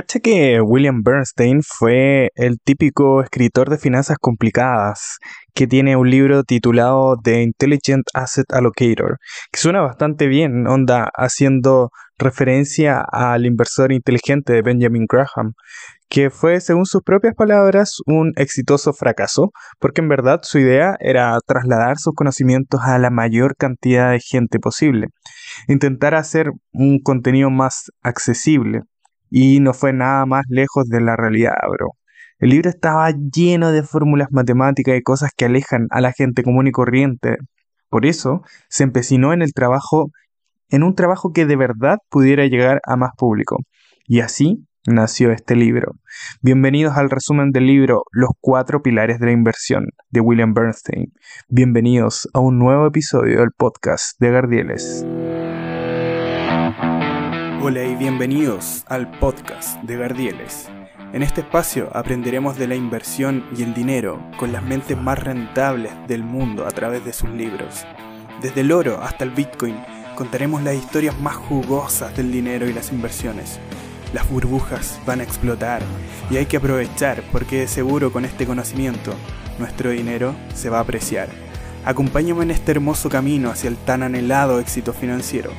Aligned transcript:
Cacha 0.00 0.18
que 0.18 0.62
William 0.62 1.02
Bernstein 1.02 1.60
fue 1.62 2.30
el 2.34 2.58
típico 2.58 3.22
escritor 3.22 3.68
de 3.68 3.76
finanzas 3.76 4.16
complicadas 4.18 5.18
que 5.52 5.66
tiene 5.66 5.94
un 5.94 6.08
libro 6.08 6.42
titulado 6.42 7.18
The 7.22 7.42
Intelligent 7.42 8.06
Asset 8.14 8.50
Allocator, 8.50 9.18
que 9.52 9.60
suena 9.60 9.82
bastante 9.82 10.26
bien, 10.26 10.66
onda 10.66 11.10
haciendo 11.14 11.90
referencia 12.16 13.04
al 13.12 13.44
inversor 13.44 13.92
inteligente 13.92 14.54
de 14.54 14.62
Benjamin 14.62 15.04
Graham, 15.06 15.52
que 16.08 16.30
fue, 16.30 16.62
según 16.62 16.86
sus 16.86 17.02
propias 17.02 17.34
palabras, 17.34 17.98
un 18.06 18.32
exitoso 18.36 18.94
fracaso, 18.94 19.50
porque 19.78 20.00
en 20.00 20.08
verdad 20.08 20.40
su 20.44 20.60
idea 20.60 20.96
era 21.00 21.36
trasladar 21.46 21.98
sus 21.98 22.14
conocimientos 22.14 22.80
a 22.84 22.98
la 22.98 23.10
mayor 23.10 23.54
cantidad 23.54 24.12
de 24.12 24.20
gente 24.20 24.60
posible, 24.60 25.08
intentar 25.68 26.14
hacer 26.14 26.52
un 26.72 27.00
contenido 27.00 27.50
más 27.50 27.90
accesible 28.02 28.84
y 29.30 29.60
no 29.60 29.72
fue 29.72 29.92
nada 29.92 30.26
más 30.26 30.44
lejos 30.48 30.88
de 30.88 31.00
la 31.00 31.16
realidad, 31.16 31.54
bro. 31.70 31.92
El 32.38 32.50
libro 32.50 32.70
estaba 32.70 33.10
lleno 33.10 33.70
de 33.70 33.82
fórmulas 33.82 34.28
matemáticas 34.30 34.96
y 34.96 35.02
cosas 35.02 35.30
que 35.36 35.44
alejan 35.44 35.86
a 35.90 36.00
la 36.00 36.12
gente 36.12 36.42
común 36.42 36.66
y 36.66 36.72
corriente. 36.72 37.36
Por 37.88 38.06
eso 38.06 38.42
se 38.68 38.82
empecinó 38.82 39.32
en 39.32 39.42
el 39.42 39.52
trabajo, 39.52 40.10
en 40.70 40.82
un 40.82 40.94
trabajo 40.94 41.32
que 41.32 41.46
de 41.46 41.56
verdad 41.56 41.98
pudiera 42.08 42.46
llegar 42.46 42.80
a 42.86 42.96
más 42.96 43.10
público. 43.16 43.58
Y 44.06 44.20
así 44.20 44.66
nació 44.86 45.32
este 45.32 45.54
libro. 45.54 45.92
Bienvenidos 46.40 46.96
al 46.96 47.10
resumen 47.10 47.50
del 47.50 47.66
libro 47.66 48.04
Los 48.10 48.30
cuatro 48.40 48.82
pilares 48.82 49.20
de 49.20 49.26
la 49.26 49.32
inversión 49.32 49.88
de 50.08 50.20
William 50.20 50.54
Bernstein. 50.54 51.12
Bienvenidos 51.48 52.28
a 52.32 52.40
un 52.40 52.58
nuevo 52.58 52.86
episodio 52.86 53.40
del 53.40 53.50
podcast 53.56 54.18
de 54.18 54.30
Gardieles. 54.30 55.04
Hola 57.62 57.84
y 57.84 57.94
bienvenidos 57.94 58.84
al 58.86 59.10
podcast 59.18 59.82
de 59.82 59.98
Gardieles. 59.98 60.70
En 61.12 61.22
este 61.22 61.42
espacio 61.42 61.90
aprenderemos 61.94 62.56
de 62.56 62.66
la 62.66 62.74
inversión 62.74 63.44
y 63.54 63.62
el 63.62 63.74
dinero 63.74 64.18
con 64.38 64.50
las 64.50 64.62
mentes 64.62 64.96
más 64.96 65.18
rentables 65.18 65.92
del 66.08 66.24
mundo 66.24 66.66
a 66.66 66.70
través 66.70 67.04
de 67.04 67.12
sus 67.12 67.28
libros. 67.28 67.84
Desde 68.40 68.62
el 68.62 68.72
oro 68.72 69.02
hasta 69.02 69.24
el 69.24 69.32
Bitcoin 69.32 69.76
contaremos 70.16 70.62
las 70.62 70.74
historias 70.74 71.20
más 71.20 71.36
jugosas 71.36 72.16
del 72.16 72.32
dinero 72.32 72.66
y 72.66 72.72
las 72.72 72.92
inversiones. 72.92 73.60
Las 74.14 74.26
burbujas 74.30 74.98
van 75.04 75.20
a 75.20 75.24
explotar 75.24 75.82
y 76.30 76.38
hay 76.38 76.46
que 76.46 76.56
aprovechar 76.56 77.22
porque 77.30 77.58
de 77.58 77.68
seguro 77.68 78.10
con 78.10 78.24
este 78.24 78.46
conocimiento 78.46 79.12
nuestro 79.58 79.90
dinero 79.90 80.34
se 80.54 80.70
va 80.70 80.78
a 80.78 80.82
apreciar. 80.82 81.28
Acompáñame 81.84 82.44
en 82.44 82.52
este 82.52 82.72
hermoso 82.72 83.10
camino 83.10 83.50
hacia 83.50 83.68
el 83.68 83.76
tan 83.76 84.02
anhelado 84.02 84.60
éxito 84.60 84.94
financiero. 84.94 85.50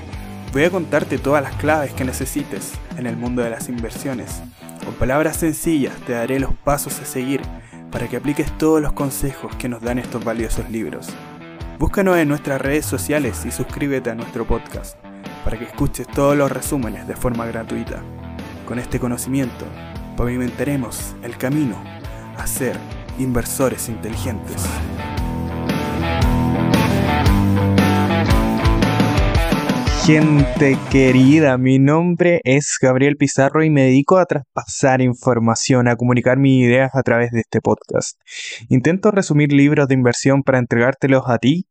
Voy 0.51 0.65
a 0.65 0.69
contarte 0.69 1.17
todas 1.17 1.41
las 1.41 1.55
claves 1.55 1.93
que 1.93 2.03
necesites 2.03 2.73
en 2.97 3.07
el 3.07 3.15
mundo 3.15 3.41
de 3.41 3.49
las 3.49 3.69
inversiones. 3.69 4.41
Con 4.83 4.93
palabras 4.95 5.37
sencillas 5.37 5.95
te 6.05 6.11
daré 6.11 6.41
los 6.41 6.53
pasos 6.53 6.99
a 6.99 7.05
seguir 7.05 7.41
para 7.89 8.09
que 8.09 8.17
apliques 8.17 8.57
todos 8.57 8.81
los 8.81 8.91
consejos 8.91 9.55
que 9.55 9.69
nos 9.69 9.81
dan 9.81 9.97
estos 9.97 10.25
valiosos 10.25 10.69
libros. 10.69 11.07
Búscanos 11.79 12.17
en 12.17 12.27
nuestras 12.27 12.59
redes 12.59 12.85
sociales 12.85 13.45
y 13.45 13.51
suscríbete 13.51 14.09
a 14.09 14.15
nuestro 14.15 14.45
podcast 14.45 14.97
para 15.45 15.57
que 15.57 15.63
escuches 15.63 16.05
todos 16.07 16.35
los 16.35 16.51
resúmenes 16.51 17.07
de 17.07 17.15
forma 17.15 17.45
gratuita. 17.45 18.03
Con 18.67 18.77
este 18.77 18.99
conocimiento 18.99 19.65
pavimentaremos 20.17 21.15
el 21.23 21.37
camino 21.37 21.81
a 22.37 22.45
ser 22.45 22.77
inversores 23.17 23.87
inteligentes. 23.87 24.65
Gente 30.03 30.79
querida, 30.89 31.59
mi 31.59 31.77
nombre 31.77 32.41
es 32.43 32.77
Gabriel 32.81 33.17
Pizarro 33.17 33.63
y 33.63 33.69
me 33.69 33.83
dedico 33.83 34.17
a 34.17 34.25
traspasar 34.25 34.99
información, 34.99 35.87
a 35.87 35.95
comunicar 35.95 36.39
mis 36.39 36.63
ideas 36.63 36.89
a 36.95 37.03
través 37.03 37.29
de 37.29 37.41
este 37.41 37.61
podcast. 37.61 38.19
Intento 38.69 39.11
resumir 39.11 39.53
libros 39.53 39.87
de 39.87 39.93
inversión 39.93 40.41
para 40.41 40.57
entregártelos 40.57 41.25
a 41.27 41.37
ti, 41.37 41.67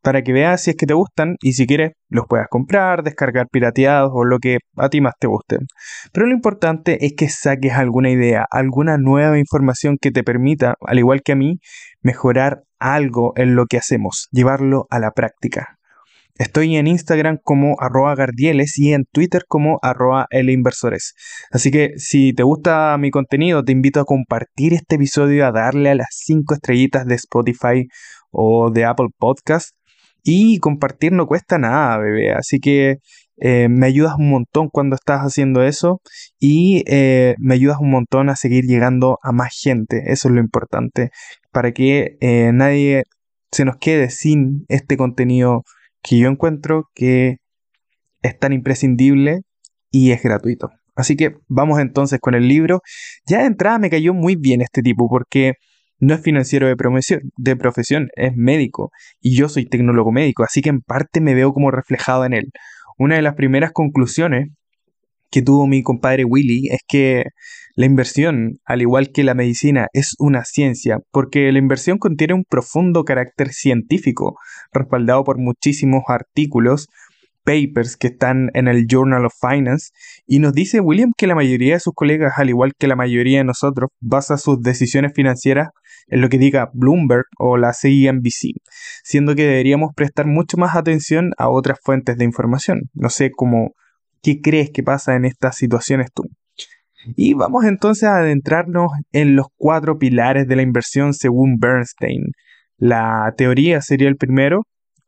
para 0.00 0.22
que 0.22 0.32
veas 0.32 0.62
si 0.62 0.70
es 0.70 0.76
que 0.76 0.86
te 0.86 0.94
gustan 0.94 1.36
y 1.42 1.52
si 1.52 1.66
quieres 1.66 1.92
los 2.08 2.24
puedas 2.26 2.46
comprar, 2.48 3.02
descargar 3.02 3.48
pirateados 3.52 4.10
o 4.14 4.24
lo 4.24 4.38
que 4.38 4.56
a 4.78 4.88
ti 4.88 5.02
más 5.02 5.12
te 5.20 5.26
guste. 5.26 5.58
Pero 6.12 6.26
lo 6.26 6.32
importante 6.32 7.04
es 7.04 7.12
que 7.14 7.28
saques 7.28 7.72
alguna 7.72 8.08
idea, 8.08 8.46
alguna 8.50 8.96
nueva 8.96 9.38
información 9.38 9.98
que 10.00 10.10
te 10.10 10.24
permita, 10.24 10.76
al 10.80 10.98
igual 10.98 11.20
que 11.22 11.32
a 11.32 11.36
mí, 11.36 11.58
mejorar 12.00 12.62
algo 12.78 13.34
en 13.36 13.54
lo 13.54 13.66
que 13.66 13.76
hacemos, 13.76 14.28
llevarlo 14.32 14.86
a 14.88 14.98
la 14.98 15.10
práctica. 15.10 15.75
Estoy 16.38 16.76
en 16.76 16.86
Instagram 16.86 17.38
como 17.42 17.76
arroba 17.80 18.14
gardieles 18.14 18.78
y 18.78 18.92
en 18.92 19.06
Twitter 19.10 19.44
como 19.48 19.78
arroba 19.80 20.26
inversores. 20.30 21.14
Así 21.50 21.70
que 21.70 21.94
si 21.96 22.34
te 22.34 22.42
gusta 22.42 22.96
mi 22.98 23.10
contenido, 23.10 23.64
te 23.64 23.72
invito 23.72 24.00
a 24.00 24.04
compartir 24.04 24.74
este 24.74 24.96
episodio, 24.96 25.46
a 25.46 25.52
darle 25.52 25.90
a 25.90 25.94
las 25.94 26.08
5 26.10 26.54
estrellitas 26.54 27.06
de 27.06 27.14
Spotify 27.14 27.86
o 28.30 28.70
de 28.70 28.84
Apple 28.84 29.08
Podcast. 29.18 29.70
Y 30.22 30.58
compartir 30.58 31.12
no 31.12 31.26
cuesta 31.26 31.56
nada, 31.56 31.98
bebé. 31.98 32.32
Así 32.32 32.58
que 32.58 32.98
eh, 33.38 33.68
me 33.70 33.86
ayudas 33.86 34.16
un 34.18 34.28
montón 34.28 34.68
cuando 34.68 34.96
estás 34.96 35.20
haciendo 35.20 35.62
eso 35.62 36.00
y 36.38 36.82
eh, 36.86 37.34
me 37.38 37.54
ayudas 37.54 37.78
un 37.80 37.90
montón 37.90 38.28
a 38.28 38.36
seguir 38.36 38.64
llegando 38.64 39.18
a 39.22 39.32
más 39.32 39.58
gente. 39.58 40.12
Eso 40.12 40.28
es 40.28 40.34
lo 40.34 40.40
importante. 40.40 41.10
Para 41.50 41.72
que 41.72 42.16
eh, 42.20 42.50
nadie 42.52 43.04
se 43.52 43.64
nos 43.64 43.76
quede 43.78 44.10
sin 44.10 44.66
este 44.68 44.96
contenido 44.98 45.62
que 46.06 46.18
yo 46.18 46.28
encuentro 46.28 46.88
que 46.94 47.38
es 48.22 48.38
tan 48.38 48.52
imprescindible 48.52 49.40
y 49.90 50.12
es 50.12 50.22
gratuito. 50.22 50.70
Así 50.94 51.16
que 51.16 51.34
vamos 51.48 51.80
entonces 51.80 52.20
con 52.20 52.34
el 52.34 52.48
libro. 52.48 52.80
Ya 53.26 53.40
de 53.40 53.46
entrada 53.46 53.78
me 53.78 53.90
cayó 53.90 54.14
muy 54.14 54.36
bien 54.36 54.62
este 54.62 54.82
tipo 54.82 55.08
porque 55.08 55.54
no 55.98 56.14
es 56.14 56.20
financiero 56.20 56.68
de 56.68 56.76
profesión, 56.76 57.20
de 57.36 57.56
profesión, 57.56 58.08
es 58.14 58.32
médico 58.36 58.90
y 59.20 59.36
yo 59.36 59.48
soy 59.48 59.66
tecnólogo 59.66 60.12
médico, 60.12 60.44
así 60.44 60.60
que 60.60 60.68
en 60.68 60.80
parte 60.80 61.20
me 61.20 61.34
veo 61.34 61.52
como 61.52 61.70
reflejado 61.70 62.24
en 62.24 62.34
él. 62.34 62.52
Una 62.98 63.16
de 63.16 63.22
las 63.22 63.34
primeras 63.34 63.72
conclusiones 63.72 64.50
que 65.30 65.42
tuvo 65.42 65.66
mi 65.66 65.82
compadre 65.82 66.24
Willy 66.24 66.68
es 66.68 66.80
que 66.86 67.24
la 67.76 67.84
inversión, 67.84 68.58
al 68.64 68.80
igual 68.80 69.12
que 69.12 69.22
la 69.22 69.34
medicina, 69.34 69.88
es 69.92 70.16
una 70.18 70.44
ciencia, 70.44 70.98
porque 71.12 71.52
la 71.52 71.58
inversión 71.58 71.98
contiene 71.98 72.32
un 72.32 72.44
profundo 72.48 73.04
carácter 73.04 73.52
científico, 73.52 74.38
respaldado 74.72 75.24
por 75.24 75.38
muchísimos 75.38 76.02
artículos, 76.08 76.88
papers 77.44 77.98
que 77.98 78.08
están 78.08 78.50
en 78.54 78.66
el 78.66 78.86
Journal 78.88 79.26
of 79.26 79.34
Finance, 79.38 79.90
y 80.26 80.38
nos 80.38 80.54
dice 80.54 80.80
William 80.80 81.12
que 81.18 81.26
la 81.26 81.34
mayoría 81.34 81.74
de 81.74 81.80
sus 81.80 81.92
colegas, 81.94 82.32
al 82.38 82.48
igual 82.48 82.72
que 82.78 82.88
la 82.88 82.96
mayoría 82.96 83.38
de 83.38 83.44
nosotros, 83.44 83.90
basa 84.00 84.38
sus 84.38 84.62
decisiones 84.62 85.12
financieras 85.14 85.68
en 86.08 86.22
lo 86.22 86.30
que 86.30 86.38
diga 86.38 86.70
Bloomberg 86.72 87.26
o 87.38 87.58
la 87.58 87.74
CNBC, 87.74 88.54
siendo 89.04 89.34
que 89.34 89.42
deberíamos 89.42 89.90
prestar 89.94 90.26
mucho 90.26 90.56
más 90.56 90.76
atención 90.76 91.32
a 91.36 91.50
otras 91.50 91.78
fuentes 91.82 92.16
de 92.16 92.24
información. 92.24 92.88
No 92.94 93.10
sé 93.10 93.30
cómo, 93.30 93.74
¿qué 94.22 94.40
crees 94.40 94.70
que 94.70 94.82
pasa 94.82 95.14
en 95.14 95.26
estas 95.26 95.56
situaciones 95.56 96.08
tú? 96.14 96.22
Y 97.14 97.34
vamos 97.34 97.64
entonces 97.64 98.04
a 98.08 98.18
adentrarnos 98.18 98.90
en 99.12 99.36
los 99.36 99.46
cuatro 99.56 99.98
pilares 99.98 100.48
de 100.48 100.56
la 100.56 100.62
inversión 100.62 101.14
según 101.14 101.58
Bernstein. 101.58 102.24
La 102.78 103.32
teoría 103.36 103.80
sería 103.80 104.08
el 104.08 104.16
primero, 104.16 104.62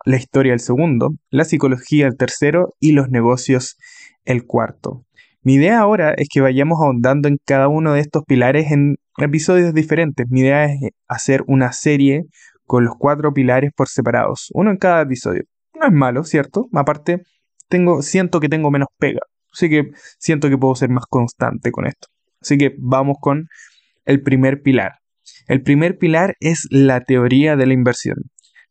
la 0.05 0.17
historia 0.17 0.53
el 0.53 0.61
segundo, 0.61 1.11
la 1.31 1.45
psicología 1.45 2.07
el 2.07 2.17
tercero 2.17 2.75
y 2.79 2.93
los 2.93 3.09
negocios 3.11 3.77
el 4.25 4.45
cuarto. 4.47 5.05
Mi 5.43 5.55
idea 5.55 5.81
ahora 5.81 6.15
es 6.17 6.29
que 6.31 6.41
vayamos 6.41 6.79
ahondando 6.83 7.29
en 7.29 7.39
cada 7.45 7.69
uno 7.69 7.95
de 7.95 8.01
estos 8.01 8.23
pilares 8.27 8.71
en 8.71 8.97
episodios 9.19 9.73
diferentes. 9.75 10.27
Mi 10.29 10.41
idea 10.41 10.65
es 10.67 10.91
hacer 11.09 11.43
una 11.47 11.73
serie 11.73 12.25
con 12.65 12.85
los 12.85 12.95
cuatro 12.99 13.33
pilares 13.33 13.71
por 13.75 13.89
separados, 13.89 14.51
uno 14.53 14.71
en 14.71 14.77
cada 14.77 15.03
episodio. 15.03 15.45
No 15.79 15.87
es 15.87 15.93
malo, 15.93 16.25
¿cierto? 16.25 16.69
Aparte, 16.75 17.23
tengo, 17.69 18.03
siento 18.03 18.41
que 18.41 18.49
tengo 18.49 18.71
menos 18.71 18.89
pega. 18.99 19.21
Así 19.53 19.69
que 19.69 19.91
siento 20.19 20.49
que 20.49 20.59
puedo 20.59 20.75
ser 20.75 20.91
más 20.91 21.05
constante 21.09 21.71
con 21.71 21.87
esto. 21.87 22.09
Así 22.41 22.59
que 22.59 22.75
vamos 22.79 23.17
con 23.21 23.47
el 24.05 24.23
primer 24.23 24.63
pilar. 24.63 24.93
El 25.47 25.63
primer 25.63 25.99
pilar 25.99 26.37
es 26.41 26.67
la 26.71 27.01
teoría 27.01 27.57
de 27.57 27.67
la 27.67 27.75
inversión. 27.75 28.17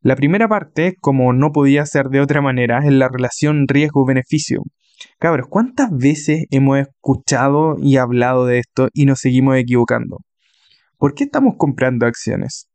La 0.01 0.15
primera 0.15 0.47
parte, 0.47 0.95
como 0.99 1.33
no 1.33 1.51
podía 1.51 1.85
ser 1.85 2.05
de 2.09 2.21
otra 2.21 2.41
manera, 2.41 2.79
es 2.85 2.93
la 2.93 3.09
relación 3.09 3.67
riesgo-beneficio. 3.67 4.61
Cabros, 5.19 5.47
¿cuántas 5.49 5.89
veces 5.91 6.45
hemos 6.51 6.79
escuchado 6.79 7.75
y 7.79 7.97
hablado 7.97 8.45
de 8.45 8.59
esto 8.59 8.89
y 8.93 9.05
nos 9.05 9.19
seguimos 9.19 9.57
equivocando? 9.57 10.19
¿Por 10.97 11.13
qué 11.13 11.25
estamos 11.25 11.55
comprando 11.57 12.05
acciones? 12.05 12.67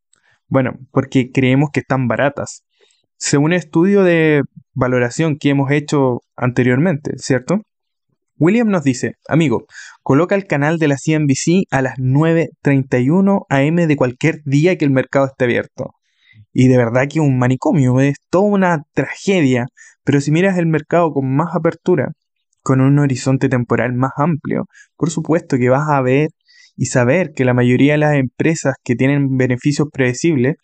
Bueno, 0.48 0.72
porque 0.90 1.30
creemos 1.32 1.70
que 1.72 1.80
están 1.80 2.08
baratas. 2.08 2.64
Según 3.16 3.46
un 3.46 3.52
estudio 3.54 4.02
de 4.02 4.42
valoración 4.74 5.36
que 5.38 5.50
hemos 5.50 5.70
hecho 5.70 6.20
anteriormente, 6.36 7.12
¿cierto? 7.16 7.62
William 8.42 8.70
nos 8.70 8.82
dice, 8.82 9.14
amigo, 9.28 9.66
coloca 10.02 10.34
el 10.34 10.48
canal 10.48 10.80
de 10.80 10.88
la 10.88 10.96
CNBC 10.96 11.68
a 11.70 11.80
las 11.80 11.96
9.31 11.98 13.46
am 13.48 13.76
de 13.76 13.96
cualquier 13.96 14.42
día 14.44 14.76
que 14.76 14.84
el 14.84 14.90
mercado 14.90 15.26
esté 15.26 15.44
abierto. 15.44 15.92
Y 16.52 16.66
de 16.66 16.76
verdad 16.76 17.06
que 17.08 17.20
un 17.20 17.38
manicomio, 17.38 18.00
es 18.00 18.16
toda 18.30 18.46
una 18.46 18.82
tragedia, 18.94 19.66
pero 20.02 20.20
si 20.20 20.32
miras 20.32 20.58
el 20.58 20.66
mercado 20.66 21.12
con 21.12 21.32
más 21.32 21.54
apertura, 21.54 22.14
con 22.64 22.80
un 22.80 22.98
horizonte 22.98 23.48
temporal 23.48 23.92
más 23.92 24.10
amplio, 24.16 24.64
por 24.96 25.10
supuesto 25.10 25.56
que 25.56 25.68
vas 25.68 25.88
a 25.88 26.02
ver 26.02 26.30
y 26.74 26.86
saber 26.86 27.34
que 27.36 27.44
la 27.44 27.54
mayoría 27.54 27.92
de 27.92 27.98
las 27.98 28.16
empresas 28.16 28.74
que 28.82 28.96
tienen 28.96 29.36
beneficios 29.36 29.86
predecibles 29.92 30.56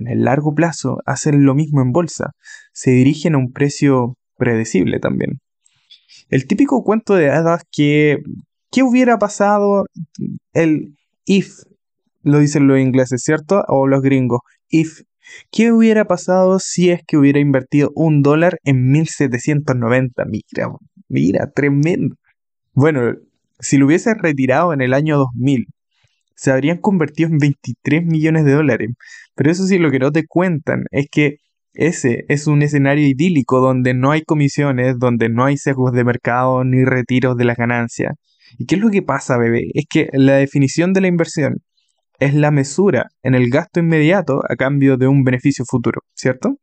en 0.00 0.08
el 0.08 0.24
largo 0.24 0.52
plazo 0.52 0.96
hacen 1.06 1.44
lo 1.44 1.54
mismo 1.54 1.80
en 1.80 1.92
bolsa, 1.92 2.32
se 2.72 2.90
dirigen 2.90 3.36
a 3.36 3.38
un 3.38 3.52
precio 3.52 4.16
predecible 4.36 4.98
también. 4.98 5.38
El 6.30 6.46
típico 6.46 6.84
cuento 6.84 7.14
de 7.14 7.30
hadas 7.30 7.64
que 7.72 8.18
¿qué 8.70 8.82
hubiera 8.82 9.18
pasado 9.18 9.86
el 10.52 10.96
if? 11.26 11.56
Lo 12.22 12.38
dicen 12.38 12.68
los 12.68 12.78
ingleses, 12.78 13.22
¿cierto? 13.22 13.64
O 13.68 13.86
los 13.88 14.00
gringos. 14.02 14.40
If. 14.68 15.02
¿Qué 15.50 15.72
hubiera 15.72 16.06
pasado 16.06 16.58
si 16.58 16.90
es 16.90 17.02
que 17.06 17.16
hubiera 17.16 17.40
invertido 17.40 17.92
un 17.94 18.22
dólar 18.22 18.58
en 18.64 18.90
1790? 18.90 20.24
Mira, 20.26 20.70
mira, 21.08 21.50
tremendo. 21.50 22.16
Bueno, 22.74 23.14
si 23.58 23.78
lo 23.78 23.86
hubiese 23.86 24.14
retirado 24.14 24.72
en 24.72 24.80
el 24.82 24.94
año 24.94 25.18
2000, 25.18 25.66
se 26.36 26.50
habrían 26.52 26.78
convertido 26.78 27.28
en 27.28 27.38
23 27.38 28.04
millones 28.04 28.44
de 28.44 28.52
dólares. 28.52 28.90
Pero 29.34 29.50
eso 29.50 29.66
sí, 29.66 29.78
lo 29.78 29.90
que 29.90 29.98
no 29.98 30.12
te 30.12 30.26
cuentan 30.26 30.84
es 30.90 31.06
que 31.10 31.38
ese 31.74 32.24
es 32.28 32.46
un 32.46 32.62
escenario 32.62 33.06
idílico 33.06 33.60
donde 33.60 33.94
no 33.94 34.10
hay 34.10 34.22
comisiones, 34.22 34.98
donde 34.98 35.28
no 35.28 35.44
hay 35.44 35.56
sesgos 35.56 35.92
de 35.92 36.04
mercado 36.04 36.64
ni 36.64 36.84
retiros 36.84 37.36
de 37.36 37.44
las 37.44 37.56
ganancias. 37.56 38.14
¿Y 38.58 38.66
qué 38.66 38.76
es 38.76 38.80
lo 38.80 38.90
que 38.90 39.02
pasa, 39.02 39.38
bebé? 39.38 39.70
Es 39.74 39.84
que 39.88 40.08
la 40.12 40.34
definición 40.34 40.92
de 40.92 41.00
la 41.00 41.08
inversión 41.08 41.62
es 42.18 42.34
la 42.34 42.50
mesura 42.50 43.06
en 43.22 43.34
el 43.34 43.50
gasto 43.50 43.80
inmediato 43.80 44.42
a 44.48 44.56
cambio 44.56 44.96
de 44.96 45.08
un 45.08 45.24
beneficio 45.24 45.64
futuro, 45.64 46.02
¿cierto? 46.14 46.56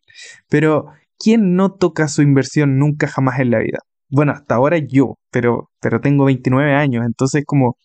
Pero, 0.49 0.87
¿quién 1.17 1.55
no 1.55 1.73
toca 1.73 2.07
su 2.07 2.21
inversión 2.21 2.77
nunca 2.77 3.07
jamás 3.07 3.39
en 3.39 3.51
la 3.51 3.59
vida? 3.59 3.79
Bueno, 4.09 4.33
hasta 4.33 4.55
ahora 4.55 4.77
yo, 4.77 5.15
pero, 5.31 5.69
pero 5.81 5.99
tengo 5.99 6.25
29 6.25 6.73
años, 6.73 7.05
entonces 7.05 7.43
como 7.45 7.77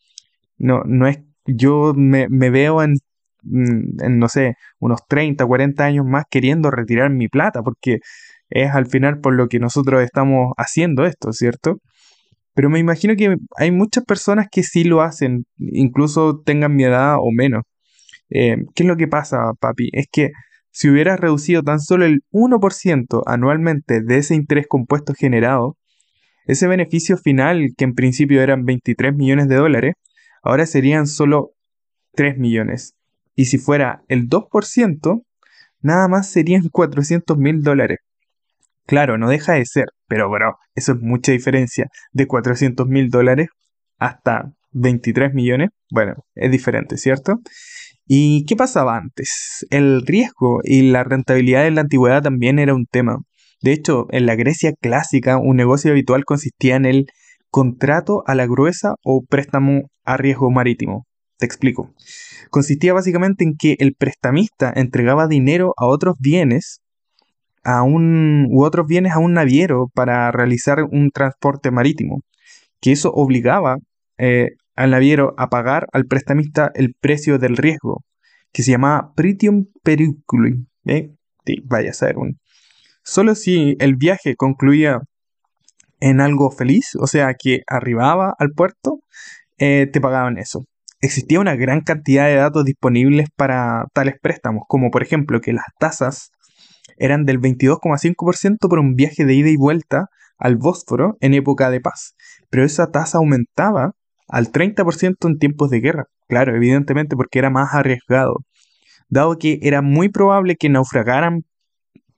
no, 0.58 0.82
no 0.84 1.08
es, 1.08 1.18
yo 1.46 1.92
me, 1.96 2.28
veo 2.28 2.82
en, 2.82 2.94
en, 3.44 4.18
no 4.18 4.28
sé, 4.28 4.54
unos 4.78 5.00
30, 5.08 5.44
40 5.46 5.84
años 5.84 6.06
más 6.06 6.24
queriendo 6.30 6.70
retirar 6.70 7.10
mi 7.10 7.28
plata, 7.28 7.62
porque 7.62 7.98
es 8.50 8.70
al 8.72 8.86
final 8.86 9.20
por 9.20 9.34
lo 9.34 9.48
que 9.48 9.58
nosotros 9.58 10.02
estamos 10.02 10.52
haciendo 10.56 11.04
esto, 11.04 11.32
¿cierto? 11.32 11.78
Pero 12.54 12.70
me 12.70 12.78
imagino 12.78 13.16
que 13.16 13.36
hay 13.56 13.70
muchas 13.70 14.04
personas 14.04 14.46
que 14.50 14.62
sí 14.62 14.84
lo 14.84 15.02
hacen, 15.02 15.44
incluso 15.58 16.42
tengan 16.44 16.76
mi 16.76 16.84
edad 16.84 17.16
o 17.18 17.30
menos. 17.32 17.62
Eh, 18.30 18.56
¿Qué 18.74 18.82
es 18.84 18.88
lo 18.88 18.96
que 18.96 19.08
pasa, 19.08 19.52
papi? 19.60 19.90
Es 19.92 20.06
que 20.10 20.30
si 20.70 20.88
hubieras 20.90 21.20
reducido 21.20 21.62
tan 21.62 21.80
solo 21.80 22.06
el 22.06 22.22
1% 22.30 23.22
anualmente 23.26 24.00
de 24.02 24.18
ese 24.18 24.34
interés 24.34 24.66
compuesto 24.68 25.14
generado, 25.14 25.76
ese 26.46 26.66
beneficio 26.66 27.16
final, 27.18 27.68
que 27.76 27.84
en 27.84 27.94
principio 27.94 28.42
eran 28.42 28.64
23 28.64 29.14
millones 29.14 29.48
de 29.48 29.56
dólares, 29.56 29.94
ahora 30.42 30.66
serían 30.66 31.06
solo 31.06 31.52
3 32.14 32.38
millones. 32.38 32.94
Y 33.34 33.46
si 33.46 33.58
fuera 33.58 34.02
el 34.08 34.28
2%, 34.28 35.22
nada 35.80 36.08
más 36.08 36.30
serían 36.30 36.68
400 36.72 37.36
mil 37.38 37.62
dólares. 37.62 37.98
Claro, 38.86 39.16
no 39.16 39.28
deja 39.28 39.54
de 39.54 39.64
ser, 39.64 39.86
pero 40.08 40.28
bro, 40.28 40.56
eso 40.74 40.92
es 40.92 40.98
mucha 41.00 41.32
diferencia. 41.32 41.86
De 42.12 42.26
400 42.26 42.88
mil 42.88 43.10
dólares 43.10 43.48
hasta 43.98 44.52
23 44.72 45.34
millones, 45.34 45.70
bueno, 45.90 46.14
es 46.34 46.50
diferente, 46.50 46.96
¿cierto? 46.96 47.40
¿Y 48.06 48.44
qué 48.46 48.56
pasaba 48.56 48.96
antes? 48.96 49.66
El 49.70 50.04
riesgo 50.04 50.60
y 50.64 50.90
la 50.90 51.04
rentabilidad 51.04 51.66
en 51.66 51.76
la 51.76 51.82
antigüedad 51.82 52.22
también 52.22 52.58
era 52.58 52.74
un 52.74 52.86
tema. 52.86 53.18
De 53.62 53.72
hecho, 53.72 54.06
en 54.10 54.26
la 54.26 54.34
Grecia 54.34 54.72
clásica, 54.80 55.38
un 55.38 55.56
negocio 55.56 55.92
habitual 55.92 56.24
consistía 56.24 56.76
en 56.76 56.84
el 56.84 57.06
contrato 57.50 58.24
a 58.26 58.34
la 58.34 58.46
gruesa 58.46 58.96
o 59.04 59.22
préstamo 59.28 59.82
a 60.04 60.16
riesgo 60.16 60.50
marítimo. 60.50 61.06
Te 61.42 61.46
explico. 61.46 61.92
Consistía 62.50 62.92
básicamente 62.92 63.42
en 63.42 63.56
que 63.56 63.74
el 63.80 63.96
prestamista 63.96 64.72
entregaba 64.76 65.26
dinero 65.26 65.74
a 65.76 65.86
otros 65.86 66.14
bienes 66.20 66.82
a 67.64 67.82
un, 67.82 68.46
u 68.48 68.62
otros 68.62 68.86
bienes 68.86 69.14
a 69.14 69.18
un 69.18 69.32
naviero 69.32 69.88
para 69.92 70.30
realizar 70.30 70.84
un 70.84 71.10
transporte 71.10 71.72
marítimo, 71.72 72.20
que 72.80 72.92
eso 72.92 73.10
obligaba 73.10 73.78
eh, 74.18 74.50
al 74.76 74.92
naviero 74.92 75.34
a 75.36 75.48
pagar 75.48 75.88
al 75.92 76.04
prestamista 76.04 76.70
el 76.76 76.94
precio 76.94 77.40
del 77.40 77.56
riesgo, 77.56 78.04
que 78.52 78.62
se 78.62 78.70
llamaba 78.70 79.12
Pritium 79.16 79.66
Periculi. 79.82 80.64
¿eh? 80.86 81.10
vaya 81.64 81.90
a 81.90 81.94
ser. 81.94 82.14
Solo 83.02 83.34
si 83.34 83.74
el 83.80 83.96
viaje 83.96 84.36
concluía 84.36 85.00
en 85.98 86.20
algo 86.20 86.52
feliz, 86.52 86.90
o 87.00 87.08
sea, 87.08 87.34
que 87.36 87.62
arribaba 87.66 88.32
al 88.38 88.52
puerto, 88.52 89.00
eh, 89.58 89.88
te 89.92 90.00
pagaban 90.00 90.38
eso. 90.38 90.66
Existía 91.02 91.40
una 91.40 91.56
gran 91.56 91.80
cantidad 91.80 92.26
de 92.28 92.36
datos 92.36 92.64
disponibles 92.64 93.28
para 93.36 93.86
tales 93.92 94.14
préstamos, 94.22 94.62
como 94.68 94.92
por 94.92 95.02
ejemplo 95.02 95.40
que 95.40 95.52
las 95.52 95.64
tasas 95.80 96.30
eran 96.96 97.24
del 97.24 97.40
22,5% 97.40 98.68
por 98.68 98.78
un 98.78 98.94
viaje 98.94 99.24
de 99.24 99.34
ida 99.34 99.48
y 99.48 99.56
vuelta 99.56 100.06
al 100.38 100.56
Bósforo 100.56 101.16
en 101.20 101.34
época 101.34 101.70
de 101.70 101.80
paz, 101.80 102.14
pero 102.50 102.64
esa 102.64 102.92
tasa 102.92 103.18
aumentaba 103.18 103.92
al 104.28 104.52
30% 104.52 105.28
en 105.28 105.38
tiempos 105.38 105.70
de 105.70 105.80
guerra, 105.80 106.04
claro, 106.28 106.54
evidentemente 106.54 107.16
porque 107.16 107.40
era 107.40 107.50
más 107.50 107.74
arriesgado, 107.74 108.36
dado 109.08 109.38
que 109.38 109.58
era 109.62 109.82
muy 109.82 110.08
probable 110.08 110.54
que 110.54 110.68
naufragaran 110.68 111.42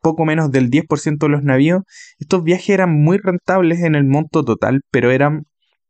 poco 0.02 0.26
menos 0.26 0.50
del 0.50 0.68
10% 0.68 1.26
de 1.26 1.28
los 1.30 1.42
navíos, 1.42 1.84
estos 2.18 2.44
viajes 2.44 2.68
eran 2.68 2.92
muy 2.92 3.16
rentables 3.16 3.80
en 3.80 3.94
el 3.94 4.04
monto 4.04 4.44
total, 4.44 4.82
pero 4.90 5.10
eran 5.10 5.44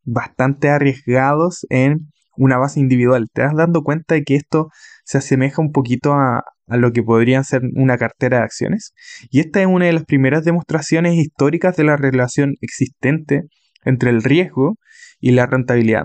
bastante 0.05 0.69
arriesgados 0.69 1.67
en 1.71 2.14
una 2.37 2.59
base 2.59 2.81
individual. 2.81 3.29
Te 3.33 3.43
das 3.43 3.55
dando 3.57 3.83
cuenta 3.83 4.15
de 4.15 4.23
que 4.25 4.37
esto 4.37 4.69
se 5.05 5.19
asemeja 5.19 5.61
un 5.63 5.73
poquito 5.73 6.13
a, 6.15 6.43
a 6.69 6.77
lo 6.77 6.93
que 6.93 7.03
podrían 7.03 7.45
ser 7.45 7.63
una 7.75 7.99
cartera 7.99 8.39
de 8.39 8.45
acciones. 8.45 8.93
Y 9.31 9.41
esta 9.41 9.61
es 9.61 9.67
una 9.67 9.87
de 9.87 9.93
las 9.93 10.05
primeras 10.05 10.45
demostraciones 10.45 11.15
históricas 11.15 11.77
de 11.77 11.85
la 11.85 11.97
relación 11.97 12.55
existente 12.61 13.43
entre 13.85 14.11
el 14.11 14.23
riesgo 14.23 14.77
y 15.21 15.33
la 15.33 15.47
rentabilidad. 15.47 16.05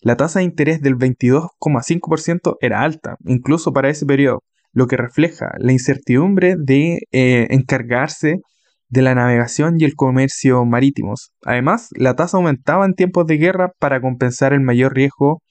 La 0.00 0.16
tasa 0.16 0.40
de 0.40 0.44
interés 0.44 0.80
del 0.80 0.96
22,5% 0.96 2.56
era 2.60 2.82
alta, 2.82 3.16
incluso 3.24 3.72
para 3.72 3.90
ese 3.90 4.06
periodo, 4.06 4.42
lo 4.72 4.86
que 4.86 4.96
refleja 4.96 5.52
la 5.58 5.72
incertidumbre 5.72 6.54
de 6.58 6.98
eh, 7.12 7.46
encargarse 7.50 8.40
de 8.88 9.02
la 9.02 9.14
navegación 9.14 9.76
y 9.78 9.84
el 9.84 9.94
comercio 9.94 10.64
marítimos. 10.64 11.32
Además, 11.44 11.88
la 11.92 12.14
tasa 12.14 12.36
aumentaba 12.36 12.86
en 12.86 12.94
tiempos 12.94 13.26
de 13.26 13.36
guerra 13.36 13.72
para 13.78 14.00
compensar 14.00 14.52
el 14.52 14.60
mayor 14.60 14.94
riesgo 14.94 15.42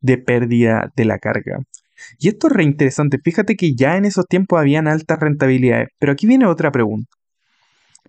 de 0.00 0.18
pérdida 0.18 0.92
de 0.96 1.04
la 1.04 1.18
carga. 1.18 1.58
Y 2.18 2.28
esto 2.28 2.48
es 2.48 2.52
reinteresante. 2.54 3.18
Fíjate 3.22 3.56
que 3.56 3.74
ya 3.74 3.96
en 3.96 4.04
esos 4.04 4.26
tiempos 4.26 4.58
habían 4.58 4.88
altas 4.88 5.18
rentabilidades. 5.18 5.88
Pero 5.98 6.12
aquí 6.12 6.26
viene 6.26 6.46
otra 6.46 6.70
pregunta. 6.70 7.10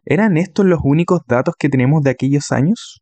¿Eran 0.05 0.37
estos 0.37 0.65
los 0.65 0.79
únicos 0.83 1.21
datos 1.27 1.55
que 1.57 1.69
tenemos 1.69 2.01
de 2.03 2.11
aquellos 2.11 2.51
años? 2.51 3.01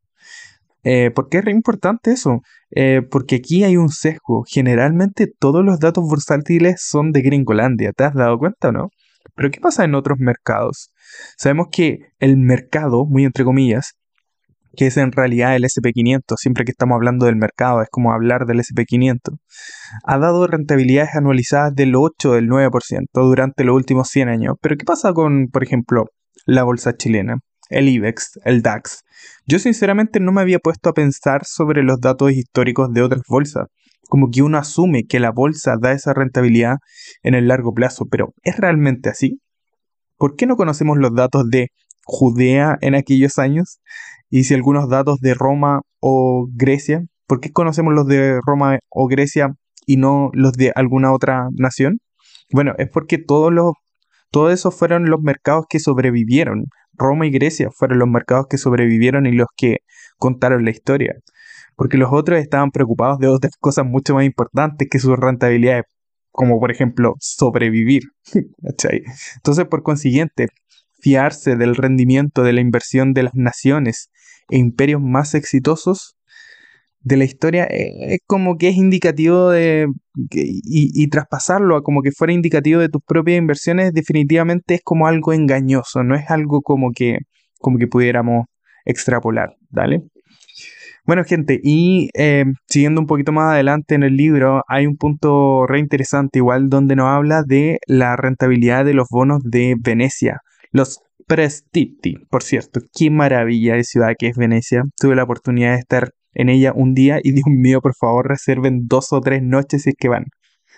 Eh, 0.84 1.12
¿Por 1.12 1.30
qué 1.30 1.40
es 1.40 1.46
re 1.46 1.52
importante 1.52 2.12
eso? 2.12 2.42
Eh, 2.72 3.02
porque 3.10 3.36
aquí 3.36 3.64
hay 3.64 3.78
un 3.78 3.90
sesgo. 3.90 4.44
Generalmente 4.48 5.28
todos 5.28 5.64
los 5.64 5.80
datos 5.80 6.04
bursátiles 6.04 6.82
son 6.82 7.12
de 7.12 7.22
Gringolandia. 7.22 7.92
¿Te 7.94 8.04
has 8.06 8.14
dado 8.14 8.38
cuenta 8.38 8.70
o 8.70 8.72
no? 8.72 8.90
Pero 9.36 9.52
¿qué 9.52 9.60
pasa 9.60 9.84
en 9.86 9.96
otros 9.96 10.20
mercados? 10.20 10.92
Sabemos 11.38 11.68
que 11.72 12.00
el 12.20 12.38
mercado, 12.38 13.06
muy 13.06 13.26
entre 13.26 13.44
comillas, 13.44 13.94
que 14.76 14.88
es 14.88 14.98
en 14.98 15.12
realidad 15.12 15.56
el 15.56 15.64
SP500, 15.64 16.36
siempre 16.38 16.66
que 16.66 16.72
estamos 16.72 16.96
hablando 16.96 17.26
del 17.26 17.36
mercado, 17.36 17.82
es 17.82 17.90
como 17.90 18.14
hablar 18.14 18.46
del 18.46 18.60
SP500, 18.60 19.38
ha 20.04 20.18
dado 20.18 20.48
rentabilidades 20.48 21.16
anualizadas 21.16 21.74
del 21.76 21.96
8 21.96 22.34
del 22.34 22.48
9% 22.48 23.06
durante 23.14 23.64
los 23.64 23.76
últimos 23.76 24.10
100 24.10 24.30
años. 24.30 24.56
Pero 24.62 24.78
¿qué 24.78 24.86
pasa 24.86 25.14
con, 25.14 25.48
por 25.48 25.64
ejemplo, 25.64 26.06
la 26.46 26.64
bolsa 26.64 26.96
chilena, 26.96 27.40
el 27.70 27.90
IBEX, 27.90 28.40
el 28.46 28.62
DAX? 28.62 29.04
Yo 29.46 29.60
sinceramente 29.60 30.20
no 30.20 30.32
me 30.32 30.42
había 30.42 30.60
puesto 30.60 30.90
a 30.90 30.94
pensar 30.94 31.46
sobre 31.46 31.84
los 31.84 32.00
datos 32.00 32.32
históricos 32.32 32.94
de 32.94 33.02
otras 33.02 33.24
bolsas, 33.28 33.68
como 34.08 34.30
que 34.32 34.42
uno 34.42 34.58
asume 34.58 35.04
que 35.08 35.20
la 35.20 35.32
bolsa 35.32 35.76
da 35.80 35.92
esa 35.92 36.14
rentabilidad 36.14 36.78
en 37.22 37.36
el 37.36 37.48
largo 37.48 37.74
plazo, 37.74 38.06
pero 38.10 38.34
¿es 38.44 38.58
realmente 38.58 39.10
así? 39.10 39.40
¿Por 40.18 40.36
qué 40.36 40.46
no 40.46 40.58
conocemos 40.58 40.98
los 40.98 41.14
datos 41.14 41.50
de 41.50 41.70
Judea 42.10 42.78
en 42.82 42.96
aquellos 42.96 43.38
años? 43.38 43.80
y 44.30 44.44
si 44.44 44.54
algunos 44.54 44.90
datos 44.90 45.20
de 45.20 45.34
Roma 45.34 45.82
o 46.00 46.48
Grecia. 46.54 47.04
¿Por 47.28 47.40
qué 47.40 47.52
conocemos 47.52 47.94
los 47.94 48.08
de 48.08 48.40
Roma 48.46 48.80
o 48.90 49.08
Grecia 49.08 49.56
y 49.86 49.98
no 49.98 50.30
los 50.34 50.54
de 50.54 50.72
alguna 50.76 51.14
otra 51.14 51.48
nación? 51.52 52.00
Bueno, 52.52 52.74
es 52.78 52.90
porque 52.90 53.18
todos 53.18 53.52
los 53.52 53.74
todos 54.32 54.54
esos 54.54 54.76
fueron 54.76 55.10
los 55.10 55.22
mercados 55.22 55.66
que 55.68 55.80
sobrevivieron. 55.80 56.66
Roma 56.94 57.26
y 57.26 57.32
Grecia 57.32 57.70
fueron 57.72 58.00
los 58.00 58.08
mercados 58.08 58.46
que 58.48 58.58
sobrevivieron 58.58 59.26
y 59.26 59.32
los 59.32 59.48
que 59.56 59.78
contaron 60.18 60.66
la 60.66 60.72
historia. 60.72 61.16
Porque 61.76 61.98
los 61.98 62.10
otros 62.12 62.40
estaban 62.40 62.72
preocupados 62.72 63.18
de 63.20 63.28
otras 63.28 63.54
cosas 63.60 63.86
mucho 63.86 64.14
más 64.14 64.26
importantes 64.26 64.88
que 64.90 65.00
sus 65.00 65.18
rentabilidades, 65.18 65.86
como 66.32 66.60
por 66.60 66.72
ejemplo 66.72 67.16
sobrevivir. 67.20 68.04
Entonces, 68.62 69.66
por 69.68 69.82
consiguiente, 69.82 70.50
fiarse 71.02 71.56
del 71.56 71.76
rendimiento 71.76 72.44
de 72.44 72.54
la 72.54 72.62
inversión 72.62 73.14
de 73.14 73.24
las 73.24 73.34
naciones 73.36 74.10
e 74.50 74.58
imperios 74.58 75.02
más 75.02 75.36
exitosos 75.36 76.16
de 77.02 77.18
la 77.18 77.24
historia 77.24 77.66
eh, 77.66 78.16
es 78.16 78.20
como 78.26 78.58
que 78.58 78.70
es 78.70 78.76
indicativo 78.76 79.50
de 79.50 79.88
y, 80.32 81.08
traspasarlo 81.08 81.78
a 81.78 81.82
como 81.82 82.02
que 82.02 82.12
fuera 82.12 82.34
indicativo 82.34 82.82
de 82.82 82.90
tus 82.90 83.02
propias 83.06 83.38
inversiones 83.38 83.94
definitivamente 83.94 84.76
es 84.76 84.82
como 84.84 85.08
algo 85.08 85.32
engañoso 85.32 86.04
no 86.04 86.16
es 86.16 86.30
algo 86.30 86.62
como 86.62 86.92
que 86.92 87.20
como 87.60 87.78
que 87.78 87.88
pudiéramos 87.88 88.46
extrapolar 88.86 89.56
¿vale? 89.70 90.04
Bueno, 91.06 91.24
gente, 91.24 91.60
y 91.64 92.10
eh, 92.14 92.46
siguiendo 92.68 93.02
un 93.02 93.08
poquito 93.08 93.32
más 93.32 93.54
adelante 93.54 93.96
en 93.96 94.04
el 94.04 94.16
libro, 94.16 94.64
hay 94.68 94.86
un 94.86 94.96
punto 94.96 95.66
re 95.66 95.80
interesante 95.80 96.38
igual 96.38 96.70
donde 96.70 96.96
nos 96.96 97.08
habla 97.08 97.42
de 97.42 97.80
la 97.88 98.16
rentabilidad 98.16 98.86
de 98.86 98.94
los 98.94 99.08
bonos 99.10 99.42
de 99.44 99.76
Venecia, 99.80 100.42
los 100.72 101.02
Prestiti, 101.28 102.18
por 102.30 102.42
cierto, 102.42 102.82
qué 102.92 103.12
maravilla 103.12 103.76
de 103.76 103.84
ciudad 103.84 104.16
que 104.18 104.28
es 104.28 104.38
Venecia. 104.38 104.84
Tuve 105.00 105.16
la 105.16 105.24
oportunidad 105.24 105.74
de 105.74 105.80
estar 105.80 106.12
en 106.34 106.50
ella 106.50 106.74
un 106.74 106.96
día 106.96 107.20
y 107.22 107.34
Dios 107.34 107.46
mío, 107.48 107.82
por 107.82 107.94
favor, 107.96 108.28
reserven 108.28 108.88
dos 108.88 109.14
o 109.14 109.22
tres 109.22 109.44
noches 109.44 109.84
si 109.84 109.92
es 109.92 109.96
que 109.98 110.10
van. 110.10 110.26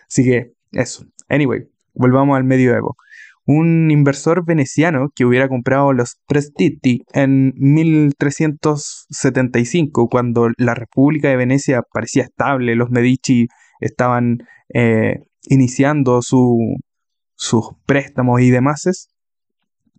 Así 0.07 0.25
que 0.25 0.51
eso. 0.73 1.05
Anyway, 1.29 1.61
volvamos 1.93 2.35
al 2.35 2.43
medioevo 2.43 2.97
un 3.45 3.91
inversor 3.91 4.45
veneciano 4.45 5.09
que 5.15 5.25
hubiera 5.25 5.49
comprado 5.49 5.93
los 5.93 6.17
Prestiti 6.27 7.03
en 7.13 7.53
1375, 7.55 10.09
cuando 10.09 10.49
la 10.57 10.73
República 10.75 11.29
de 11.29 11.37
Venecia 11.37 11.81
parecía 11.91 12.23
estable, 12.23 12.75
los 12.75 12.91
Medici 12.91 13.47
estaban 13.79 14.39
eh, 14.73 15.23
iniciando 15.43 16.21
sus 16.21 16.51
préstamos 17.85 18.41
y 18.41 18.49
demás, 18.51 19.07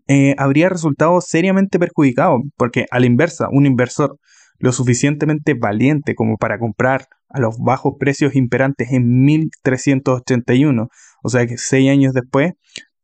eh, 0.09 0.35
habría 0.39 0.69
resultado 0.69 1.21
seriamente 1.21 1.79
perjudicado, 1.79 2.39
porque 2.57 2.87
a 2.91 3.01
la 3.01 3.07
inversa, 3.07 3.49
un 3.51 3.67
inversor 3.67 4.19
lo 4.59 4.73
suficientemente 4.73 5.55
valiente 5.55 6.15
como 6.15 6.37
para 6.37 6.59
comprar 6.59 7.07
a 7.29 7.41
los 7.41 7.57
bajos 7.59 7.95
precios 7.99 8.37
imperantes 8.37 8.93
en 8.93 9.25
1381, 9.25 10.89
o 11.23 11.29
sea 11.29 11.47
que 11.47 11.59
seis 11.59 11.91
años 11.91 12.13
después, 12.15 12.53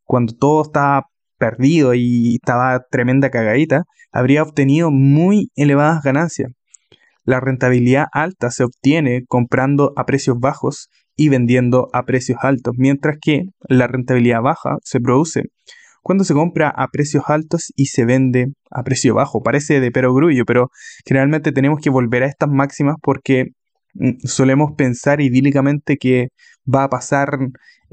cuando 0.05 0.35
todo 0.35 0.63
estaba 0.63 1.07
perdido 1.39 1.95
y 1.95 2.37
estaba 2.37 2.81
tremenda 2.91 3.31
cagadita, 3.31 3.85
habría 4.13 4.43
obtenido 4.43 4.91
muy 4.91 5.51
elevadas 5.57 6.03
ganancias. 6.03 6.53
La 7.25 7.41
rentabilidad 7.41 8.07
alta 8.13 8.51
se 8.51 8.65
obtiene 8.65 9.25
comprando 9.27 9.93
a 9.97 10.07
precios 10.07 10.39
bajos 10.39 10.89
y 11.17 11.29
vendiendo 11.29 11.89
a 11.93 12.05
precios 12.05 12.39
altos, 12.43 12.75
mientras 12.79 13.19
que 13.21 13.47
la 13.69 13.87
rentabilidad 13.87 14.41
baja 14.43 14.77
se 14.83 15.01
produce 15.01 15.43
cuando 16.09 16.25
se 16.25 16.33
compra 16.33 16.71
a 16.71 16.89
precios 16.89 17.25
altos 17.27 17.71
y 17.77 17.87
se 17.87 18.07
vende 18.07 18.47
a 18.71 18.83
precio 18.83 19.15
bajo. 19.15 19.43
Parece 19.43 19.79
de 19.79 19.91
perogrullo, 19.91 20.47
pero 20.47 20.71
generalmente 21.07 21.53
tenemos 21.53 21.81
que 21.83 21.91
volver 21.91 22.23
a 22.23 22.29
estas 22.29 22.49
máximas 22.49 22.97
porque 23.03 23.49
mm, 23.93 24.21
solemos 24.25 24.73
pensar 24.75 25.21
idílicamente 25.21 25.99
que 25.99 26.29
va 26.65 26.85
a 26.85 26.89
pasar 26.89 27.29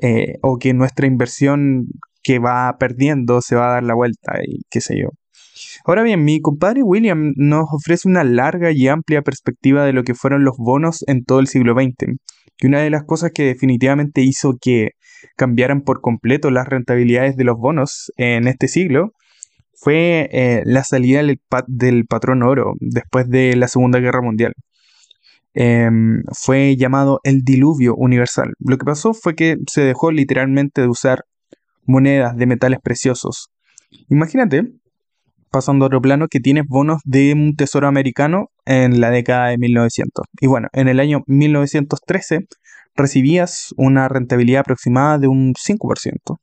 eh, 0.01 0.35
o 0.41 0.57
que 0.57 0.73
nuestra 0.73 1.07
inversión 1.07 1.87
que 2.23 2.39
va 2.39 2.77
perdiendo 2.79 3.41
se 3.41 3.57
va 3.57 3.67
a 3.67 3.73
dar 3.73 3.83
la 3.83 3.95
vuelta 3.95 4.39
y 4.47 4.61
qué 4.69 4.79
sé 4.79 4.97
yo. 4.97 5.09
Ahora 5.85 6.03
bien, 6.03 6.23
mi 6.23 6.41
compadre 6.41 6.83
William 6.83 7.33
nos 7.35 7.67
ofrece 7.71 8.07
una 8.07 8.23
larga 8.23 8.71
y 8.71 8.87
amplia 8.87 9.21
perspectiva 9.21 9.85
de 9.85 9.93
lo 9.93 10.03
que 10.03 10.15
fueron 10.15 10.43
los 10.43 10.55
bonos 10.57 11.03
en 11.07 11.23
todo 11.23 11.39
el 11.39 11.47
siglo 11.47 11.73
XX. 11.73 12.17
Y 12.59 12.67
una 12.67 12.79
de 12.79 12.89
las 12.89 13.03
cosas 13.03 13.31
que 13.33 13.43
definitivamente 13.43 14.21
hizo 14.21 14.57
que 14.59 14.91
cambiaran 15.35 15.81
por 15.81 16.01
completo 16.01 16.51
las 16.51 16.67
rentabilidades 16.67 17.35
de 17.35 17.43
los 17.43 17.57
bonos 17.57 18.11
en 18.17 18.47
este 18.47 18.67
siglo 18.67 19.11
fue 19.73 20.29
eh, 20.31 20.61
la 20.65 20.83
salida 20.83 21.21
del, 21.21 22.05
patrón 22.07 22.43
oro 22.43 22.73
después 22.79 23.29
de 23.29 23.55
la 23.55 23.67
Segunda 23.67 23.99
Guerra 23.99 24.21
Mundial. 24.21 24.53
Em, 25.53 26.23
fue 26.33 26.75
llamado 26.75 27.19
el 27.23 27.43
diluvio 27.43 27.95
universal. 27.95 28.53
Lo 28.59 28.77
que 28.77 28.85
pasó 28.85 29.13
fue 29.13 29.35
que 29.35 29.57
se 29.71 29.81
dejó 29.81 30.11
literalmente 30.11 30.81
de 30.81 30.87
usar 30.87 31.23
monedas 31.85 32.35
de 32.35 32.45
metales 32.45 32.79
preciosos. 32.81 33.49
Imagínate, 34.09 34.63
pasando 35.55 35.85
a 35.85 35.87
otro 35.87 36.01
plano, 36.01 36.27
que 36.27 36.41
tienes 36.41 36.65
bonos 36.67 36.99
de 37.05 37.31
un 37.31 37.55
tesoro 37.55 37.87
americano 37.87 38.49
en 38.65 38.99
la 38.99 39.09
década 39.09 39.47
de 39.47 39.57
1900. 39.57 40.25
Y 40.41 40.47
bueno, 40.47 40.67
en 40.73 40.89
el 40.89 40.99
año 40.99 41.21
1913 41.27 42.41
recibías 42.93 43.73
una 43.77 44.09
rentabilidad 44.09 44.59
aproximada 44.59 45.17
de 45.17 45.29
un 45.29 45.53
5%. 45.53 46.39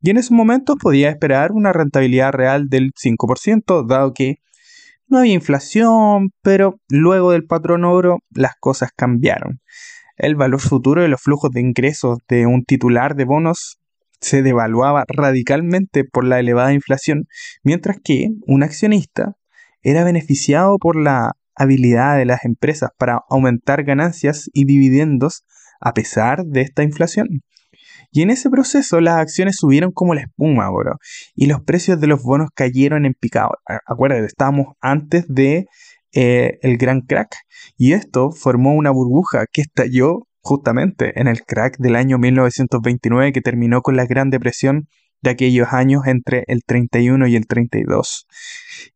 Y 0.00 0.08
en 0.08 0.16
ese 0.16 0.32
momento 0.32 0.76
podías 0.76 1.12
esperar 1.12 1.52
una 1.52 1.74
rentabilidad 1.74 2.32
real 2.32 2.70
del 2.70 2.92
5%, 2.94 3.86
dado 3.86 4.14
que 4.14 4.36
no 5.08 5.18
había 5.18 5.34
inflación, 5.34 6.30
pero 6.40 6.80
luego 6.88 7.32
del 7.32 7.44
patrón 7.44 7.84
oro 7.84 8.20
las 8.30 8.54
cosas 8.58 8.92
cambiaron. 8.96 9.60
El 10.16 10.36
valor 10.36 10.60
futuro 10.60 11.02
de 11.02 11.08
los 11.08 11.20
flujos 11.20 11.50
de 11.50 11.60
ingresos 11.60 12.16
de 12.30 12.46
un 12.46 12.64
titular 12.64 13.14
de 13.14 13.26
bonos 13.26 13.76
se 14.24 14.42
devaluaba 14.42 15.04
radicalmente 15.06 16.02
por 16.04 16.24
la 16.24 16.40
elevada 16.40 16.72
inflación, 16.72 17.26
mientras 17.62 17.98
que 18.02 18.30
un 18.46 18.62
accionista 18.62 19.36
era 19.82 20.02
beneficiado 20.02 20.78
por 20.78 20.96
la 20.96 21.32
habilidad 21.54 22.16
de 22.16 22.24
las 22.24 22.46
empresas 22.46 22.88
para 22.96 23.20
aumentar 23.28 23.84
ganancias 23.84 24.48
y 24.54 24.64
dividendos 24.64 25.44
a 25.78 25.92
pesar 25.92 26.44
de 26.46 26.62
esta 26.62 26.82
inflación. 26.82 27.42
Y 28.12 28.22
en 28.22 28.30
ese 28.30 28.48
proceso 28.48 28.98
las 29.02 29.18
acciones 29.18 29.56
subieron 29.56 29.92
como 29.92 30.14
la 30.14 30.22
espuma, 30.22 30.70
bro, 30.70 30.96
y 31.34 31.44
los 31.46 31.60
precios 31.60 32.00
de 32.00 32.06
los 32.06 32.22
bonos 32.22 32.48
cayeron 32.54 33.04
en 33.04 33.12
picado. 33.12 33.50
Acuérdate, 33.86 34.24
estábamos 34.24 34.68
antes 34.80 35.26
de 35.28 35.66
eh, 36.14 36.58
el 36.62 36.78
gran 36.78 37.02
crack 37.02 37.36
y 37.76 37.92
esto 37.92 38.30
formó 38.30 38.74
una 38.74 38.90
burbuja 38.90 39.44
que 39.52 39.60
estalló 39.60 40.20
justamente 40.44 41.18
en 41.18 41.26
el 41.26 41.42
crack 41.42 41.78
del 41.78 41.96
año 41.96 42.18
1929 42.18 43.32
que 43.32 43.40
terminó 43.40 43.80
con 43.80 43.96
la 43.96 44.04
Gran 44.04 44.30
Depresión 44.30 44.88
de 45.22 45.30
aquellos 45.30 45.72
años 45.72 46.06
entre 46.06 46.44
el 46.46 46.62
31 46.64 47.26
y 47.26 47.36
el 47.36 47.46
32. 47.46 48.26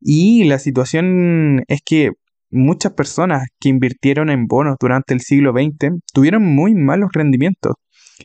Y 0.00 0.44
la 0.44 0.58
situación 0.58 1.64
es 1.66 1.80
que 1.84 2.12
muchas 2.50 2.92
personas 2.92 3.48
que 3.58 3.70
invirtieron 3.70 4.28
en 4.28 4.46
bonos 4.46 4.76
durante 4.78 5.14
el 5.14 5.20
siglo 5.20 5.52
XX 5.52 6.00
tuvieron 6.12 6.44
muy 6.44 6.74
malos 6.74 7.10
rendimientos 7.12 7.74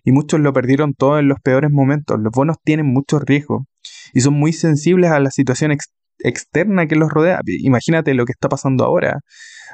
y 0.03 0.12
muchos 0.12 0.42
lo 0.42 0.51
perdieron 0.51 0.94
todo 0.94 1.18
en 1.18 1.30
los 1.30 1.39
peores 1.39 1.72
momentos. 1.72 2.20
Los 2.20 2.32
bonos 2.32 2.58
tienen 2.63 2.88
mucho 2.88 3.20
riesgo 3.20 3.65
y 4.13 4.20
son 4.20 4.34
muy 4.34 4.51
sensibles 4.51 5.12
a 5.12 5.20
la 5.22 5.32
situación 5.32 5.75
externa 6.20 6.88
que 6.88 6.98
los 6.98 7.10
rodea. 7.10 7.39
Imagínate 7.46 8.13
lo 8.15 8.25
que 8.25 8.34
está 8.34 8.50
pasando 8.50 8.84
ahora, 8.84 9.20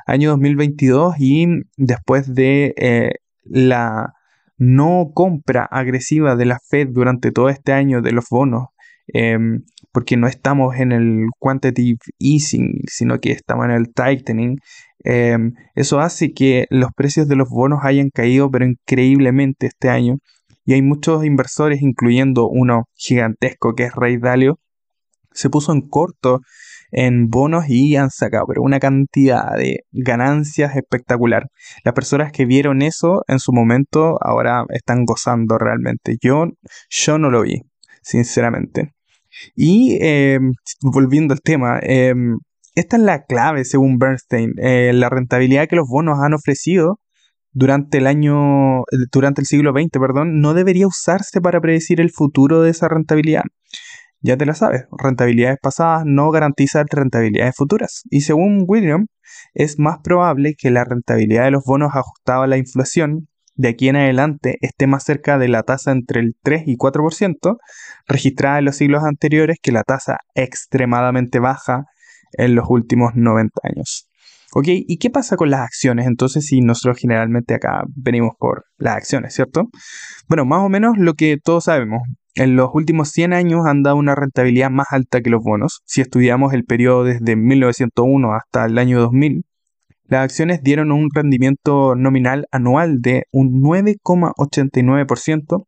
año 0.06 0.30
2022 0.30 1.16
y 1.18 1.48
después 1.78 2.34
de 2.34 2.76
eh, 2.78 3.12
la 3.50 4.14
no 4.58 5.12
compra 5.14 5.66
agresiva 5.66 6.36
de 6.36 6.46
la 6.46 6.60
Fed 6.60 6.90
durante 6.92 7.32
todo 7.32 7.50
este 7.50 7.72
año 7.74 8.02
de 8.02 8.12
los 8.12 8.26
bonos, 8.30 8.68
em, 9.08 9.64
porque 9.92 10.18
no 10.18 10.28
estamos 10.28 10.76
en 10.76 10.92
el 10.92 11.28
quantitative 11.40 12.00
easing, 12.20 12.82
sino 12.88 13.20
que 13.20 13.32
estamos 13.32 13.66
en 13.66 13.72
el 13.72 13.94
tightening, 13.94 14.60
em, 15.04 15.54
eso 15.76 16.00
hace 16.00 16.34
que 16.34 16.68
los 16.70 16.92
precios 16.94 17.28
de 17.28 17.36
los 17.38 17.50
bonos 17.50 17.80
hayan 17.84 18.10
caído, 18.10 18.52
pero 18.52 18.66
increíblemente 18.66 19.68
este 19.68 19.90
año. 19.90 20.18
Y 20.66 20.74
hay 20.74 20.82
muchos 20.82 21.26
inversores, 21.26 21.82
incluyendo 21.82 22.48
uno 22.50 22.86
gigantesco 22.96 23.76
que 23.76 23.86
es 23.86 23.94
Ray 23.96 24.18
Dalio, 24.18 24.60
se 25.32 25.50
puso 25.50 25.72
en 25.72 25.82
corto 25.82 26.42
en 26.92 27.28
bonos 27.28 27.66
y 27.68 27.96
han 27.96 28.10
sacado 28.10 28.46
pero 28.48 28.62
una 28.62 28.80
cantidad 28.80 29.56
de 29.56 29.82
ganancias 29.92 30.76
espectacular. 30.76 31.48
Las 31.84 31.94
personas 31.94 32.32
que 32.32 32.46
vieron 32.46 32.82
eso 32.82 33.24
en 33.28 33.40
su 33.40 33.52
momento 33.54 34.18
ahora 34.22 34.66
están 34.70 35.06
gozando 35.06 35.58
realmente. 35.58 36.18
Yo, 36.22 36.46
yo 36.90 37.18
no 37.18 37.30
lo 37.30 37.42
vi, 37.42 37.62
sinceramente. 38.02 38.94
Y 39.56 39.98
em, 40.02 40.54
volviendo 40.82 41.34
al 41.34 41.42
tema, 41.42 41.80
em, 41.82 42.38
esta 42.76 42.98
es 42.98 43.04
la 43.04 43.26
clave 43.26 43.66
según 43.66 43.98
Bernstein. 43.98 44.54
Eh, 44.58 44.92
la 44.94 45.10
rentabilidad 45.10 45.68
que 45.68 45.76
los 45.76 45.88
bonos 45.88 46.20
han 46.22 46.34
ofrecido 46.34 47.00
durante 47.52 47.98
el 47.98 48.08
año, 48.08 48.84
durante 49.12 49.42
el 49.42 49.48
siglo 49.48 49.72
XX, 49.72 50.00
perdón, 50.00 50.40
no 50.40 50.54
debería 50.54 50.88
usarse 50.88 51.42
para 51.42 51.60
predecir 51.62 52.00
el 52.00 52.12
futuro 52.12 52.62
de 52.62 52.72
esa 52.72 52.88
rentabilidad. 52.88 53.44
Ya 54.22 54.36
te 54.38 54.46
la 54.46 54.54
sabes, 54.54 54.86
rentabilidades 54.92 55.60
pasadas 55.62 56.04
no 56.06 56.30
garantizan 56.32 56.88
rentabilidades 56.90 57.56
futuras. 57.56 58.04
Y 58.10 58.22
según 58.22 58.66
William, 58.68 59.08
es 59.54 59.80
más 59.80 60.00
probable 60.04 60.56
que 60.58 60.72
la 60.72 60.84
rentabilidad 60.84 61.46
de 61.46 61.52
los 61.52 61.64
bonos 61.64 61.96
ajustada 61.96 62.44
a 62.44 62.48
la 62.48 62.58
inflación 62.58 63.30
de 63.56 63.70
aquí 63.70 63.90
en 63.90 63.98
adelante 63.98 64.58
esté 64.62 64.88
más 64.88 65.04
cerca 65.04 65.38
de 65.38 65.50
la 65.50 65.64
tasa 65.64 65.92
entre 65.92 66.22
el 66.22 66.34
3 66.44 66.64
y 66.66 66.78
4%, 66.78 67.58
registrada 68.08 68.60
en 68.60 68.66
los 68.66 68.78
siglos 68.78 69.04
anteriores, 69.04 69.58
que 69.62 69.74
la 69.74 69.84
tasa 69.84 70.18
extremadamente 70.34 71.40
baja 71.40 71.84
en 72.34 72.56
los 72.56 72.70
últimos 72.70 73.16
90 73.16 73.60
años. 73.64 74.09
Ok, 74.54 74.66
¿y 74.68 74.98
qué 74.98 75.12
pasa 75.12 75.36
con 75.36 75.52
las 75.52 75.62
acciones? 75.62 76.08
Entonces, 76.08 76.46
si 76.46 76.62
nosotros 76.62 76.98
generalmente 76.98 77.54
acá 77.54 77.84
venimos 77.96 78.32
por 78.40 78.66
las 78.78 78.96
acciones, 78.96 79.36
¿cierto? 79.36 79.70
Bueno, 80.28 80.46
más 80.46 80.62
o 80.62 80.70
menos 80.70 80.98
lo 80.98 81.14
que 81.14 81.38
todos 81.44 81.66
sabemos. 81.66 82.02
En 82.34 82.56
los 82.56 82.70
últimos 82.74 83.10
100 83.10 83.34
años 83.34 83.68
han 83.68 83.84
dado 83.84 83.98
una 83.98 84.16
rentabilidad 84.16 84.72
más 84.72 84.88
alta 84.92 85.22
que 85.22 85.30
los 85.30 85.44
bonos. 85.44 85.82
Si 85.86 86.02
estudiamos 86.02 86.54
el 86.54 86.64
periodo 86.64 87.04
desde 87.04 87.36
1901 87.36 88.34
hasta 88.34 88.66
el 88.66 88.78
año 88.78 89.00
2000, 89.00 89.44
las 90.06 90.24
acciones 90.24 90.62
dieron 90.64 90.92
un 90.92 91.10
rendimiento 91.14 91.96
nominal 91.96 92.46
anual 92.52 93.02
de 93.02 93.26
un 93.32 93.62
9,89%, 93.62 95.66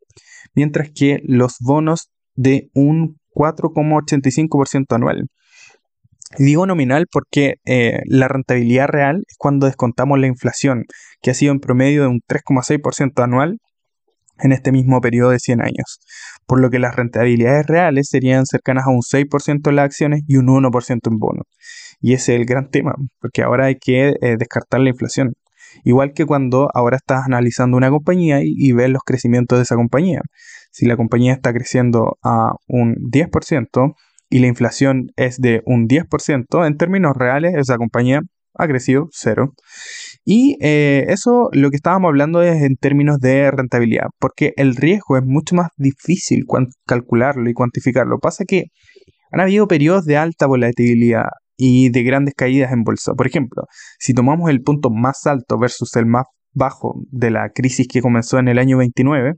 mientras 0.56 0.90
que 0.96 1.20
los 1.24 1.58
bonos 1.60 2.10
de 2.36 2.70
un 2.74 3.18
4,85% 3.36 4.96
anual. 4.96 5.28
Digo 6.38 6.66
nominal 6.66 7.08
porque 7.12 7.56
eh, 7.66 8.02
la 8.06 8.28
rentabilidad 8.28 8.88
real 8.88 9.24
es 9.28 9.36
cuando 9.38 9.68
descontamos 9.68 10.20
la 10.20 10.28
inflación, 10.28 10.86
que 11.22 11.32
ha 11.32 11.34
sido 11.34 11.52
en 11.52 11.60
promedio 11.60 12.04
de 12.04 12.08
un 12.08 12.22
3,6% 12.28 13.24
anual 13.24 13.58
en 14.40 14.52
este 14.52 14.72
mismo 14.72 15.02
periodo 15.02 15.32
de 15.32 15.40
100 15.40 15.62
años, 15.62 16.00
por 16.48 16.60
lo 16.60 16.70
que 16.70 16.80
las 16.80 16.96
rentabilidades 16.96 17.68
reales 17.68 18.08
serían 18.10 18.46
cercanas 18.46 18.88
a 18.88 18.90
un 18.90 19.02
6% 19.02 19.70
en 19.70 19.76
las 19.76 19.86
acciones 19.86 20.24
y 20.28 20.38
un 20.38 20.48
1% 20.48 21.00
en 21.10 21.18
bonos. 21.18 21.46
Y 22.00 22.14
ese 22.14 22.34
es 22.34 22.40
el 22.42 22.46
gran 22.46 22.70
tema, 22.70 22.96
porque 23.20 23.44
ahora 23.44 23.66
hay 23.66 23.76
que 23.76 24.16
eh, 24.22 24.36
descartar 24.38 24.80
la 24.82 24.90
inflación. 24.90 25.34
Igual 25.84 26.14
que 26.14 26.26
cuando 26.26 26.70
ahora 26.74 26.98
estás 26.98 27.26
analizando 27.26 27.78
una 27.78 27.90
compañía 27.90 28.42
y, 28.44 28.54
y 28.58 28.72
ves 28.74 28.90
los 28.90 29.04
crecimientos 29.04 29.60
de 29.60 29.64
esa 29.64 29.76
compañía. 29.76 30.22
Si 30.72 30.86
la 30.86 30.98
compañía 30.98 31.34
está 31.34 31.54
creciendo 31.54 32.18
a 32.24 32.54
un 32.68 32.96
10% 32.96 33.94
y 34.32 34.40
la 34.40 34.48
inflación 34.48 35.12
es 35.18 35.38
de 35.38 35.62
un 35.66 35.88
10%, 35.88 36.66
en 36.66 36.78
términos 36.78 37.14
reales 37.16 37.54
esa 37.56 37.78
compañía 37.78 38.22
ha 38.56 38.68
crecido 38.68 39.08
cero. 39.12 39.54
Y 40.24 40.58
eh, 40.62 41.06
eso 41.10 41.50
lo 41.52 41.70
que 41.70 41.76
estábamos 41.76 42.10
hablando 42.10 42.42
es 42.42 42.64
en 42.64 42.76
términos 42.78 43.20
de 43.20 43.52
rentabilidad, 43.52 44.08
porque 44.20 44.54
el 44.56 44.76
riesgo 44.76 45.18
es 45.18 45.24
mucho 45.26 45.56
más 45.56 45.68
difícil 45.78 46.46
calcularlo 46.86 47.50
y 47.50 47.54
cuantificarlo. 47.54 48.20
Pasa 48.20 48.46
que 48.46 48.66
han 49.32 49.42
habido 49.42 49.68
periodos 49.68 50.06
de 50.06 50.18
alta 50.18 50.48
volatilidad 50.48 51.28
y 51.58 51.90
de 51.90 52.04
grandes 52.04 52.34
caídas 52.34 52.72
en 52.72 52.84
bolsa. 52.84 53.14
Por 53.14 53.28
ejemplo, 53.28 53.64
si 54.00 54.14
tomamos 54.14 54.50
el 54.50 54.62
punto 54.62 54.90
más 54.90 55.26
alto 55.28 55.58
versus 55.60 55.94
el 55.98 56.06
más 56.06 56.26
bajo 56.54 57.02
de 57.12 57.32
la 57.32 57.50
crisis 57.50 57.88
que 57.88 58.02
comenzó 58.02 58.40
en 58.40 58.48
el 58.48 58.60
año 58.60 58.78
29, 58.78 59.36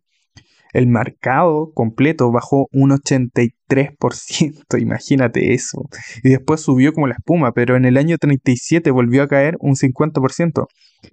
el 0.74 0.88
mercado 0.88 1.72
completo 1.74 2.32
bajó 2.32 2.68
un 2.72 2.92
83%, 2.92 3.53
imagínate 4.80 5.53
eso. 5.53 5.84
Y 6.24 6.30
después 6.30 6.62
subió 6.62 6.94
como 6.94 7.08
la 7.08 7.15
espuma, 7.15 7.51
pero 7.53 7.75
en 7.75 7.86
el 7.86 7.98
año 7.98 8.18
37 8.18 8.92
volvió 8.92 9.24
a 9.24 9.27
caer 9.27 9.56
un 9.60 9.75
50%. 9.75 10.65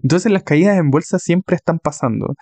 Entonces 0.02 0.31
las 0.31 0.45
caídas 0.45 0.79
en 0.79 0.90
bolsa 0.90 1.19
siempre 1.19 1.57
están 1.57 1.79
pasando. 1.79 2.35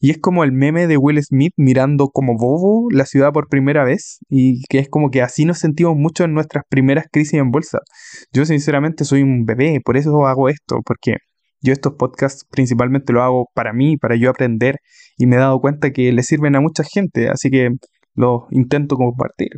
Y 0.00 0.10
es 0.10 0.18
como 0.18 0.44
el 0.44 0.52
meme 0.52 0.86
de 0.86 0.96
Will 0.96 1.22
Smith 1.22 1.52
mirando 1.56 2.08
como 2.08 2.36
bobo 2.36 2.88
la 2.90 3.06
ciudad 3.06 3.32
por 3.32 3.48
primera 3.48 3.84
vez. 3.84 4.18
Y 4.28 4.62
que 4.68 4.78
es 4.78 4.88
como 4.88 5.10
que 5.10 5.22
así 5.22 5.44
nos 5.44 5.58
sentimos 5.58 5.96
mucho 5.96 6.24
en 6.24 6.34
nuestras 6.34 6.64
primeras 6.68 7.06
crisis 7.10 7.34
en 7.34 7.50
bolsa. 7.50 7.80
Yo 8.32 8.44
sinceramente 8.44 9.04
soy 9.04 9.22
un 9.22 9.44
bebé, 9.44 9.80
por 9.84 9.96
eso 9.96 10.26
hago 10.26 10.48
esto, 10.48 10.80
porque 10.84 11.16
yo 11.66 11.72
estos 11.72 11.94
podcasts 11.94 12.46
principalmente 12.48 13.12
lo 13.12 13.22
hago 13.22 13.50
para 13.54 13.72
mí, 13.72 13.96
para 13.96 14.14
yo 14.14 14.30
aprender 14.30 14.76
y 15.18 15.26
me 15.26 15.36
he 15.36 15.38
dado 15.38 15.60
cuenta 15.60 15.90
que 15.90 16.12
le 16.12 16.22
sirven 16.22 16.54
a 16.54 16.60
mucha 16.60 16.84
gente, 16.84 17.28
así 17.28 17.50
que 17.50 17.70
los 18.14 18.44
intento 18.50 18.96
compartir. 18.96 19.50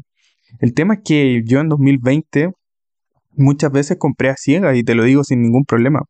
El 0.58 0.72
tema 0.72 0.94
es 0.94 1.00
que 1.04 1.42
yo 1.44 1.60
en 1.60 1.68
2020 1.68 2.50
muchas 3.32 3.70
veces 3.70 3.98
compré 3.98 4.30
a 4.30 4.36
ciegas 4.36 4.76
y 4.76 4.82
te 4.82 4.94
lo 4.94 5.04
digo 5.04 5.22
sin 5.22 5.42
ningún 5.42 5.64
problema. 5.64 6.00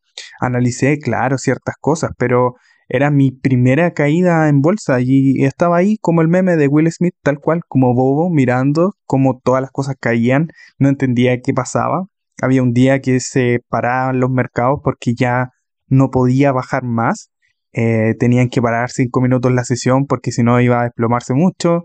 Analicé, 0.40 0.98
claro, 0.98 1.36
ciertas 1.36 1.74
cosas, 1.80 2.12
pero 2.16 2.54
era 2.88 3.10
mi 3.10 3.32
primera 3.32 3.92
caída 3.92 4.48
en 4.48 4.60
bolsa 4.60 5.00
y 5.00 5.44
estaba 5.44 5.78
ahí 5.78 5.98
como 6.00 6.22
el 6.22 6.28
meme 6.28 6.56
de 6.56 6.68
Will 6.68 6.90
Smith, 6.92 7.14
tal 7.22 7.38
cual, 7.40 7.62
como 7.66 7.92
bobo, 7.92 8.30
mirando 8.30 8.92
cómo 9.04 9.40
todas 9.42 9.60
las 9.60 9.72
cosas 9.72 9.96
caían, 10.00 10.48
no 10.78 10.88
entendía 10.88 11.40
qué 11.42 11.52
pasaba. 11.52 12.06
Había 12.40 12.62
un 12.62 12.72
día 12.72 13.00
que 13.00 13.18
se 13.18 13.58
paraban 13.68 14.20
los 14.20 14.30
mercados 14.30 14.78
porque 14.82 15.12
ya 15.14 15.50
no 15.88 16.10
podía 16.10 16.52
bajar 16.52 16.84
más. 16.84 17.30
Eh, 17.72 18.14
tenían 18.18 18.48
que 18.48 18.62
parar 18.62 18.90
cinco 18.90 19.20
minutos 19.20 19.52
la 19.52 19.64
sesión 19.64 20.06
porque 20.06 20.32
si 20.32 20.42
no 20.42 20.60
iba 20.60 20.80
a 20.80 20.84
desplomarse 20.84 21.34
mucho. 21.34 21.84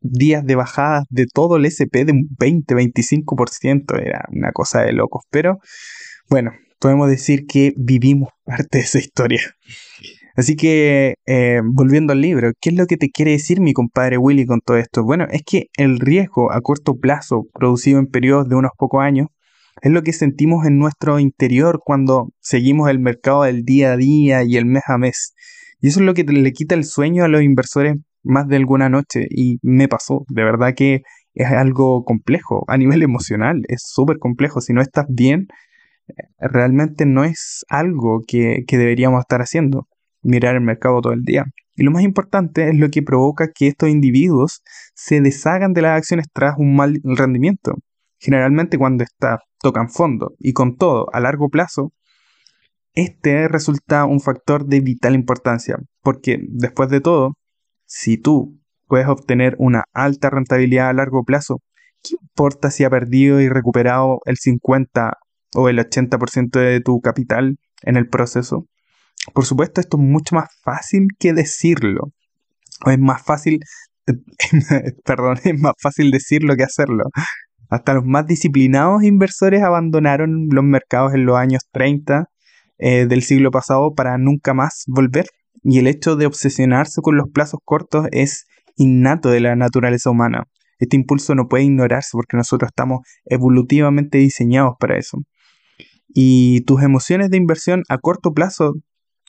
Días 0.00 0.44
de 0.44 0.54
bajadas 0.54 1.04
de 1.10 1.26
todo 1.26 1.56
el 1.56 1.64
SP 1.66 2.04
de 2.04 2.12
un 2.12 2.28
20-25%, 2.38 3.98
era 4.00 4.24
una 4.30 4.52
cosa 4.52 4.82
de 4.82 4.92
locos. 4.92 5.24
Pero 5.30 5.58
bueno, 6.28 6.52
podemos 6.78 7.08
decir 7.08 7.46
que 7.46 7.72
vivimos 7.76 8.30
parte 8.44 8.78
de 8.78 8.84
esa 8.84 8.98
historia. 8.98 9.40
Así 10.36 10.54
que, 10.54 11.14
eh, 11.26 11.62
volviendo 11.64 12.12
al 12.12 12.20
libro, 12.20 12.52
¿qué 12.60 12.68
es 12.68 12.76
lo 12.76 12.86
que 12.86 12.98
te 12.98 13.08
quiere 13.08 13.30
decir 13.32 13.60
mi 13.60 13.72
compadre 13.72 14.18
Willy 14.18 14.44
con 14.44 14.60
todo 14.60 14.76
esto? 14.76 15.02
Bueno, 15.02 15.26
es 15.30 15.42
que 15.42 15.68
el 15.78 15.98
riesgo 15.98 16.52
a 16.52 16.60
corto 16.60 16.96
plazo, 16.96 17.46
producido 17.54 17.98
en 17.98 18.06
periodos 18.06 18.46
de 18.46 18.54
unos 18.54 18.72
pocos 18.76 19.02
años, 19.02 19.28
es 19.82 19.92
lo 19.92 20.02
que 20.02 20.12
sentimos 20.12 20.66
en 20.66 20.78
nuestro 20.78 21.18
interior 21.18 21.80
cuando 21.84 22.30
seguimos 22.40 22.88
el 22.88 22.98
mercado 22.98 23.42
del 23.42 23.64
día 23.64 23.92
a 23.92 23.96
día 23.96 24.42
y 24.42 24.56
el 24.56 24.64
mes 24.64 24.84
a 24.86 24.98
mes. 24.98 25.34
Y 25.80 25.88
eso 25.88 26.00
es 26.00 26.06
lo 26.06 26.14
que 26.14 26.24
le 26.24 26.52
quita 26.52 26.74
el 26.74 26.84
sueño 26.84 27.24
a 27.24 27.28
los 27.28 27.42
inversores 27.42 27.96
más 28.22 28.48
de 28.48 28.56
alguna 28.56 28.88
noche. 28.88 29.26
Y 29.30 29.58
me 29.62 29.88
pasó, 29.88 30.24
de 30.28 30.44
verdad 30.44 30.74
que 30.74 31.02
es 31.34 31.46
algo 31.48 32.04
complejo 32.04 32.64
a 32.68 32.78
nivel 32.78 33.02
emocional, 33.02 33.62
es 33.68 33.82
súper 33.86 34.18
complejo. 34.18 34.60
Si 34.60 34.72
no 34.72 34.80
estás 34.80 35.06
bien, 35.08 35.48
eh, 36.08 36.12
realmente 36.38 37.06
no 37.06 37.24
es 37.24 37.64
algo 37.68 38.22
que, 38.26 38.64
que 38.66 38.78
deberíamos 38.78 39.20
estar 39.20 39.40
haciendo, 39.42 39.88
mirar 40.22 40.54
el 40.56 40.62
mercado 40.62 41.00
todo 41.02 41.12
el 41.12 41.22
día. 41.22 41.44
Y 41.76 41.82
lo 41.84 41.90
más 41.90 42.02
importante 42.02 42.70
es 42.70 42.74
lo 42.76 42.88
que 42.90 43.02
provoca 43.02 43.50
que 43.54 43.68
estos 43.68 43.90
individuos 43.90 44.62
se 44.94 45.20
deshagan 45.20 45.74
de 45.74 45.82
las 45.82 45.98
acciones 45.98 46.26
tras 46.32 46.54
un 46.56 46.74
mal 46.74 46.98
rendimiento. 47.04 47.74
Generalmente 48.18 48.78
cuando 48.78 49.04
está, 49.04 49.40
tocan 49.60 49.90
fondo 49.90 50.34
y 50.38 50.52
con 50.52 50.76
todo 50.76 51.08
a 51.12 51.20
largo 51.20 51.48
plazo, 51.48 51.92
este 52.94 53.46
resulta 53.48 54.06
un 54.06 54.20
factor 54.20 54.66
de 54.66 54.80
vital 54.80 55.14
importancia, 55.14 55.76
porque 56.02 56.38
después 56.48 56.88
de 56.88 57.00
todo, 57.00 57.34
si 57.84 58.16
tú 58.16 58.58
puedes 58.86 59.06
obtener 59.06 59.54
una 59.58 59.84
alta 59.92 60.30
rentabilidad 60.30 60.88
a 60.88 60.94
largo 60.94 61.24
plazo, 61.24 61.60
¿qué 62.02 62.16
importa 62.20 62.70
si 62.70 62.84
ha 62.84 62.90
perdido 62.90 63.40
y 63.40 63.48
recuperado 63.48 64.20
el 64.24 64.38
50 64.38 65.12
o 65.54 65.68
el 65.68 65.78
80% 65.78 66.58
de 66.58 66.80
tu 66.80 67.00
capital 67.00 67.58
en 67.82 67.96
el 67.96 68.08
proceso? 68.08 68.66
Por 69.34 69.44
supuesto, 69.44 69.80
esto 69.80 69.98
es 69.98 70.02
mucho 70.02 70.34
más 70.34 70.48
fácil 70.62 71.08
que 71.18 71.32
decirlo. 71.32 72.12
O 72.84 72.90
es 72.90 72.98
más 72.98 73.22
fácil, 73.22 73.60
perdón, 75.04 75.38
es 75.44 75.58
más 75.58 75.74
fácil 75.80 76.10
decirlo 76.10 76.56
que 76.56 76.64
hacerlo. 76.64 77.04
Hasta 77.68 77.94
los 77.94 78.04
más 78.04 78.26
disciplinados 78.26 79.02
inversores 79.02 79.62
abandonaron 79.62 80.48
los 80.50 80.64
mercados 80.64 81.14
en 81.14 81.26
los 81.26 81.36
años 81.36 81.62
30 81.72 82.28
eh, 82.78 83.06
del 83.06 83.22
siglo 83.22 83.50
pasado 83.50 83.94
para 83.94 84.18
nunca 84.18 84.54
más 84.54 84.84
volver. 84.86 85.26
Y 85.62 85.78
el 85.78 85.86
hecho 85.86 86.16
de 86.16 86.26
obsesionarse 86.26 87.00
con 87.02 87.16
los 87.16 87.28
plazos 87.32 87.60
cortos 87.64 88.06
es 88.12 88.46
innato 88.76 89.30
de 89.30 89.40
la 89.40 89.56
naturaleza 89.56 90.10
humana. 90.10 90.44
Este 90.78 90.96
impulso 90.96 91.34
no 91.34 91.48
puede 91.48 91.64
ignorarse 91.64 92.10
porque 92.12 92.36
nosotros 92.36 92.68
estamos 92.68 93.00
evolutivamente 93.24 94.18
diseñados 94.18 94.74
para 94.78 94.98
eso. 94.98 95.18
Y 96.08 96.60
tus 96.62 96.82
emociones 96.82 97.30
de 97.30 97.36
inversión 97.36 97.82
a 97.88 97.98
corto 97.98 98.32
plazo 98.32 98.74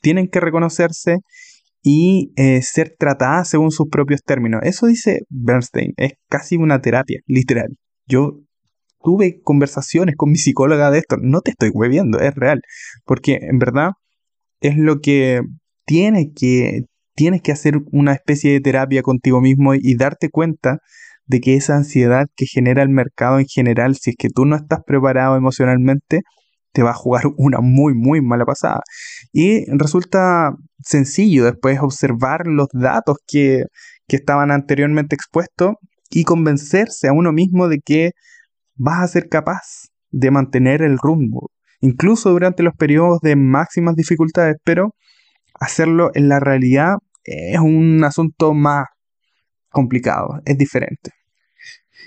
tienen 0.02 0.28
que 0.28 0.39
reconocerse 0.39 1.17
y 1.82 2.34
eh, 2.36 2.62
ser 2.62 2.95
tratadas 3.00 3.50
según 3.50 3.71
sus 3.71 3.88
propios 3.89 4.21
términos. 4.23 4.62
Eso 4.63 4.88
dice 4.88 5.21
Bernstein, 5.30 5.93
es 5.97 6.13
casi 6.28 6.58
una 6.58 6.82
terapia, 6.82 7.21
literal. 7.26 7.78
Yo 8.07 8.39
tuve 9.03 9.41
conversaciones 9.43 10.15
con 10.15 10.31
mi 10.31 10.37
psicóloga 10.37 10.91
de 10.91 10.99
esto. 10.99 11.17
No 11.21 11.41
te 11.41 11.51
estoy 11.51 11.69
hueviendo, 11.69 12.19
es 12.19 12.33
real. 12.35 12.61
Porque 13.05 13.39
en 13.41 13.59
verdad 13.59 13.91
es 14.61 14.77
lo 14.77 15.01
que 15.01 15.41
tienes 15.85 16.27
que, 16.35 16.83
tienes 17.15 17.41
que 17.41 17.51
hacer 17.51 17.79
una 17.91 18.13
especie 18.13 18.51
de 18.53 18.61
terapia 18.61 19.01
contigo 19.01 19.41
mismo 19.41 19.73
y 19.75 19.95
darte 19.95 20.29
cuenta 20.29 20.79
de 21.25 21.41
que 21.41 21.55
esa 21.55 21.75
ansiedad 21.75 22.27
que 22.35 22.45
genera 22.45 22.83
el 22.83 22.89
mercado 22.89 23.39
en 23.39 23.45
general, 23.45 23.95
si 23.95 24.11
es 24.11 24.15
que 24.17 24.29
tú 24.29 24.45
no 24.45 24.55
estás 24.55 24.79
preparado 24.85 25.35
emocionalmente, 25.35 26.21
te 26.73 26.83
va 26.83 26.91
a 26.91 26.93
jugar 26.93 27.23
una 27.37 27.59
muy, 27.61 27.93
muy 27.93 28.21
mala 28.21 28.45
pasada. 28.45 28.81
Y 29.33 29.65
resulta 29.71 30.53
sencillo 30.83 31.45
después 31.45 31.79
observar 31.81 32.47
los 32.47 32.67
datos 32.73 33.17
que, 33.27 33.63
que 34.07 34.15
estaban 34.15 34.51
anteriormente 34.51 35.15
expuestos 35.15 35.75
y 36.09 36.23
convencerse 36.23 37.07
a 37.07 37.13
uno 37.13 37.31
mismo 37.31 37.67
de 37.67 37.79
que 37.79 38.11
vas 38.75 39.01
a 39.01 39.07
ser 39.07 39.29
capaz 39.29 39.89
de 40.11 40.31
mantener 40.31 40.81
el 40.81 40.97
rumbo, 40.97 41.51
incluso 41.81 42.31
durante 42.31 42.63
los 42.63 42.73
periodos 42.75 43.19
de 43.21 43.35
máximas 43.35 43.95
dificultades, 43.95 44.57
pero 44.63 44.95
hacerlo 45.59 46.11
en 46.13 46.29
la 46.29 46.39
realidad 46.39 46.95
es 47.23 47.59
un 47.59 48.03
asunto 48.03 48.53
más 48.53 48.85
complicado, 49.69 50.39
es 50.45 50.57
diferente. 50.57 51.11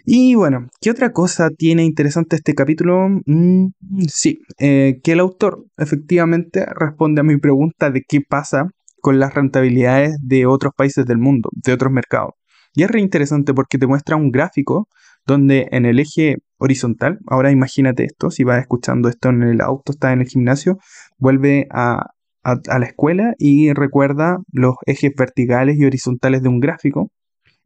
Y 0.05 0.35
bueno, 0.35 0.69
¿qué 0.81 0.91
otra 0.91 1.13
cosa 1.13 1.51
tiene 1.51 1.85
interesante 1.85 2.37
este 2.37 2.55
capítulo? 2.55 3.09
Mm, 3.27 3.69
sí, 4.09 4.41
eh, 4.59 5.01
que 5.03 5.13
el 5.13 5.21
autor 5.21 5.65
efectivamente 5.77 6.65
responde 6.75 7.21
a 7.21 7.25
mi 7.25 7.37
pregunta 7.39 7.91
de 7.91 8.03
qué 8.09 8.21
pasa 8.21 8.69
con 9.01 9.19
las 9.19 9.35
rentabilidades 9.35 10.17
de 10.23 10.47
otros 10.47 10.73
países 10.77 11.05
del 11.07 11.19
mundo, 11.19 11.51
de 11.53 11.73
otros 11.73 11.93
mercados. 11.93 12.33
Y 12.75 12.85
es 12.85 12.91
re 12.91 13.01
interesante 13.01 13.55
porque 13.55 13.79
te 13.79 13.87
muestra 13.87 14.17
un 14.17 14.31
gráfico 14.31 14.89
donde 15.27 15.69
en 15.73 15.87
el 15.87 15.99
eje 15.99 16.37
horizontal, 16.59 17.19
ahora 17.27 17.51
imagínate 17.51 18.05
esto, 18.05 18.31
si 18.31 18.45
vas 18.45 18.61
escuchando 18.61 19.09
esto 19.09 19.29
en 19.29 19.43
el 19.43 19.61
auto, 19.61 19.93
estás 19.93 20.13
en 20.13 20.21
el 20.21 20.29
gimnasio, 20.29 20.79
vuelve 21.19 21.67
a, 21.71 22.07
a 22.43 22.79
la 22.79 22.87
escuela 22.87 23.35
y 23.39 23.73
recuerda 23.73 24.39
los 24.53 24.75
ejes 24.87 25.13
verticales 25.17 25.79
y 25.79 25.85
horizontales 25.85 26.43
de 26.43 26.49
un 26.49 26.61
gráfico. 26.61 27.11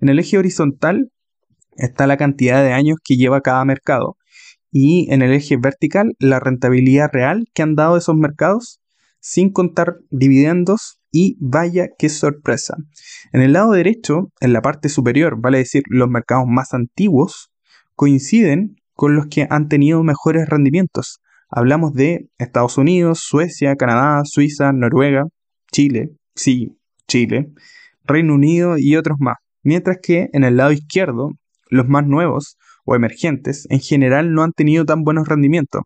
En 0.00 0.08
el 0.08 0.18
eje 0.18 0.38
horizontal 0.38 1.10
está 1.76 2.06
la 2.06 2.16
cantidad 2.16 2.62
de 2.62 2.72
años 2.72 2.98
que 3.02 3.16
lleva 3.16 3.40
cada 3.40 3.64
mercado 3.64 4.16
y 4.70 5.12
en 5.12 5.22
el 5.22 5.32
eje 5.32 5.56
vertical 5.56 6.14
la 6.18 6.40
rentabilidad 6.40 7.08
real 7.12 7.44
que 7.54 7.62
han 7.62 7.76
dado 7.76 7.96
esos 7.96 8.16
mercados 8.16 8.80
sin 9.20 9.52
contar 9.52 9.96
dividendos 10.10 10.98
y 11.14 11.36
vaya 11.38 11.90
qué 11.96 12.08
sorpresa. 12.08 12.74
En 13.32 13.40
el 13.40 13.52
lado 13.52 13.70
derecho, 13.70 14.32
en 14.40 14.52
la 14.52 14.62
parte 14.62 14.88
superior, 14.88 15.40
vale 15.40 15.58
decir 15.58 15.84
los 15.88 16.08
mercados 16.08 16.46
más 16.48 16.74
antiguos, 16.74 17.52
coinciden 17.94 18.74
con 18.94 19.14
los 19.14 19.28
que 19.28 19.46
han 19.48 19.68
tenido 19.68 20.02
mejores 20.02 20.48
rendimientos. 20.48 21.20
Hablamos 21.48 21.92
de 21.92 22.28
Estados 22.38 22.78
Unidos, 22.78 23.20
Suecia, 23.20 23.76
Canadá, 23.76 24.22
Suiza, 24.24 24.72
Noruega, 24.72 25.26
Chile, 25.70 26.10
sí, 26.34 26.76
Chile, 27.06 27.52
Reino 28.02 28.34
Unido 28.34 28.76
y 28.76 28.96
otros 28.96 29.18
más. 29.20 29.36
Mientras 29.62 29.98
que 30.02 30.30
en 30.32 30.42
el 30.42 30.56
lado 30.56 30.72
izquierdo 30.72 31.30
los 31.70 31.86
más 31.86 32.04
nuevos 32.04 32.56
o 32.84 32.96
emergentes 32.96 33.68
en 33.70 33.78
general 33.78 34.32
no 34.32 34.42
han 34.42 34.50
tenido 34.50 34.84
tan 34.84 35.04
buenos 35.04 35.28
rendimientos. 35.28 35.82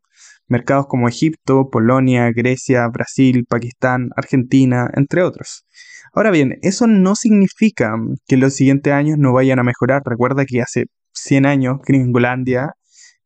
Mercados 0.49 0.87
como 0.89 1.09
Egipto, 1.09 1.69
Polonia, 1.71 2.31
Grecia, 2.33 2.89
Brasil, 2.89 3.45
Pakistán, 3.49 4.11
Argentina, 4.17 4.91
entre 4.95 5.23
otros. 5.23 5.67
Ahora 6.13 6.31
bien, 6.31 6.59
eso 6.63 6.87
no 6.87 7.15
significa 7.15 7.95
que 8.27 8.37
los 8.37 8.55
siguientes 8.55 8.93
años 8.93 9.19
no 9.19 9.33
vayan 9.33 9.59
a 9.59 9.65
mejorar. 9.65 10.03
Recuerda 10.05 10.47
que 10.47 10.63
hace 10.63 10.87
100 11.13 11.47
años 11.47 11.79
Gringolandia 11.87 12.73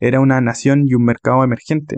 era 0.01 0.21
una 0.21 0.41
nación 0.41 0.83
y 0.87 0.95
un 0.95 1.05
mercado 1.05 1.45
emergente. 1.45 1.97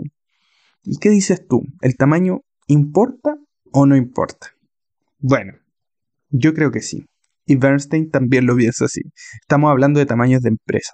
¿Y 0.83 0.99
qué 0.99 1.09
dices 1.09 1.47
tú? 1.47 1.63
¿El 1.81 1.97
tamaño 1.97 2.41
importa 2.67 3.35
o 3.71 3.85
no 3.85 3.95
importa? 3.95 4.51
Bueno, 5.17 5.53
yo 6.29 6.53
creo 6.53 6.71
que 6.71 6.81
sí 6.81 7.05
y 7.45 7.55
Bernstein 7.55 8.09
también 8.09 8.45
lo 8.45 8.55
piensa 8.55 8.85
así. 8.85 9.01
Estamos 9.41 9.71
hablando 9.71 9.99
de 9.99 10.05
tamaños 10.05 10.41
de 10.41 10.49
empresa. 10.49 10.93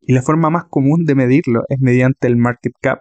Y 0.00 0.12
la 0.12 0.22
forma 0.22 0.50
más 0.50 0.64
común 0.64 1.04
de 1.04 1.14
medirlo 1.14 1.62
es 1.68 1.78
mediante 1.80 2.26
el 2.26 2.36
market 2.36 2.72
cap 2.80 3.00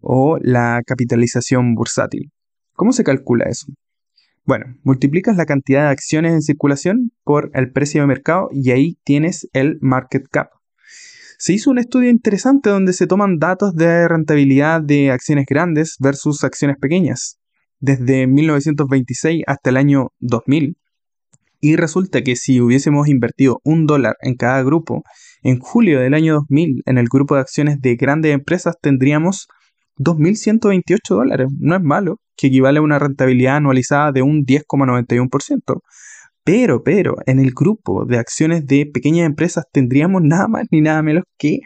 o 0.00 0.38
la 0.40 0.82
capitalización 0.86 1.74
bursátil. 1.74 2.32
¿Cómo 2.74 2.92
se 2.92 3.04
calcula 3.04 3.46
eso? 3.48 3.66
Bueno, 4.44 4.76
multiplicas 4.82 5.36
la 5.36 5.46
cantidad 5.46 5.82
de 5.82 5.90
acciones 5.90 6.32
en 6.32 6.42
circulación 6.42 7.12
por 7.24 7.50
el 7.54 7.70
precio 7.72 8.00
de 8.00 8.06
mercado 8.06 8.48
y 8.52 8.70
ahí 8.70 8.98
tienes 9.04 9.48
el 9.52 9.78
market 9.80 10.26
cap. 10.30 10.48
Se 11.38 11.52
hizo 11.52 11.70
un 11.70 11.78
estudio 11.78 12.10
interesante 12.10 12.68
donde 12.68 12.92
se 12.92 13.06
toman 13.06 13.38
datos 13.38 13.74
de 13.74 14.08
rentabilidad 14.08 14.82
de 14.82 15.10
acciones 15.10 15.46
grandes 15.48 15.96
versus 15.98 16.44
acciones 16.44 16.76
pequeñas. 16.78 17.38
Desde 17.78 18.26
1926 18.26 19.44
hasta 19.46 19.70
el 19.70 19.76
año 19.78 20.08
2000, 20.18 20.76
y 21.60 21.76
resulta 21.76 22.22
que 22.22 22.36
si 22.36 22.60
hubiésemos 22.60 23.08
invertido 23.08 23.60
un 23.64 23.86
dólar 23.86 24.16
en 24.22 24.34
cada 24.34 24.62
grupo, 24.62 25.02
en 25.42 25.58
julio 25.58 26.00
del 26.00 26.14
año 26.14 26.34
2000, 26.34 26.82
en 26.86 26.98
el 26.98 27.08
grupo 27.08 27.34
de 27.34 27.42
acciones 27.42 27.80
de 27.80 27.96
grandes 27.96 28.32
empresas, 28.32 28.76
tendríamos 28.80 29.46
2.128 30.00 30.98
dólares. 31.08 31.48
No 31.58 31.76
es 31.76 31.82
malo, 31.82 32.16
que 32.36 32.46
equivale 32.46 32.78
a 32.78 32.82
una 32.82 32.98
rentabilidad 32.98 33.56
anualizada 33.56 34.12
de 34.12 34.22
un 34.22 34.44
10,91%. 34.44 35.82
Pero, 36.42 36.82
pero, 36.82 37.16
en 37.26 37.38
el 37.38 37.52
grupo 37.52 38.06
de 38.06 38.18
acciones 38.18 38.66
de 38.66 38.86
pequeñas 38.86 39.26
empresas 39.26 39.66
tendríamos 39.70 40.22
nada 40.22 40.48
más 40.48 40.66
ni 40.70 40.80
nada 40.80 41.02
menos 41.02 41.24
que 41.38 41.60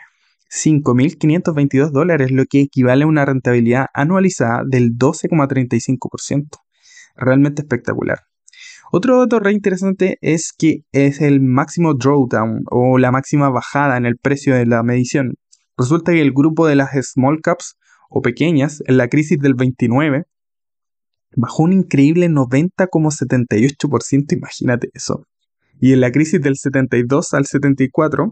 5.522 0.50 1.90
dólares, 1.90 2.32
lo 2.32 2.44
que 2.44 2.60
equivale 2.62 3.04
a 3.04 3.06
una 3.06 3.24
rentabilidad 3.24 3.86
anualizada 3.94 4.62
del 4.66 4.96
12,35%. 4.96 6.58
Realmente 7.16 7.62
espectacular. 7.62 8.18
Otro 8.90 9.18
dato 9.18 9.40
re 9.40 9.52
interesante 9.52 10.18
es 10.20 10.52
que 10.56 10.84
es 10.92 11.20
el 11.20 11.40
máximo 11.40 11.94
drawdown 11.94 12.62
o 12.70 12.98
la 12.98 13.10
máxima 13.10 13.48
bajada 13.48 13.96
en 13.96 14.06
el 14.06 14.16
precio 14.18 14.54
de 14.54 14.66
la 14.66 14.82
medición. 14.82 15.34
Resulta 15.76 16.12
que 16.12 16.20
el 16.20 16.32
grupo 16.32 16.66
de 16.66 16.76
las 16.76 16.90
small 17.02 17.40
caps 17.42 17.76
o 18.14 18.22
pequeñas 18.22 18.82
en 18.86 18.96
la 18.96 19.08
crisis 19.08 19.38
del 19.40 19.54
29 19.54 20.22
bajó 21.36 21.64
un 21.64 21.72
increíble 21.72 22.28
90,78%, 22.28 24.36
imagínate 24.36 24.88
eso. 24.94 25.26
Y 25.80 25.92
en 25.92 26.00
la 26.00 26.12
crisis 26.12 26.40
del 26.40 26.56
72 26.56 27.34
al 27.34 27.44
74 27.44 28.30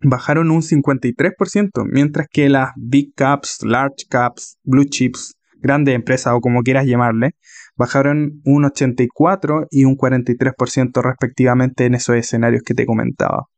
bajaron 0.00 0.50
un 0.50 0.62
53%, 0.62 1.84
mientras 1.84 2.28
que 2.30 2.48
las 2.48 2.70
big 2.76 3.12
caps, 3.14 3.58
large 3.62 4.06
caps, 4.08 4.56
blue 4.64 4.86
chips, 4.86 5.34
grandes 5.60 5.94
empresas 5.94 6.32
o 6.34 6.40
como 6.40 6.62
quieras 6.62 6.86
llamarle, 6.86 7.32
bajaron 7.76 8.40
un 8.46 8.64
84 8.64 9.66
y 9.70 9.84
un 9.84 9.98
43% 9.98 11.02
respectivamente 11.02 11.84
en 11.84 11.94
esos 11.94 12.16
escenarios 12.16 12.62
que 12.62 12.72
te 12.72 12.86
comentaba. 12.86 13.48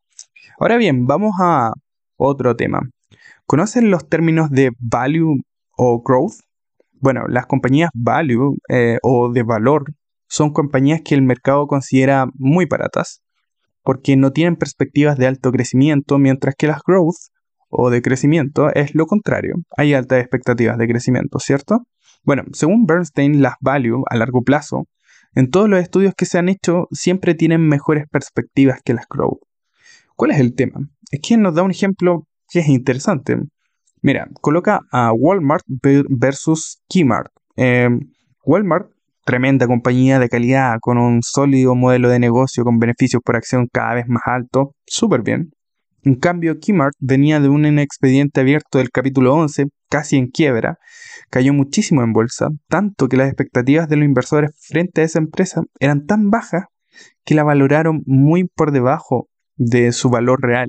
Ahora 0.59 0.76
bien, 0.76 1.06
vamos 1.06 1.37
a 1.40 1.70
otro 2.16 2.56
tema. 2.56 2.80
¿Conocen 3.46 3.92
los 3.92 4.09
términos 4.09 4.50
de 4.50 4.72
value 4.80 5.40
o 5.76 6.02
growth? 6.02 6.40
Bueno, 6.94 7.26
las 7.28 7.46
compañías 7.46 7.90
value 7.94 8.56
eh, 8.68 8.98
o 9.02 9.30
de 9.32 9.44
valor 9.44 9.85
son 10.28 10.52
compañías 10.52 11.02
que 11.04 11.14
el 11.14 11.22
mercado 11.22 11.68
considera 11.68 12.26
muy 12.35 12.66
baratas 12.66 13.22
porque 13.85 14.16
no 14.16 14.32
tienen 14.32 14.56
perspectivas 14.56 15.16
de 15.16 15.28
alto 15.28 15.52
crecimiento, 15.52 16.18
mientras 16.18 16.56
que 16.59 16.66
las 16.66 16.80
growth 16.85 17.30
o 17.68 17.88
de 17.90 18.02
crecimiento 18.02 18.74
es 18.74 18.96
lo 18.96 19.06
contrario. 19.06 19.54
Hay 19.76 19.94
altas 19.94 20.18
expectativas 20.18 20.76
de 20.76 20.88
crecimiento, 20.88 21.38
¿cierto? 21.38 21.87
Bueno, 22.24 22.42
según 22.52 22.85
Bernstein, 22.85 23.42
las 23.42 23.54
value 23.61 24.02
a 24.11 24.16
largo 24.16 24.42
plazo, 24.42 24.87
en 25.37 25.50
todos 25.50 25.68
los 25.68 25.80
estudios 25.80 26.14
que 26.16 26.26
se 26.26 26.37
han 26.37 26.48
hecho, 26.48 26.88
siempre 26.90 27.37
tienen 27.37 27.68
mejores 27.68 28.06
perspectivas 28.11 28.80
que 28.85 28.94
las 28.94 29.06
growth. 29.09 29.38
¿Cuál 30.16 30.32
es 30.32 30.40
el 30.40 30.56
tema? 30.56 30.80
Es 31.12 31.20
que 31.22 31.37
nos 31.37 31.54
da 31.54 31.62
un 31.62 31.70
ejemplo 31.70 32.26
que 32.48 32.61
es 32.61 32.68
interesante. 32.68 33.37
Mira, 34.02 34.28
coloca 34.40 34.80
a 34.92 35.12
Walmart 35.12 35.64
versus 36.09 36.80
Kmart. 36.88 37.32
Em, 37.56 38.00
Walmart, 38.44 38.90
tremenda 39.24 39.66
compañía 39.66 40.18
de 40.18 40.28
calidad, 40.28 40.78
con 40.80 40.98
un 40.98 41.22
sólido 41.22 41.74
modelo 41.74 42.09
de 42.09 42.20
negocio, 42.20 42.64
con 42.64 42.78
beneficios 42.78 43.22
por 43.24 43.37
acción 43.37 43.68
cada 43.72 43.94
vez 43.94 44.06
más 44.09 44.22
alto, 44.26 44.74
súper 44.87 45.22
bien. 45.22 45.50
En 46.04 46.14
cambio, 46.14 46.59
Kmart 46.61 46.94
venía 47.00 47.40
de 47.40 47.48
un 47.48 47.64
expediente 47.80 48.40
abierto 48.40 48.78
del 48.78 48.90
capítulo 48.90 49.35
11, 49.35 49.64
casi 49.90 50.16
en 50.16 50.28
quiebra, 50.28 50.78
cayó 51.30 51.52
muchísimo 51.52 52.04
en 52.04 52.12
bolsa, 52.12 52.48
tanto 52.68 53.09
que 53.09 53.16
las 53.16 53.26
expectativas 53.26 53.88
de 53.88 53.96
los 53.96 54.04
inversores 54.04 54.52
frente 54.61 55.00
a 55.00 55.04
esa 55.04 55.18
empresa 55.18 55.62
eran 55.80 56.06
tan 56.06 56.30
bajas 56.30 56.66
que 57.24 57.35
la 57.35 57.42
valoraron 57.42 58.02
muy 58.06 58.44
por 58.44 58.70
debajo 58.70 59.28
de 59.56 59.90
su 59.90 60.09
valor 60.09 60.40
real. 60.42 60.68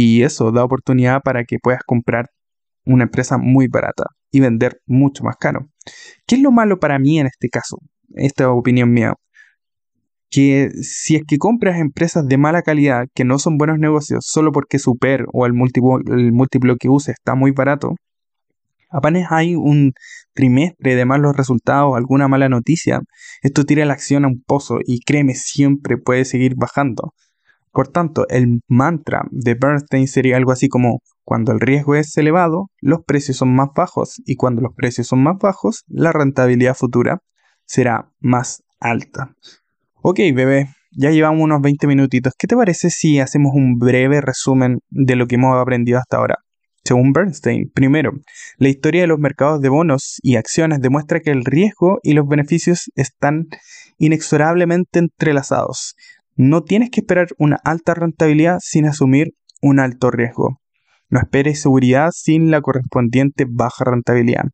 Y 0.00 0.22
eso 0.22 0.52
da 0.52 0.62
oportunidad 0.62 1.22
para 1.22 1.42
que 1.42 1.58
puedas 1.58 1.80
comprar 1.84 2.26
una 2.84 3.02
empresa 3.02 3.36
muy 3.36 3.66
barata 3.66 4.04
y 4.30 4.38
vender 4.38 4.80
mucho 4.86 5.24
más 5.24 5.34
caro. 5.36 5.66
¿Qué 6.24 6.36
es 6.36 6.40
lo 6.40 6.52
malo 6.52 6.78
para 6.78 7.00
mí 7.00 7.18
en 7.18 7.26
este 7.26 7.48
caso? 7.48 7.78
Esta 8.14 8.48
opinión 8.52 8.92
mía 8.92 9.14
que 10.30 10.70
si 10.82 11.16
es 11.16 11.22
que 11.26 11.38
compras 11.38 11.80
empresas 11.80 12.28
de 12.28 12.38
mala 12.38 12.62
calidad 12.62 13.08
que 13.12 13.24
no 13.24 13.40
son 13.40 13.58
buenos 13.58 13.80
negocios 13.80 14.24
solo 14.24 14.52
porque 14.52 14.78
su 14.78 14.96
PER 14.96 15.24
o 15.32 15.46
el 15.46 15.52
múltiplo, 15.52 15.98
múltiplo 16.06 16.76
que 16.76 16.88
use 16.88 17.10
está 17.10 17.34
muy 17.34 17.50
barato, 17.50 17.96
apenas 18.90 19.32
hay 19.32 19.56
un 19.56 19.94
trimestre 20.32 20.94
de 20.94 21.04
malos 21.06 21.36
resultados, 21.36 21.96
alguna 21.96 22.28
mala 22.28 22.48
noticia, 22.48 23.00
esto 23.42 23.64
tira 23.64 23.84
la 23.84 23.94
acción 23.94 24.24
a 24.24 24.28
un 24.28 24.44
pozo 24.46 24.78
y 24.86 25.00
créeme, 25.00 25.34
siempre 25.34 25.96
puede 25.96 26.24
seguir 26.24 26.54
bajando. 26.56 27.14
Por 27.72 27.88
tanto, 27.88 28.26
el 28.28 28.60
mantra 28.68 29.22
de 29.30 29.54
Bernstein 29.54 30.08
sería 30.08 30.36
algo 30.36 30.52
así 30.52 30.68
como 30.68 31.00
cuando 31.24 31.52
el 31.52 31.60
riesgo 31.60 31.94
es 31.94 32.16
elevado, 32.16 32.70
los 32.80 33.04
precios 33.04 33.36
son 33.36 33.54
más 33.54 33.68
bajos 33.76 34.22
y 34.24 34.36
cuando 34.36 34.62
los 34.62 34.74
precios 34.74 35.08
son 35.08 35.22
más 35.22 35.36
bajos, 35.38 35.84
la 35.86 36.10
rentabilidad 36.10 36.74
futura 36.74 37.20
será 37.66 38.10
más 38.20 38.62
alta. 38.80 39.34
Ok, 40.00 40.20
bebé, 40.34 40.68
ya 40.92 41.10
llevamos 41.10 41.42
unos 41.42 41.60
20 41.60 41.86
minutitos. 41.86 42.32
¿Qué 42.38 42.46
te 42.46 42.56
parece 42.56 42.88
si 42.90 43.20
hacemos 43.20 43.52
un 43.54 43.78
breve 43.78 44.20
resumen 44.20 44.78
de 44.88 45.16
lo 45.16 45.26
que 45.26 45.34
hemos 45.34 45.60
aprendido 45.60 45.98
hasta 45.98 46.16
ahora? 46.16 46.36
Según 46.84 47.12
Bernstein, 47.12 47.70
primero, 47.74 48.12
la 48.56 48.68
historia 48.68 49.02
de 49.02 49.08
los 49.08 49.18
mercados 49.18 49.60
de 49.60 49.68
bonos 49.68 50.18
y 50.22 50.36
acciones 50.36 50.80
demuestra 50.80 51.20
que 51.20 51.30
el 51.30 51.44
riesgo 51.44 51.98
y 52.02 52.14
los 52.14 52.26
beneficios 52.26 52.90
están 52.94 53.48
inexorablemente 53.98 54.98
entrelazados. 54.98 55.94
No 56.38 56.62
tienes 56.62 56.90
que 56.90 57.00
esperar 57.00 57.26
una 57.36 57.58
alta 57.64 57.94
rentabilidad 57.94 58.58
sin 58.60 58.86
asumir 58.86 59.34
un 59.60 59.80
alto 59.80 60.12
riesgo. 60.12 60.60
No 61.10 61.18
esperes 61.18 61.60
seguridad 61.60 62.10
sin 62.12 62.52
la 62.52 62.60
correspondiente 62.60 63.44
baja 63.44 63.84
rentabilidad. 63.84 64.44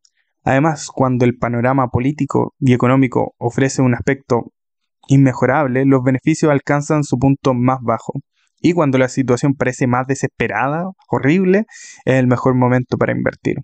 Además, 0.45 0.89
cuando 0.91 1.27
el 1.27 1.37
panorama 1.37 1.89
político 1.89 2.55
y 2.59 2.73
económico 2.73 3.35
ofrece 3.37 3.83
un 3.83 3.95
aspecto 3.95 4.51
inmejorable, 5.09 5.85
los 5.85 6.03
beneficios 6.03 6.51
alcanzan 6.51 7.05
su 7.05 7.19
punto 7.19 7.53
más 7.53 7.81
bajo. 7.83 8.15
Y 8.63 8.73
cuando 8.73 8.97
la 8.97 9.11
situación 9.11 9.53
parece 9.53 9.87
más 9.87 10.07
desesperada, 10.07 10.87
horrible, 11.11 11.67
es 12.07 12.15
el 12.15 12.27
mejor 12.27 12.55
momento 12.55 12.97
para 12.97 13.13
invertir. 13.13 13.57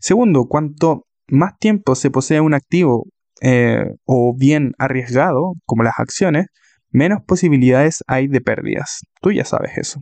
Segundo, 0.00 0.48
cuanto 0.50 1.06
más 1.28 1.56
tiempo 1.58 1.94
se 1.94 2.10
posee 2.10 2.42
un 2.42 2.52
activo 2.52 3.06
eh, 3.40 3.86
o 4.04 4.34
bien 4.36 4.72
arriesgado, 4.76 5.54
como 5.64 5.82
las 5.82 5.94
acciones, 5.96 6.48
menos 6.94 7.18
posibilidades 7.26 8.02
hay 8.06 8.28
de 8.28 8.40
pérdidas. 8.40 9.00
Tú 9.20 9.32
ya 9.32 9.44
sabes 9.44 9.76
eso. 9.76 10.00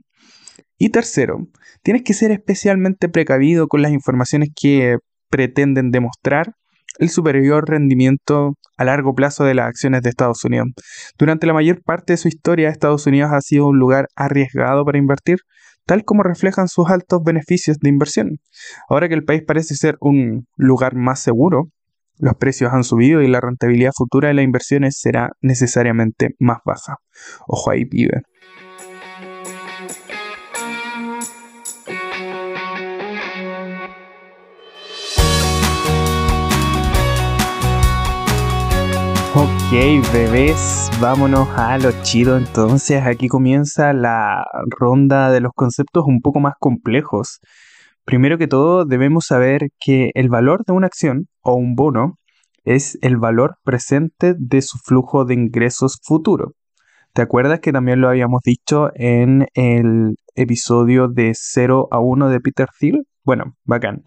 Y 0.79 0.91
tercero, 0.91 1.39
tienes 1.83 2.03
que 2.03 2.13
ser 2.13 2.31
especialmente 2.31 3.09
precavido 3.09 3.67
con 3.67 3.83
las 3.83 3.93
informaciones 3.93 4.51
que 4.55 4.99
pretenden 5.31 5.91
demostrar 5.91 6.53
el 6.99 7.09
superior 7.09 7.69
rendimiento 7.69 8.59
a 8.77 8.85
largo 8.85 9.15
plazo 9.15 9.45
de 9.45 9.55
las 9.55 9.69
acciones 9.69 10.03
de 10.03 10.11
Estados 10.11 10.45
Unidos. 10.45 10.69
Durante 11.19 11.47
la 11.47 11.55
mayor 11.55 11.83
parte 11.83 12.13
de 12.13 12.19
su 12.19 12.29
historia, 12.29 12.69
Estados 12.69 13.07
Unidos 13.07 13.31
ha 13.33 13.41
sido 13.41 13.69
un 13.69 13.79
lugar 13.79 14.09
arriesgado 14.15 14.85
para 14.85 14.99
invertir, 14.99 15.39
tal 15.87 16.05
como 16.05 16.23
reflejan 16.23 16.69
sus 16.69 16.91
altos 16.91 17.23
beneficios 17.25 17.79
de 17.79 17.89
inversión. 17.89 18.39
Ahora 18.91 19.09
que 19.09 19.15
el 19.15 19.25
país 19.25 19.43
parece 19.47 19.77
ser 19.77 19.97
un 20.01 20.47
lugar 20.57 20.95
más 20.95 21.21
seguro, 21.21 21.71
los 22.19 22.37
precios 22.37 22.73
han 22.73 22.85
subido 22.85 23.23
y 23.23 23.29
la 23.29 23.41
rentabilidad 23.41 23.93
futura 23.95 24.29
de 24.29 24.35
las 24.35 24.45
inversiones 24.45 24.99
será 24.99 25.33
necesariamente 25.41 26.35
más 26.39 26.59
baja. 26.65 26.97
Ojo 27.47 27.71
ahí, 27.71 27.85
pibe. 27.85 28.23
Ok, 39.35 40.13
bebés, 40.13 40.91
vámonos 41.01 41.49
a 41.57 41.79
lo 41.79 41.91
chido 42.03 42.37
entonces. 42.37 43.03
Aquí 43.07 43.29
comienza 43.29 43.95
la 43.95 44.45
ronda 44.67 45.31
de 45.31 45.41
los 45.41 45.53
conceptos 45.55 46.05
un 46.07 46.21
poco 46.21 46.39
más 46.41 46.55
complejos. 46.61 47.41
Primero 48.05 48.37
que 48.37 48.49
todo, 48.49 48.85
debemos 48.85 49.27
saber 49.27 49.69
que 49.79 50.11
el 50.15 50.29
valor 50.29 50.65
de 50.65 50.73
una 50.73 50.89
acción 50.89 51.29
o 51.43 51.55
un 51.55 51.75
bono 51.75 52.19
es 52.65 52.99
el 53.01 53.17
valor 53.17 53.57
presente 53.65 54.35
de 54.39 54.63
su 54.63 54.79
flujo 54.79 55.25
de 55.25 55.35
ingresos 55.35 55.99
futuro. 56.03 56.53
¿Te 57.13 57.23
acuerdas 57.23 57.61
que 57.61 57.73
también 57.73 58.01
lo 58.01 58.09
habíamos 58.09 58.41
dicho 58.43 58.91
en 58.95 59.47
el 59.55 60.17
episodio 60.35 61.09
de 61.09 61.33
0 61.35 61.89
a 61.91 62.01
1 62.01 62.29
de 62.29 62.41
Peter 62.41 62.69
Thiel? 62.79 63.03
Bueno, 63.25 63.57
bacán. 63.65 64.03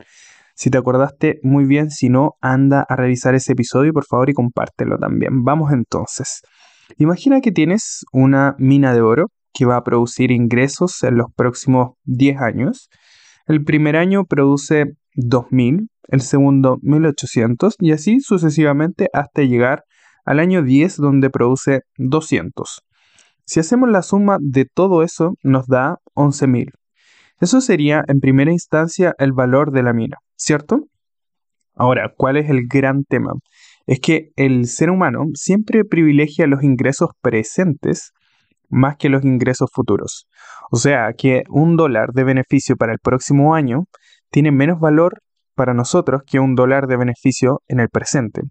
Si 0.56 0.70
te 0.70 0.78
acordaste 0.78 1.40
muy 1.44 1.66
bien, 1.66 1.92
si 1.92 2.10
no, 2.10 2.34
anda 2.42 2.86
a 2.88 2.96
revisar 2.96 3.36
ese 3.36 3.54
episodio 3.54 3.94
por 3.94 4.06
favor 4.06 4.30
y 4.30 4.34
compártelo 4.34 4.98
también. 4.98 5.44
Vamos 5.44 5.72
entonces. 5.72 6.42
Imagina 6.98 7.42
que 7.42 7.52
tienes 7.52 8.06
una 8.12 8.56
mina 8.58 8.94
de 8.94 9.02
oro 9.02 9.28
que 9.54 9.66
va 9.66 9.78
a 9.78 9.84
producir 9.84 10.32
ingresos 10.32 11.04
en 11.04 11.18
los 11.18 11.28
próximos 11.36 11.92
10 12.06 12.42
años. 12.42 12.90
El 13.46 13.64
primer 13.64 13.96
año 13.96 14.26
produce 14.26 14.96
2.000, 15.16 15.88
el 16.08 16.22
segundo 16.22 16.78
1.800 16.78 17.76
y 17.80 17.92
así 17.92 18.20
sucesivamente 18.20 19.10
hasta 19.14 19.44
llegar 19.44 19.84
al 20.26 20.40
año 20.40 20.64
10 20.64 20.98
donde 20.98 21.30
produce 21.30 21.82
200. 21.98 22.82
Si 23.46 23.60
hacemos 23.60 23.90
la 23.90 24.02
suma 24.02 24.38
de 24.40 24.66
todo 24.66 25.04
eso 25.04 25.36
nos 25.44 25.68
da 25.68 26.00
11.000. 26.16 26.72
Eso 27.40 27.62
sería 27.62 28.04
en 28.08 28.20
primera 28.20 28.52
instancia 28.52 29.14
el 29.20 29.34
valor 29.34 29.72
de 29.72 29.84
la 29.84 29.94
mina. 29.94 30.18
¿cierto? 30.36 30.88
Ahora, 31.74 32.14
¿cuál 32.16 32.38
es 32.38 32.50
el 32.50 32.68
gran 32.68 33.04
tema? 33.04 33.34
Es 33.86 34.00
que 34.00 34.32
el 34.36 34.68
ser 34.68 34.90
humano 34.90 35.26
siempre 35.34 35.86
privilegia 35.86 36.48
los 36.48 36.64
ingresos 36.64 37.10
presentes 37.22 38.12
más 38.70 38.98
que 38.98 39.10
los 39.10 39.24
ingresos 39.24 39.70
futuros. 39.74 40.28
O 40.72 40.78
sea, 40.78 41.14
que 41.18 41.44
un 41.50 41.76
dólar 41.76 42.12
de 42.14 42.24
beneficio 42.24 42.76
para 42.76 42.94
el 42.94 43.00
próximo 43.00 43.56
año 43.56 43.86
tiene 44.32 44.52
menos 44.52 44.80
valor 44.80 45.22
para 45.56 45.74
nosotros 45.74 46.22
que 46.26 46.40
un 46.40 46.56
dólar 46.56 46.88
de 46.88 46.98
beneficio 46.98 47.62
en 47.68 47.80
el 47.80 47.90
presente. 47.90 48.42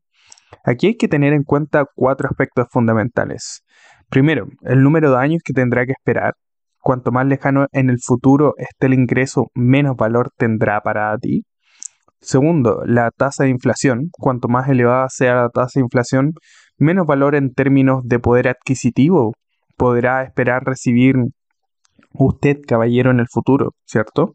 Aquí 0.64 0.88
hay 0.88 0.96
que 0.96 1.09
tener 1.09 1.33
en 1.33 1.42
cuenta 1.42 1.85
cuatro 1.94 2.29
aspectos 2.29 2.66
fundamentales. 2.70 3.62
Primero, 4.09 4.46
el 4.62 4.83
número 4.83 5.11
de 5.11 5.18
años 5.18 5.42
que 5.44 5.53
tendrá 5.53 5.85
que 5.87 5.92
esperar. 5.92 6.35
Cuanto 6.79 7.12
más 7.12 7.27
lejano 7.27 7.66
en 7.72 7.90
el 7.90 7.98
futuro 7.98 8.55
esté 8.59 8.87
el 8.87 8.94
ingreso, 8.94 9.46
menos 9.55 9.96
valor 9.96 10.31
tendrá 10.37 10.81
para 10.81 11.16
ti. 11.18 11.44
Segundo, 12.20 12.83
la 12.87 13.11
tasa 13.11 13.44
de 13.44 13.50
inflación. 13.50 14.11
Cuanto 14.12 14.48
más 14.48 14.68
elevada 14.68 15.09
sea 15.09 15.35
la 15.35 15.48
tasa 15.48 15.81
de 15.81 15.85
inflación, 15.85 16.33
menos 16.79 17.07
valor 17.07 17.35
en 17.35 17.53
términos 17.53 18.03
de 18.05 18.18
poder 18.18 18.48
adquisitivo 18.48 19.35
podrá 19.77 20.23
esperar 20.23 20.65
recibir 20.65 21.17
usted, 22.13 22.59
caballero, 22.67 23.11
en 23.11 23.21
el 23.21 23.27
futuro, 23.31 23.73
¿cierto? 23.85 24.35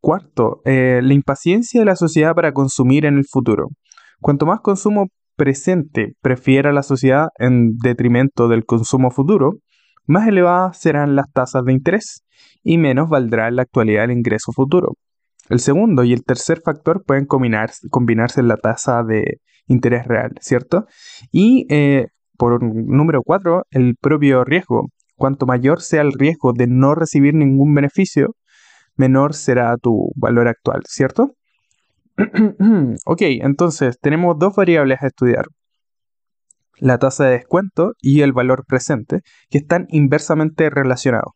Cuarto, 0.00 0.60
eh, 0.64 1.00
la 1.02 1.14
impaciencia 1.14 1.80
de 1.80 1.86
la 1.86 1.96
sociedad 1.96 2.34
para 2.34 2.52
consumir 2.52 3.06
en 3.06 3.16
el 3.16 3.24
futuro. 3.24 3.68
Cuanto 4.20 4.46
más 4.46 4.60
consumo 4.60 5.08
presente 5.36 6.14
prefiera 6.20 6.72
la 6.72 6.82
sociedad 6.82 7.28
en 7.38 7.76
detrimento 7.78 8.48
del 8.48 8.64
consumo 8.64 9.10
futuro, 9.10 9.54
más 10.06 10.28
elevadas 10.28 10.78
serán 10.78 11.16
las 11.16 11.32
tasas 11.32 11.64
de 11.64 11.72
interés 11.72 12.24
y 12.62 12.78
menos 12.78 13.08
valdrá 13.08 13.48
en 13.48 13.56
la 13.56 13.62
actualidad 13.62 14.04
el 14.04 14.12
ingreso 14.12 14.52
futuro. 14.52 14.94
El 15.48 15.60
segundo 15.60 16.04
y 16.04 16.12
el 16.12 16.24
tercer 16.24 16.60
factor 16.62 17.04
pueden 17.04 17.26
combinarse, 17.26 17.88
combinarse 17.90 18.40
en 18.40 18.48
la 18.48 18.56
tasa 18.56 19.02
de 19.02 19.40
interés 19.66 20.06
real, 20.06 20.32
¿cierto? 20.40 20.86
Y 21.30 21.66
eh, 21.68 22.08
por 22.36 22.62
número 22.62 23.22
cuatro, 23.22 23.64
el 23.70 23.96
propio 24.00 24.44
riesgo. 24.44 24.88
Cuanto 25.16 25.46
mayor 25.46 25.80
sea 25.80 26.02
el 26.02 26.12
riesgo 26.12 26.52
de 26.52 26.66
no 26.66 26.94
recibir 26.94 27.34
ningún 27.34 27.74
beneficio, 27.74 28.34
menor 28.96 29.34
será 29.34 29.76
tu 29.76 30.10
valor 30.16 30.48
actual, 30.48 30.82
¿cierto? 30.86 31.34
ok, 33.06 33.20
entonces 33.20 33.98
tenemos 34.00 34.38
dos 34.38 34.54
variables 34.54 35.02
a 35.02 35.08
estudiar. 35.08 35.46
La 36.78 36.98
tasa 36.98 37.24
de 37.24 37.32
descuento 37.32 37.92
y 38.00 38.22
el 38.22 38.32
valor 38.32 38.64
presente, 38.66 39.20
que 39.48 39.58
están 39.58 39.86
inversamente 39.90 40.70
relacionados. 40.70 41.32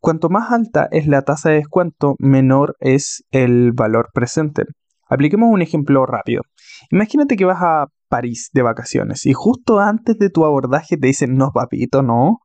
Cuanto 0.00 0.28
más 0.30 0.52
alta 0.52 0.88
es 0.92 1.08
la 1.08 1.22
tasa 1.22 1.50
de 1.50 1.56
descuento, 1.56 2.14
menor 2.20 2.76
es 2.78 3.24
el 3.32 3.72
valor 3.72 4.10
presente. 4.14 4.64
Apliquemos 5.08 5.50
un 5.50 5.62
ejemplo 5.62 6.06
rápido. 6.06 6.42
Imagínate 6.90 7.36
que 7.36 7.44
vas 7.44 7.60
a 7.60 7.86
París 8.08 8.50
de 8.52 8.62
vacaciones 8.62 9.26
y 9.26 9.32
justo 9.32 9.80
antes 9.80 10.18
de 10.18 10.30
tu 10.30 10.44
abordaje 10.44 10.96
te 10.96 11.06
dicen, 11.06 11.36
no, 11.36 11.52
papito, 11.52 12.02
no, 12.02 12.40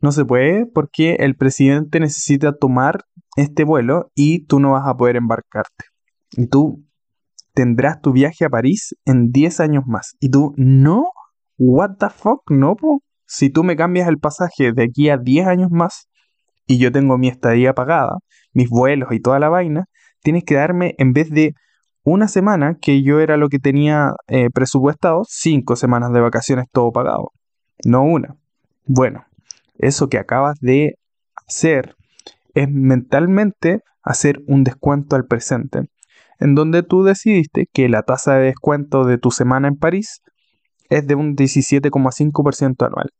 no 0.00 0.12
se 0.12 0.24
puede 0.24 0.66
porque 0.66 1.14
el 1.20 1.36
presidente 1.36 2.00
necesita 2.00 2.56
tomar 2.56 3.04
este 3.36 3.64
vuelo 3.64 4.10
y 4.14 4.44
tú 4.46 4.60
no 4.60 4.72
vas 4.72 4.86
a 4.86 4.96
poder 4.96 5.16
embarcarte. 5.16 5.86
Y 6.32 6.46
tú 6.48 6.84
tendrás 7.54 8.00
tu 8.00 8.12
viaje 8.12 8.44
a 8.44 8.50
París 8.50 8.94
en 9.04 9.30
10 9.30 9.60
años 9.60 9.84
más. 9.86 10.16
Y 10.20 10.30
tú, 10.30 10.52
no, 10.56 11.06
what 11.56 11.96
the 11.98 12.10
fuck, 12.10 12.42
no, 12.50 12.76
Si 13.26 13.50
tú 13.50 13.64
me 13.64 13.76
cambias 13.76 14.08
el 14.08 14.18
pasaje 14.18 14.72
de 14.72 14.84
aquí 14.84 15.08
a 15.08 15.16
10 15.16 15.46
años 15.46 15.70
más, 15.70 16.08
y 16.66 16.78
yo 16.78 16.92
tengo 16.92 17.18
mi 17.18 17.28
estadía 17.28 17.74
pagada, 17.74 18.18
mis 18.52 18.68
vuelos 18.68 19.12
y 19.12 19.20
toda 19.20 19.38
la 19.38 19.48
vaina, 19.48 19.84
tienes 20.22 20.44
que 20.44 20.54
darme 20.54 20.94
en 20.98 21.12
vez 21.12 21.30
de 21.30 21.54
una 22.04 22.28
semana, 22.28 22.76
que 22.80 23.02
yo 23.02 23.20
era 23.20 23.36
lo 23.36 23.48
que 23.48 23.58
tenía 23.58 24.12
eh, 24.28 24.50
presupuestado, 24.50 25.22
cinco 25.26 25.74
semanas 25.74 26.12
de 26.12 26.20
vacaciones 26.20 26.66
todo 26.70 26.92
pagado, 26.92 27.32
no 27.84 28.02
una. 28.04 28.36
Bueno, 28.84 29.24
eso 29.78 30.08
que 30.08 30.18
acabas 30.18 30.58
de 30.60 30.98
hacer 31.48 31.96
es 32.54 32.70
mentalmente 32.70 33.80
hacer 34.02 34.40
un 34.46 34.64
descuento 34.64 35.16
al 35.16 35.24
presente, 35.24 35.88
en 36.38 36.54
donde 36.54 36.82
tú 36.82 37.04
decidiste 37.04 37.66
que 37.72 37.88
la 37.88 38.02
tasa 38.02 38.34
de 38.34 38.46
descuento 38.46 39.04
de 39.04 39.18
tu 39.18 39.30
semana 39.30 39.68
en 39.68 39.76
París 39.76 40.20
es 40.90 41.06
de 41.06 41.14
un 41.14 41.34
17,5% 41.36 42.86
anual. 42.86 43.10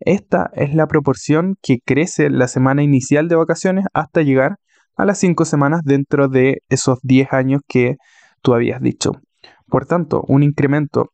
Esta 0.00 0.50
es 0.54 0.74
la 0.74 0.86
proporción 0.86 1.56
que 1.60 1.78
crece 1.84 2.30
la 2.30 2.48
semana 2.48 2.82
inicial 2.82 3.28
de 3.28 3.36
vacaciones 3.36 3.84
hasta 3.92 4.22
llegar 4.22 4.56
a 4.96 5.04
las 5.04 5.18
5 5.18 5.44
semanas 5.44 5.82
dentro 5.84 6.28
de 6.28 6.62
esos 6.70 6.98
10 7.02 7.32
años 7.34 7.60
que 7.68 7.96
tú 8.42 8.54
habías 8.54 8.80
dicho. 8.80 9.12
Por 9.66 9.86
tanto, 9.86 10.24
un 10.28 10.42
incremento 10.42 11.10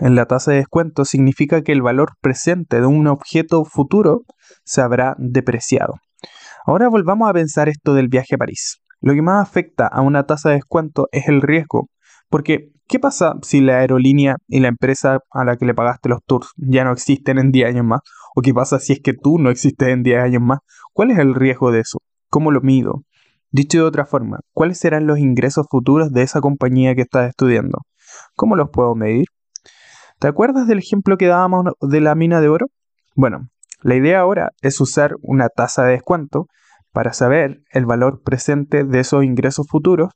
en 0.00 0.16
la 0.16 0.26
tasa 0.26 0.50
de 0.50 0.58
descuento 0.58 1.04
significa 1.04 1.62
que 1.62 1.72
el 1.72 1.82
valor 1.82 2.12
presente 2.20 2.80
de 2.80 2.86
un 2.86 3.06
objeto 3.06 3.64
futuro 3.64 4.22
se 4.64 4.80
habrá 4.80 5.14
depreciado. 5.18 5.94
Ahora 6.66 6.88
volvamos 6.88 7.28
a 7.28 7.32
pensar 7.32 7.68
esto 7.68 7.94
del 7.94 8.08
viaje 8.08 8.34
a 8.34 8.38
París. 8.38 8.78
Lo 9.00 9.14
que 9.14 9.22
más 9.22 9.46
afecta 9.46 9.86
a 9.86 10.00
una 10.00 10.24
tasa 10.24 10.48
de 10.48 10.56
descuento 10.56 11.08
es 11.12 11.28
el 11.28 11.42
riesgo, 11.42 11.88
porque 12.28 12.70
¿qué 12.88 12.98
pasa 12.98 13.34
si 13.42 13.60
la 13.60 13.78
aerolínea 13.78 14.36
y 14.48 14.60
la 14.60 14.68
empresa 14.68 15.18
a 15.30 15.44
la 15.44 15.56
que 15.56 15.66
le 15.66 15.74
pagaste 15.74 16.08
los 16.08 16.20
tours 16.26 16.48
ya 16.56 16.84
no 16.84 16.92
existen 16.92 17.38
en 17.38 17.52
10 17.52 17.68
años 17.68 17.84
más? 17.84 18.00
¿O 18.34 18.40
qué 18.40 18.52
pasa 18.52 18.80
si 18.80 18.94
es 18.94 19.00
que 19.00 19.12
tú 19.12 19.38
no 19.38 19.50
existes 19.50 19.88
en 19.88 20.02
10 20.02 20.22
años 20.22 20.42
más? 20.42 20.58
¿Cuál 20.92 21.10
es 21.10 21.18
el 21.18 21.34
riesgo 21.34 21.70
de 21.70 21.80
eso? 21.80 21.98
¿Cómo 22.30 22.50
lo 22.50 22.62
mido? 22.62 23.02
Dicho 23.54 23.78
de 23.78 23.84
otra 23.84 24.04
forma, 24.04 24.40
¿cuáles 24.52 24.78
serán 24.78 25.06
los 25.06 25.20
ingresos 25.20 25.68
futuros 25.70 26.10
de 26.10 26.22
esa 26.22 26.40
compañía 26.40 26.96
que 26.96 27.02
estás 27.02 27.28
estudiando? 27.28 27.82
¿Cómo 28.34 28.56
los 28.56 28.70
puedo 28.72 28.96
medir? 28.96 29.26
¿Te 30.18 30.26
acuerdas 30.26 30.66
del 30.66 30.78
ejemplo 30.78 31.16
que 31.16 31.28
dábamos 31.28 31.66
de 31.80 32.00
la 32.00 32.16
mina 32.16 32.40
de 32.40 32.48
oro? 32.48 32.66
Bueno, 33.14 33.46
la 33.80 33.94
idea 33.94 34.18
ahora 34.18 34.50
es 34.60 34.80
usar 34.80 35.12
una 35.22 35.48
tasa 35.50 35.84
de 35.84 35.92
descuento 35.92 36.48
para 36.90 37.12
saber 37.12 37.60
el 37.70 37.86
valor 37.86 38.22
presente 38.24 38.82
de 38.82 38.98
esos 38.98 39.22
ingresos 39.22 39.68
futuros 39.70 40.08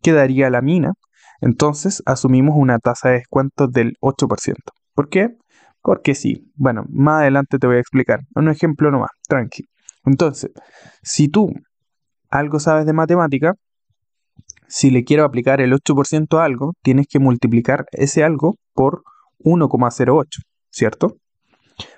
que 0.00 0.14
daría 0.14 0.48
la 0.48 0.62
mina. 0.62 0.92
Entonces 1.42 2.02
asumimos 2.06 2.54
una 2.56 2.78
tasa 2.78 3.10
de 3.10 3.16
descuento 3.16 3.66
del 3.66 3.96
8%. 4.00 4.54
¿Por 4.94 5.10
qué? 5.10 5.36
Porque 5.82 6.14
sí. 6.14 6.50
Bueno, 6.54 6.84
más 6.88 7.20
adelante 7.20 7.58
te 7.58 7.66
voy 7.66 7.76
a 7.76 7.80
explicar. 7.80 8.20
Un 8.34 8.48
ejemplo 8.48 8.90
nomás, 8.90 9.10
tranqui. 9.28 9.64
Entonces, 10.06 10.52
si 11.02 11.28
tú 11.28 11.52
algo 12.30 12.60
sabes 12.60 12.86
de 12.86 12.92
matemática, 12.92 13.54
si 14.68 14.90
le 14.90 15.04
quiero 15.04 15.24
aplicar 15.24 15.60
el 15.60 15.72
8% 15.72 16.38
a 16.38 16.44
algo, 16.44 16.74
tienes 16.82 17.06
que 17.08 17.18
multiplicar 17.18 17.86
ese 17.92 18.22
algo 18.22 18.56
por 18.74 19.02
1,08, 19.38 20.26
¿cierto? 20.70 21.16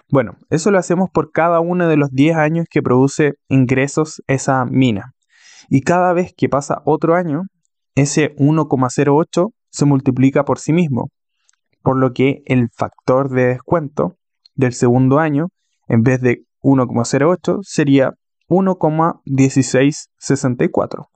Bueno, 0.09 0.37
eso 0.51 0.71
lo 0.71 0.79
hacemos 0.79 1.11
por 1.11 1.31
cada 1.33 1.61
uno 1.61 1.89
de 1.89 1.97
los 1.97 2.11
10 2.11 2.37
años 2.37 2.67
que 2.71 2.83
produce 2.83 3.35
ingresos 3.49 4.23
esa 4.27 4.65
mina. 4.65 5.13
Y 5.69 5.83
cada 5.83 6.13
vez 6.13 6.33
que 6.37 6.49
pasa 6.49 6.83
otro 6.85 7.15
año, 7.15 7.43
ese 7.95 8.35
1,08 8.37 9.51
se 9.71 9.85
multiplica 9.85 10.45
por 10.45 10.59
sí 10.59 10.73
mismo, 10.73 11.11
por 11.83 11.99
lo 11.99 12.13
que 12.13 12.43
el 12.47 12.69
factor 12.71 13.31
de 13.31 13.47
descuento 13.47 14.15
del 14.55 14.75
segundo 14.75 15.19
año, 15.19 15.49
en 15.89 16.03
vez 16.03 16.21
de 16.21 16.45
1,08, 16.63 17.61
sería 17.63 18.13
1,1664. 18.51 21.07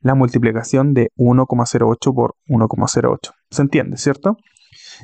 La 0.00 0.14
multiplicación 0.14 0.94
de 0.94 1.08
1,08 1.16 2.14
por 2.14 2.36
1,08. 2.48 3.32
¿Se 3.50 3.62
entiende, 3.62 3.96
cierto? 3.96 4.36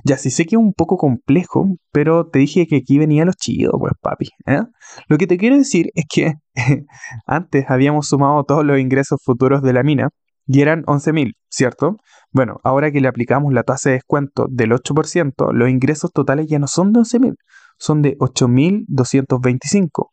Ya 0.04 0.18
sí 0.18 0.30
sé 0.30 0.46
que 0.46 0.56
es 0.56 0.60
un 0.60 0.72
poco 0.72 0.96
complejo, 0.96 1.66
pero 1.92 2.28
te 2.28 2.40
dije 2.40 2.66
que 2.66 2.76
aquí 2.76 2.98
venía 2.98 3.24
lo 3.24 3.32
chido, 3.32 3.72
pues 3.78 3.92
papi. 4.00 4.28
¿eh? 4.46 4.62
Lo 5.08 5.18
que 5.18 5.26
te 5.26 5.36
quiero 5.36 5.56
decir 5.56 5.90
es 5.94 6.04
que 6.08 6.34
antes 7.26 7.66
habíamos 7.68 8.08
sumado 8.08 8.44
todos 8.44 8.64
los 8.64 8.78
ingresos 8.78 9.20
futuros 9.22 9.62
de 9.62 9.72
la 9.72 9.82
mina 9.82 10.10
y 10.46 10.60
eran 10.60 10.84
11.000, 10.84 11.32
¿cierto? 11.48 11.96
Bueno, 12.30 12.60
ahora 12.64 12.90
que 12.90 13.00
le 13.00 13.08
aplicamos 13.08 13.52
la 13.52 13.62
tasa 13.62 13.90
de 13.90 13.96
descuento 13.96 14.46
del 14.50 14.72
8%, 14.72 15.52
los 15.52 15.70
ingresos 15.70 16.12
totales 16.12 16.46
ya 16.48 16.58
no 16.58 16.66
son 16.66 16.92
de 16.92 17.00
11.000, 17.00 17.34
son 17.78 18.02
de 18.02 18.16
8.225, 18.18 20.08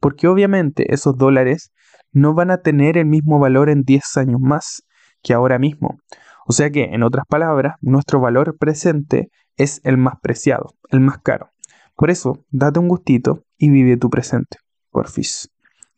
porque 0.00 0.28
obviamente 0.28 0.92
esos 0.92 1.16
dólares 1.16 1.72
no 2.12 2.34
van 2.34 2.50
a 2.50 2.58
tener 2.58 2.96
el 2.98 3.06
mismo 3.06 3.38
valor 3.38 3.68
en 3.68 3.82
10 3.82 4.16
años 4.16 4.40
más 4.40 4.82
que 5.22 5.34
ahora 5.34 5.58
mismo. 5.58 5.98
O 6.46 6.52
sea 6.52 6.70
que, 6.70 6.84
en 6.84 7.02
otras 7.02 7.24
palabras, 7.28 7.74
nuestro 7.80 8.20
valor 8.20 8.56
presente 8.58 9.30
es 9.56 9.80
el 9.84 9.96
más 9.96 10.14
preciado, 10.22 10.74
el 10.90 11.00
más 11.00 11.18
caro. 11.18 11.50
Por 11.96 12.10
eso, 12.10 12.44
date 12.50 12.78
un 12.78 12.88
gustito 12.88 13.42
y 13.58 13.70
vive 13.70 13.96
tu 13.96 14.10
presente. 14.10 14.58
Porfis. 14.90 15.50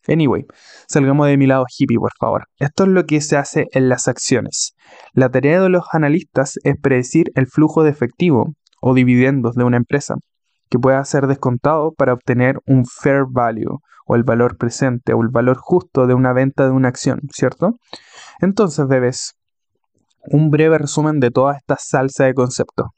Anyway, 0.07 0.47
salgamos 0.89 1.27
de 1.27 1.37
mi 1.37 1.47
lado 1.47 1.67
hippie, 1.69 1.99
por 1.99 2.13
favor. 2.19 2.47
Esto 2.59 2.85
es 2.85 2.89
lo 2.89 3.05
que 3.05 3.21
se 3.21 3.37
hace 3.37 3.67
en 3.73 3.91
las 3.91 4.09
acciones. 4.09 4.75
La 5.13 5.31
tarea 5.31 5.61
de 5.61 5.69
los 5.69 5.85
analistas 5.93 6.59
es 6.65 6.77
predecir 6.81 7.31
el 7.35 7.47
flujo 7.47 7.83
de 7.83 7.91
efectivo 7.91 8.55
o 8.81 8.95
dividendos 8.95 9.55
de 9.55 9.65
una 9.65 9.77
empresa, 9.77 10.15
que 10.71 10.79
pueda 10.79 11.05
ser 11.05 11.27
descontado 11.27 11.93
para 11.93 12.13
obtener 12.13 12.59
un 12.67 12.85
fair 12.85 13.25
value 13.29 13.81
o 14.07 14.17
el 14.17 14.25
valor 14.25 14.57
presente 14.57 15.13
o 15.13 15.23
el 15.23 15.29
valor 15.29 15.59
justo 15.59 16.07
de 16.07 16.15
una 16.15 16.33
venta 16.33 16.65
de 16.65 16.71
una 16.71 16.89
acción, 16.89 17.21
¿cierto? 17.33 17.75
Entonces, 18.41 18.87
bebés, 18.87 19.35
un 20.31 20.51
breve 20.51 20.79
resumen 20.79 21.21
de 21.21 21.31
toda 21.31 21.57
esta 21.57 21.77
salsa 21.79 22.25
de 22.25 22.35
conceptos. 22.35 22.89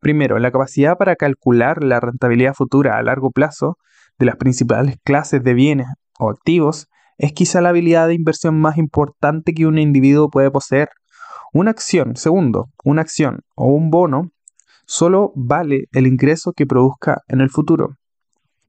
Primero, 0.00 0.38
la 0.38 0.50
capacidad 0.50 0.96
para 0.96 1.16
calcular 1.16 1.82
la 1.82 2.00
rentabilidad 2.00 2.54
futura 2.54 2.96
a 2.96 3.02
largo 3.02 3.30
plazo 3.30 3.76
de 4.18 4.26
las 4.26 4.36
principales 4.36 4.96
clases 5.04 5.42
de 5.42 5.54
bienes 5.54 5.86
o 6.18 6.30
activos 6.30 6.88
es 7.18 7.32
quizá 7.32 7.60
la 7.60 7.70
habilidad 7.70 8.06
de 8.08 8.14
inversión 8.14 8.58
más 8.58 8.78
importante 8.78 9.52
que 9.52 9.66
un 9.66 9.78
individuo 9.78 10.30
puede 10.30 10.50
poseer. 10.50 10.88
Una 11.52 11.70
acción, 11.70 12.16
segundo, 12.16 12.70
una 12.84 13.02
acción 13.02 13.40
o 13.56 13.66
un 13.66 13.90
bono 13.90 14.30
solo 14.90 15.30
vale 15.36 15.84
el 15.92 16.08
ingreso 16.08 16.52
que 16.52 16.66
produzca 16.66 17.18
en 17.28 17.40
el 17.40 17.48
futuro. 17.48 17.90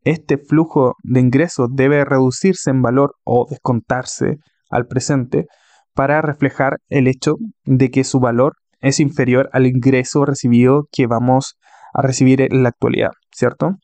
Este 0.03 0.38
flujo 0.38 0.93
de 1.01 1.19
ingresos 1.19 1.69
debe 1.73 2.05
reducirse 2.05 2.69
en 2.69 2.84
valor 2.84 3.15
o 3.23 3.47
descontarse 3.49 4.38
al 4.69 4.86
presente 4.86 5.47
para 5.95 6.21
reflejar 6.21 6.77
el 6.89 7.07
hecho 7.07 7.38
de 7.65 7.89
que 7.89 8.03
su 8.03 8.19
valor 8.19 8.53
es 8.81 8.99
inferior 8.99 9.49
al 9.51 9.65
ingreso 9.65 10.23
recibido 10.23 10.88
que 10.91 11.07
vamos 11.07 11.55
a 11.91 12.03
recibir 12.03 12.41
en 12.41 12.62
la 12.62 12.69
actualidad, 12.69 13.12
¿cierto? 13.31 13.77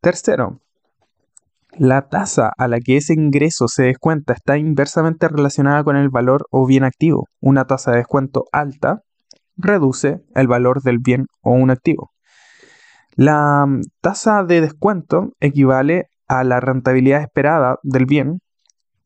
Tercero, 0.00 0.62
la 1.72 2.08
tasa 2.08 2.50
a 2.56 2.66
la 2.66 2.80
que 2.80 2.96
ese 2.96 3.12
ingreso 3.12 3.68
se 3.68 3.82
descuenta 3.82 4.32
está 4.32 4.56
inversamente 4.56 5.28
relacionada 5.28 5.84
con 5.84 5.96
el 5.96 6.08
valor 6.08 6.46
o 6.50 6.66
bien 6.66 6.84
activo. 6.84 7.26
Una 7.40 7.66
tasa 7.66 7.90
de 7.90 7.98
descuento 7.98 8.46
alta 8.52 9.02
reduce 9.58 10.20
el 10.34 10.48
valor 10.48 10.82
del 10.82 10.98
bien 10.98 11.26
o 11.42 11.52
un 11.52 11.70
activo. 11.70 12.12
La 13.14 13.66
mm, 13.66 13.82
tasa 14.00 14.44
de 14.44 14.60
descuento 14.60 15.32
equivale 15.40 16.06
a 16.28 16.44
la 16.44 16.60
rentabilidad 16.60 17.22
esperada 17.22 17.78
del 17.82 18.06
bien 18.06 18.40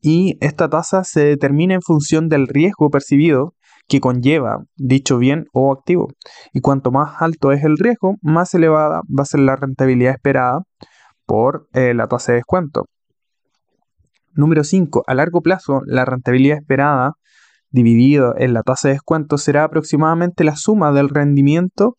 y 0.01 0.37
esta 0.41 0.69
tasa 0.69 1.03
se 1.03 1.21
determina 1.21 1.73
en 1.73 1.81
función 1.81 2.29
del 2.29 2.47
riesgo 2.47 2.89
percibido 2.89 3.55
que 3.87 3.99
conlleva 3.99 4.63
dicho 4.75 5.17
bien 5.17 5.45
o 5.53 5.71
activo. 5.71 6.09
Y 6.53 6.61
cuanto 6.61 6.91
más 6.91 7.21
alto 7.21 7.51
es 7.51 7.63
el 7.63 7.77
riesgo, 7.77 8.15
más 8.21 8.53
elevada 8.53 9.01
va 9.07 9.23
a 9.23 9.25
ser 9.25 9.39
la 9.41 9.55
rentabilidad 9.55 10.13
esperada 10.13 10.63
por 11.25 11.67
eh, 11.73 11.93
la 11.93 12.07
tasa 12.07 12.33
de 12.33 12.37
descuento. 12.37 12.85
Número 14.33 14.63
5. 14.63 15.03
A 15.07 15.13
largo 15.13 15.41
plazo, 15.41 15.81
la 15.85 16.05
rentabilidad 16.05 16.57
esperada 16.57 17.13
dividido 17.73 18.35
en 18.37 18.53
la 18.53 18.61
tasa 18.61 18.87
de 18.87 18.93
descuento 18.93 19.37
será 19.37 19.65
aproximadamente 19.65 20.43
la 20.43 20.55
suma 20.55 20.93
del 20.93 21.09
rendimiento 21.09 21.97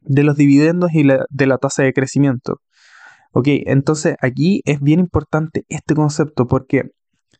de 0.00 0.22
los 0.22 0.36
dividendos 0.36 0.92
y 0.94 1.02
de 1.02 1.46
la 1.46 1.58
tasa 1.58 1.82
de 1.82 1.92
crecimiento. 1.92 2.60
Ok, 3.32 3.48
entonces 3.66 4.16
aquí 4.22 4.62
es 4.64 4.80
bien 4.80 5.00
importante 5.00 5.64
este 5.68 5.94
concepto 5.94 6.46
porque 6.46 6.84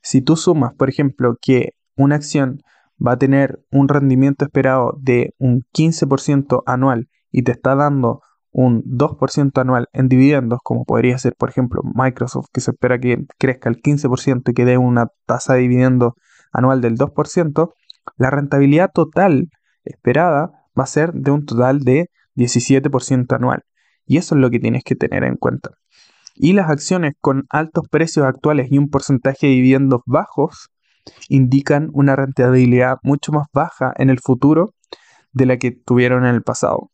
si 0.03 0.21
tú 0.21 0.37
sumas, 0.37 0.75
por 0.75 0.89
ejemplo, 0.89 1.37
que 1.41 1.71
una 1.97 2.17
acción 2.17 2.59
va 3.05 3.13
a 3.13 3.19
tener 3.19 3.61
un 3.71 3.89
rendimiento 3.89 4.45
esperado 4.45 4.95
de 5.01 5.33
un 5.39 5.65
15% 5.73 6.63
anual 6.67 7.09
y 7.31 7.43
te 7.43 7.53
está 7.53 7.75
dando 7.75 8.21
un 8.53 8.83
2% 8.83 9.61
anual 9.61 9.87
en 9.93 10.09
dividendos, 10.09 10.59
como 10.65 10.85
podría 10.85 11.17
ser, 11.19 11.35
por 11.39 11.49
ejemplo, 11.49 11.83
Microsoft, 11.95 12.47
que 12.53 12.61
se 12.61 12.73
espera 12.73 12.99
que 12.99 13.19
crezca 13.39 13.69
el 13.69 13.81
15% 13.81 14.51
y 14.51 14.55
que 14.55 14.65
dé 14.65 14.79
una 14.79 15.07
tasa 15.27 15.55
de 15.55 15.61
dividendo 15.61 16.15
anual 16.53 16.81
del 16.81 16.97
2%, 16.97 17.75
la 18.17 18.31
rentabilidad 18.31 18.91
total 18.93 19.49
esperada 19.85 20.51
va 20.79 20.85
a 20.85 20.87
ser 20.87 21.13
de 21.13 21.31
un 21.31 21.45
total 21.45 21.81
de 21.81 22.11
17% 22.37 23.35
anual. 23.35 23.63
Y 24.07 24.17
eso 24.17 24.35
es 24.35 24.41
lo 24.41 24.51
que 24.51 24.59
tienes 24.59 24.83
que 24.85 24.97
tener 24.97 25.25
en 25.25 25.37
cuenta. 25.37 25.71
Y 26.35 26.53
las 26.53 26.71
acciones 26.71 27.15
con 27.21 27.45
altos 27.51 27.85
precios 27.91 28.27
actuales 28.27 28.69
y 28.71 28.79
un 28.79 28.89
porcentaje 28.89 29.47
de 29.47 29.53
dividendos 29.53 30.01
bajos 30.07 30.71
indican 31.29 31.91
una 31.93 32.17
rentabilidad 32.17 32.97
mucho 33.03 33.33
más 33.33 33.47
baja 33.53 33.93
en 33.97 34.11
el 34.11 34.21
futuro 34.21 34.73
de 35.33 35.47
la 35.47 35.59
que 35.59 35.73
tuvieron 35.73 36.25
en 36.25 36.35
el 36.35 36.43
pasado. 36.43 36.91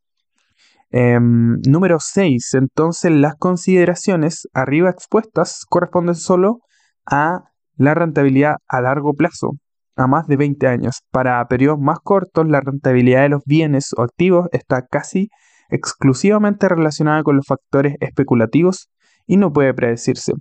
Em, 0.90 1.61
número 1.66 1.99
6. 2.01 2.55
Entonces 2.55 3.12
las 3.12 3.35
consideraciones 3.37 4.49
arriba 4.55 4.90
expuestas 4.90 5.64
corresponden 5.69 6.14
solo 6.14 6.61
a 7.07 7.45
la 7.76 7.94
rentabilidad 7.94 8.56
a 8.68 8.80
largo 8.80 9.14
plazo, 9.14 9.52
a 9.96 10.06
más 10.06 10.26
de 10.26 10.36
20 10.36 10.66
años. 10.66 11.00
Para 11.10 11.46
periodos 11.48 11.78
más 11.80 11.98
cortos, 12.02 12.46
la 12.48 12.60
rentabilidad 12.60 13.22
de 13.22 13.30
los 13.30 13.42
bienes 13.44 13.92
o 13.96 14.02
activos 14.02 14.48
está 14.52 14.86
casi 14.86 15.28
exclusivamente 15.68 16.68
relacionada 16.68 17.22
con 17.22 17.36
los 17.36 17.46
factores 17.46 17.96
especulativos 18.00 18.88
y 19.26 19.36
no 19.36 19.52
puede 19.52 19.74
predecirse. 19.74 20.32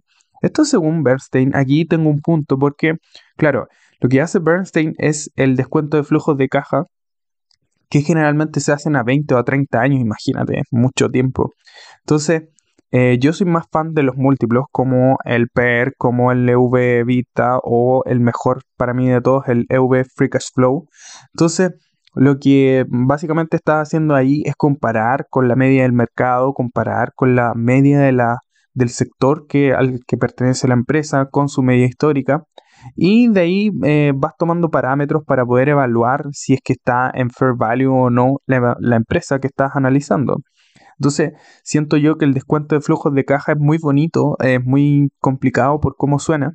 Esto 0.42 0.66
según 0.66 1.04
Bernstein, 1.04 1.56
aquí 1.56 1.86
tengo 1.86 2.10
un 2.10 2.22
punto 2.22 2.58
porque, 2.58 2.98
claro, 3.38 3.68
lo 4.00 4.10
que 4.10 4.22
hace 4.22 4.40
Bernstein 4.40 4.94
es 4.98 5.32
el 5.36 5.56
descuento 5.56 5.98
de 5.98 6.04
flujos 6.04 6.38
de 6.38 6.48
caja 6.48 6.84
que 7.90 8.02
generalmente 8.02 8.60
se 8.60 8.72
hacen 8.72 8.96
a 8.96 9.04
20 9.04 9.34
o 9.36 9.38
a 9.38 9.44
30 9.44 9.80
años, 9.80 10.00
imagínate, 10.00 10.62
mucho 10.72 11.10
tiempo. 11.10 11.54
Entonces, 12.00 12.44
eh, 12.98 13.18
yo 13.20 13.34
soy 13.34 13.46
más 13.46 13.66
fan 13.70 13.94
de 13.94 14.04
los 14.04 14.16
múltiplos 14.16 14.68
como 14.72 15.18
el 15.26 15.50
PER, 15.50 15.96
como 15.98 16.32
el 16.32 16.48
EV 16.48 17.04
Vita 17.06 17.60
o 17.62 18.04
el 18.06 18.22
mejor 18.22 18.62
para 18.78 18.94
mí 18.94 19.10
de 19.10 19.20
todos, 19.20 19.50
el 19.50 19.66
EV 19.68 20.06
Free 20.16 20.30
Cash 20.30 20.52
Flow. 20.54 20.88
Entonces, 21.34 21.74
lo 22.14 22.40
que 22.40 22.86
básicamente 22.88 23.58
está 23.58 23.82
haciendo 23.82 24.16
ahí 24.16 24.44
es 24.46 24.56
comparar 24.56 25.28
con 25.30 25.50
la 25.50 25.58
media 25.58 25.84
del 25.84 25.92
mercado, 25.92 26.54
comparar 26.54 27.12
con 27.14 27.36
la 27.36 27.54
media 27.54 28.00
del 28.74 28.90
sector 28.90 29.46
que, 29.48 29.74
al 29.74 30.00
que 30.08 30.16
pertenece 30.16 30.70
la 30.70 30.76
empresa, 30.76 31.26
con 31.30 31.50
su 31.50 31.64
media 31.64 31.88
histórica. 31.88 32.44
Y 32.96 33.28
de 33.28 33.42
ahí 33.42 33.72
eh, 33.84 34.14
vas 34.16 34.34
tomando 34.40 34.70
parámetros 34.70 35.24
para 35.26 35.46
poder 35.46 35.68
evaluar 35.68 36.28
si 36.32 36.54
es 36.54 36.62
que 36.64 36.72
está 36.72 37.12
en 37.14 37.30
fair 37.30 37.56
value 37.58 37.94
o 37.94 38.10
no 38.10 38.38
la, 38.46 38.96
empresa 38.96 39.40
que 39.40 39.48
estás 39.48 39.72
analizando. 39.76 40.38
Entonces, 41.00 41.34
siento 41.64 41.98
yo 41.98 42.18
que 42.18 42.26
el 42.26 42.34
descuento 42.34 42.76
de 42.76 42.82
flujos 42.82 43.14
de 43.14 43.26
caja 43.26 43.54
es 43.54 43.60
muy 43.60 43.78
bonito, 43.78 44.38
es 44.40 44.64
muy 44.64 45.10
complicado 45.20 45.80
por 45.80 45.96
cómo 45.98 46.20
suena, 46.20 46.54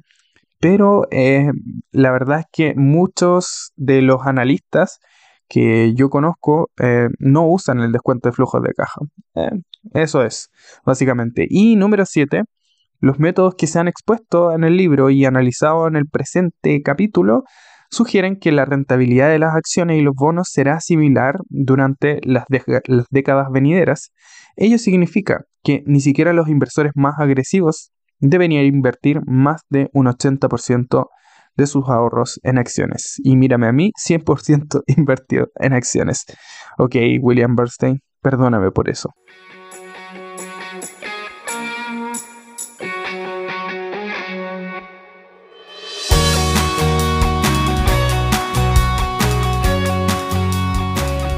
pero 0.60 1.06
eh, 1.10 1.50
la 1.92 2.10
verdad 2.12 2.40
es 2.40 2.46
que 2.52 2.74
muchos 2.74 3.72
de 3.76 4.02
los 4.02 4.26
analistas 4.26 5.00
que 5.48 5.94
yo 5.94 6.10
conozco 6.10 6.70
eh, 6.80 7.08
no 7.18 7.48
usan 7.48 7.80
el 7.80 7.92
descuento 7.92 8.28
de 8.28 8.32
flujos 8.34 8.62
de 8.62 8.72
caja. 8.72 9.00
eso 9.94 10.22
es, 10.22 10.50
básicamente. 10.84 11.46
Y 11.50 11.76
número 11.76 12.06
7, 12.06 12.44
los 13.00 13.18
métodos 13.18 13.54
que 13.56 13.66
se 13.66 13.78
han 13.78 13.88
expuesto 13.88 14.52
en 14.52 14.64
el 14.64 14.76
libro 14.76 15.10
y 15.10 15.24
analizado 15.24 15.88
en 15.88 15.96
el 15.96 16.06
presente 16.06 16.82
capítulo 16.82 17.44
sugieren 17.90 18.36
que 18.36 18.52
la 18.52 18.64
rentabilidad 18.64 19.28
de 19.28 19.38
las 19.38 19.54
acciones 19.54 19.98
y 19.98 20.02
los 20.02 20.14
bonos 20.14 20.48
será 20.50 20.80
similar 20.80 21.36
durante 21.48 22.20
las, 22.24 22.44
décadas 23.10 23.48
venideras. 23.50 24.12
Ello 24.56 24.78
significa 24.78 25.44
que 25.62 25.82
ni 25.86 26.00
siquiera 26.00 26.32
los 26.32 26.48
inversores 26.48 26.92
más 26.94 27.14
agresivos 27.18 27.90
deberían 28.18 28.64
invertir 28.64 29.20
más 29.26 29.62
de 29.68 29.88
un 29.92 30.06
80% 30.06 31.06
de 31.56 31.66
sus 31.66 31.88
ahorros 31.88 32.40
en 32.42 32.58
acciones. 32.58 33.16
Y 33.22 33.36
mírame 33.36 33.66
a 33.66 33.72
mí, 33.72 33.92
100% 33.98 34.82
invertido 34.96 35.48
en 35.56 35.72
acciones. 35.72 36.24
Ok, 36.78 36.96
William 37.20 37.56
Bernstein, 37.56 38.00
perdóname 38.22 38.70
por 38.70 38.88
eso. 38.88 39.10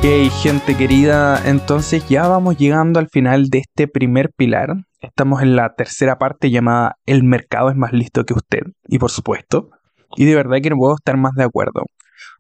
Ok, 0.05 0.33
gente 0.43 0.77
querida, 0.77 1.49
entonces 1.49 2.09
ya 2.09 2.27
vamos 2.27 2.59
llegando 2.59 2.99
al 2.99 3.09
final 3.09 3.51
de 3.51 3.59
este 3.59 3.87
primer 3.87 4.33
pilar. 4.37 4.75
Estamos 5.01 5.43
en 5.43 5.55
la 5.55 5.77
tercera 5.77 6.19
parte 6.19 6.51
llamada 6.51 6.97
El 7.07 7.23
mercado 7.23 7.71
es 7.71 7.77
más 7.77 7.93
listo 7.93 8.25
que 8.25 8.35
usted. 8.35 8.63
Y 8.89 8.99
por 8.99 9.13
supuesto, 9.13 9.71
y 10.17 10.25
de 10.25 10.35
verdad 10.35 10.57
que 10.61 10.71
no 10.71 10.77
puedo 10.77 10.97
estar 10.97 11.17
más 11.17 11.35
de 11.37 11.45
acuerdo. 11.45 11.85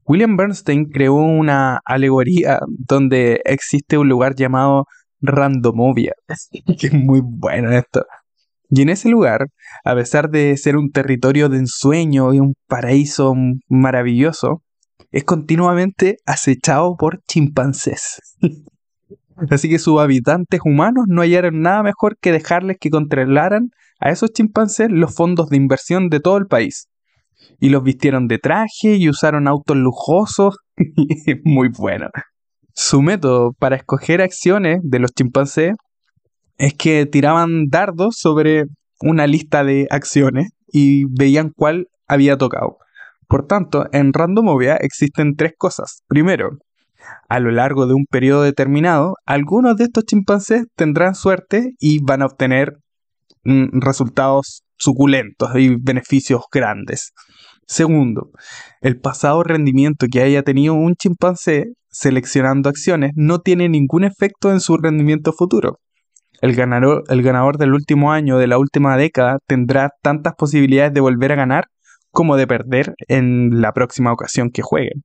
William 0.05 0.37
Bernstein 0.37 0.87
creó 0.87 1.15
una 1.15 1.79
alegoría 1.85 2.59
donde 2.67 3.41
existe 3.45 3.97
un 3.97 4.09
lugar 4.09 4.35
llamado 4.35 4.87
Randomovia, 5.21 6.15
que 6.81 6.89
es 6.89 6.93
muy 6.93 7.21
bueno 7.23 7.71
esto. 7.71 8.05
Y 8.71 8.83
en 8.83 8.89
ese 8.89 9.09
lugar, 9.09 9.47
a 9.85 9.95
pesar 9.95 10.31
de 10.31 10.57
ser 10.57 10.77
un 10.77 10.91
territorio 10.91 11.49
de 11.49 11.59
ensueño 11.59 12.35
y 12.35 12.41
un 12.41 12.55
paraíso 12.67 13.37
maravilloso, 13.69 14.63
es 15.13 15.25
continuamente 15.25 16.17
acechado 16.27 16.97
por 16.97 17.23
chimpancés. 17.29 18.19
Así 19.51 19.69
que 19.69 19.79
sus 19.79 20.01
habitantes 20.01 20.61
humanos 20.65 21.05
no 21.09 21.23
hallaron 21.23 21.61
nada 21.61 21.83
mejor 21.83 22.17
que 22.21 22.33
dejarles 22.33 22.77
que 22.81 22.91
controlaran 22.91 23.71
a 24.01 24.11
esos 24.11 24.33
chimpancés 24.33 24.89
los 24.91 25.15
fondos 25.15 25.49
de 25.49 25.57
inversión 25.57 26.09
de 26.09 26.21
todo 26.21 26.37
el 26.39 26.47
país. 26.47 26.89
Y 27.61 27.71
los 27.71 27.83
vistieron 27.83 28.29
de 28.29 28.39
traje 28.39 28.97
y 28.97 29.09
usaron 29.09 29.49
autos 29.49 29.77
lujosos. 29.77 30.57
Muy 31.45 31.69
bueno. 31.69 32.09
Su 32.75 33.03
método 33.03 33.53
para 33.59 33.77
escoger 33.77 34.23
acciones 34.23 34.81
de 34.83 34.99
los 34.99 35.13
chimpancés 35.13 35.75
es 36.57 36.75
que 36.75 37.07
tiraban 37.07 37.67
dardos 37.69 38.17
sobre 38.19 38.65
una 39.01 39.27
lista 39.27 39.65
de 39.65 39.89
acciones 39.91 40.51
y 40.69 41.05
veían 41.05 41.51
cuál 41.55 41.89
había 42.07 42.39
tocado. 42.39 42.79
Por 43.33 43.47
tanto, 43.47 43.87
en 43.93 44.13
Randomovia 44.13 44.77
existen 44.77 45.37
tres 45.37 45.55
cosas. 45.57 46.03
Primero, 46.07 46.51
a 47.31 47.41
lo 47.41 47.51
largo 47.51 47.87
de 47.87 47.95
un 47.95 48.05
periodo 48.05 48.43
determinado, 48.43 49.15
algunos 49.25 49.79
de 49.79 49.85
estos 49.85 50.05
chimpancés 50.05 50.65
tendrán 50.77 51.15
suerte 51.15 51.71
y 51.79 52.05
van 52.05 52.21
a 52.21 52.27
obtener 52.27 52.75
mm, 53.45 53.81
resultados 53.81 54.65
suculentos 54.77 55.49
y 55.57 55.75
beneficios 55.81 56.43
grandes. 56.53 57.13
Segundo, 57.67 58.33
el 58.83 59.01
pasado 59.01 59.43
rendimiento 59.43 60.09
que 60.13 60.21
haya 60.21 60.43
tenido 60.43 60.75
un 60.75 60.95
chimpancé 60.95 61.69
seleccionando 61.89 62.69
acciones 62.69 63.13
no 63.15 63.39
tiene 63.39 63.71
ningún 63.71 64.05
efecto 64.05 64.53
en 64.53 64.61
su 64.61 64.77
rendimiento 64.77 65.33
futuro. 65.33 65.79
El 66.43 66.55
ganador, 66.55 67.05
el 67.09 67.23
ganador 67.23 67.57
del 67.57 67.73
último 67.73 68.13
año 68.13 68.37
de 68.37 68.49
la 68.49 68.59
última 68.59 68.99
década 68.99 69.39
tendrá 69.47 69.89
tantas 70.03 70.35
posibilidades 70.35 70.93
de 70.93 71.01
volver 71.01 71.33
a 71.33 71.37
ganar 71.37 71.65
como 72.13 72.37
de 72.37 72.47
perder 72.47 72.95
en 73.09 73.61
la 73.61 73.73
próxima 73.73 74.13
ocasión 74.13 74.51
que 74.51 74.63
jueguen. 74.63 75.03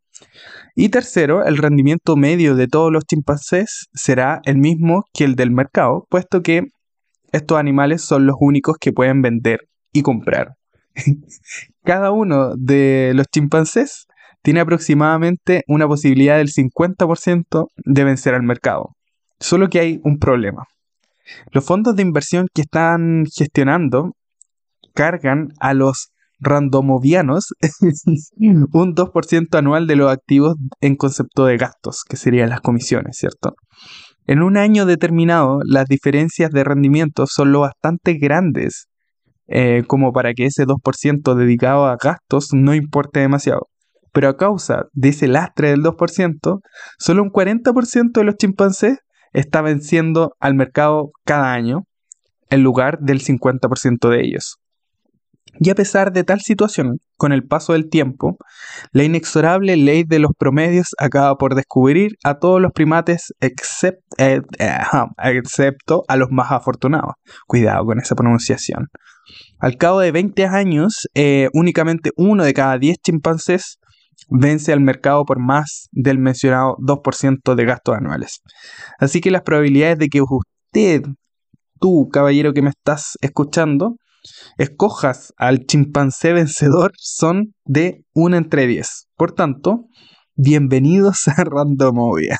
Y 0.75 0.89
tercero, 0.89 1.45
el 1.45 1.57
rendimiento 1.57 2.15
medio 2.15 2.55
de 2.55 2.67
todos 2.67 2.91
los 2.91 3.05
chimpancés 3.05 3.87
será 3.93 4.41
el 4.45 4.57
mismo 4.57 5.05
que 5.13 5.23
el 5.23 5.35
del 5.35 5.51
mercado, 5.51 6.05
puesto 6.09 6.41
que 6.41 6.63
estos 7.31 7.57
animales 7.57 8.01
son 8.01 8.25
los 8.25 8.35
únicos 8.39 8.77
que 8.79 8.91
pueden 8.93 9.21
vender 9.21 9.61
y 9.91 10.01
comprar. 10.01 10.53
Cada 11.83 12.11
uno 12.11 12.55
de 12.55 13.13
los 13.15 13.27
chimpancés 13.27 14.07
tiene 14.41 14.59
aproximadamente 14.59 15.63
una 15.67 15.87
posibilidad 15.87 16.37
del 16.37 16.49
50% 16.49 17.67
de 17.75 18.03
vencer 18.03 18.33
al 18.33 18.43
mercado. 18.43 18.95
Solo 19.39 19.69
que 19.69 19.79
hay 19.79 19.99
un 20.03 20.19
problema. 20.19 20.65
Los 21.51 21.65
fondos 21.65 21.95
de 21.95 22.01
inversión 22.01 22.47
que 22.53 22.61
están 22.61 23.25
gestionando 23.25 24.13
cargan 24.93 25.49
a 25.59 25.73
los 25.73 26.11
randomovianos 26.39 27.53
un 28.37 28.95
2% 28.95 29.57
anual 29.57 29.87
de 29.87 29.95
los 29.95 30.11
activos 30.11 30.55
en 30.81 30.95
concepto 30.95 31.45
de 31.45 31.57
gastos, 31.57 32.03
que 32.07 32.17
serían 32.17 32.49
las 32.49 32.61
comisiones, 32.61 33.17
¿cierto? 33.17 33.55
En 34.25 34.41
un 34.41 34.57
año 34.57 34.85
determinado, 34.85 35.59
las 35.65 35.87
diferencias 35.87 36.51
de 36.51 36.63
rendimiento 36.63 37.25
son 37.27 37.51
lo 37.51 37.61
bastante 37.61 38.15
grandes 38.15 38.87
eh, 39.47 39.83
como 39.87 40.11
para 40.11 40.33
que 40.33 40.45
ese 40.45 40.65
2% 40.65 41.35
dedicado 41.35 41.85
a 41.85 41.95
gastos 41.95 42.49
no 42.51 42.75
importe 42.75 43.21
demasiado. 43.21 43.67
Pero 44.11 44.27
a 44.27 44.35
causa 44.35 44.83
de 44.91 45.09
ese 45.09 45.27
lastre 45.27 45.69
del 45.69 45.83
2%, 45.83 46.59
solo 46.99 47.23
un 47.23 47.29
40% 47.29 48.11
de 48.13 48.23
los 48.25 48.35
chimpancés 48.35 48.97
está 49.31 49.61
venciendo 49.61 50.33
al 50.39 50.55
mercado 50.55 51.11
cada 51.23 51.53
año, 51.53 51.83
en 52.49 52.63
lugar 52.63 52.99
del 52.99 53.21
50% 53.21 54.09
de 54.09 54.21
ellos. 54.21 54.57
Y 55.59 55.69
a 55.69 55.75
pesar 55.75 56.11
de 56.11 56.23
tal 56.23 56.41
situación, 56.41 56.99
con 57.15 57.31
el 57.31 57.43
paso 57.43 57.73
del 57.73 57.89
tiempo, 57.89 58.37
la 58.91 59.03
inexorable 59.03 59.75
ley 59.75 60.03
de 60.03 60.19
los 60.19 60.31
promedios 60.37 60.89
acaba 60.99 61.35
por 61.37 61.55
descubrir 61.55 62.17
a 62.23 62.37
todos 62.39 62.61
los 62.61 62.71
primates 62.71 63.33
eh, 63.39 63.53
excepto 65.23 66.03
a 66.07 66.15
los 66.15 66.29
más 66.31 66.51
afortunados. 66.51 67.13
Cuidado 67.47 67.85
con 67.85 67.99
esa 67.99 68.15
pronunciación. 68.15 68.87
Al 69.59 69.77
cabo 69.77 69.99
de 69.99 70.11
20 70.11 70.45
años, 70.45 71.07
eh, 71.15 71.49
únicamente 71.53 72.11
uno 72.15 72.43
de 72.43 72.53
cada 72.53 72.77
10 72.77 72.97
chimpancés 72.99 73.79
vence 74.29 74.73
al 74.73 74.81
mercado 74.81 75.25
por 75.25 75.39
más 75.39 75.89
del 75.91 76.19
mencionado 76.19 76.75
2% 76.79 77.55
de 77.55 77.65
gastos 77.65 77.95
anuales. 77.95 78.41
Así 78.99 79.21
que 79.21 79.31
las 79.31 79.41
probabilidades 79.41 79.97
de 79.97 80.07
que 80.09 80.21
usted, 80.21 81.01
tú, 81.79 82.09
caballero 82.11 82.53
que 82.53 82.61
me 82.61 82.69
estás 82.69 83.17
escuchando, 83.21 83.95
escojas 84.57 85.33
al 85.37 85.65
chimpancé 85.65 86.33
vencedor 86.33 86.91
son 86.97 87.53
de 87.65 88.03
1 88.13 88.37
entre 88.37 88.67
10. 88.67 89.07
Por 89.15 89.33
tanto, 89.33 89.85
bienvenidos 90.35 91.27
a 91.27 91.43
Randomovia. 91.43 92.37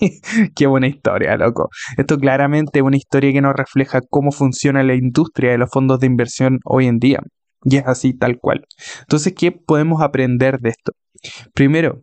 Qué 0.54 0.66
buena 0.66 0.86
historia, 0.86 1.36
loco. 1.36 1.70
Esto 1.96 2.18
claramente 2.18 2.78
es 2.78 2.84
una 2.84 2.96
historia 2.96 3.32
que 3.32 3.40
nos 3.40 3.54
refleja 3.54 4.00
cómo 4.08 4.30
funciona 4.32 4.82
la 4.82 4.94
industria 4.94 5.52
de 5.52 5.58
los 5.58 5.70
fondos 5.70 6.00
de 6.00 6.06
inversión 6.06 6.58
hoy 6.64 6.86
en 6.86 6.98
día. 6.98 7.20
Y 7.64 7.76
es 7.76 7.86
así 7.86 8.14
tal 8.14 8.38
cual. 8.38 8.64
Entonces, 9.00 9.34
¿qué 9.36 9.52
podemos 9.52 10.02
aprender 10.02 10.58
de 10.60 10.70
esto? 10.70 10.92
Primero, 11.54 12.00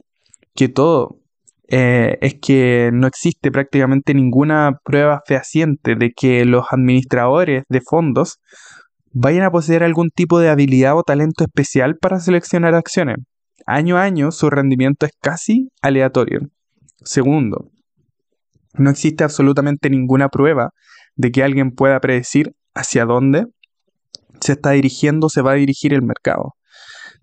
que 0.54 0.68
todo 0.68 1.20
eh, 1.68 2.18
es 2.22 2.36
que 2.36 2.92
no 2.94 3.08
existe 3.08 3.52
prácticamente 3.52 4.14
ninguna 4.14 4.78
prueba 4.84 5.22
fehaciente 5.26 5.96
de 5.96 6.12
que 6.12 6.46
los 6.46 6.66
administradores 6.70 7.64
de 7.70 7.82
fondos 7.82 8.40
vayan 9.18 9.44
a 9.44 9.52
poseer 9.52 9.82
algún 9.82 10.10
tipo 10.10 10.40
de 10.40 10.50
habilidad 10.50 10.98
o 10.98 11.04
talento 11.04 11.46
especial 11.46 11.96
para 11.96 12.20
seleccionar 12.20 12.76
acciones. 12.76 13.16
Año 13.66 13.98
a 13.98 14.04
año 14.04 14.32
su 14.32 14.50
rendimiento 14.50 15.06
es 15.06 15.14
casi 15.22 15.70
aleatorio. 15.82 16.42
Segundo, 16.98 17.72
no 18.74 18.90
existe 18.90 19.24
absolutamente 19.24 19.90
ninguna 19.90 20.28
prueba 20.28 20.72
de 21.16 21.32
que 21.32 21.44
alguien 21.44 21.72
pueda 21.72 22.00
predecir 22.02 22.52
hacia 22.74 23.06
dónde 23.06 23.46
se 24.42 24.52
está 24.52 24.72
dirigiendo 24.72 25.28
o 25.28 25.30
se 25.30 25.42
va 25.42 25.54
a 25.54 25.56
dirigir 25.56 25.94
el 25.94 26.02
mercado. 26.02 26.54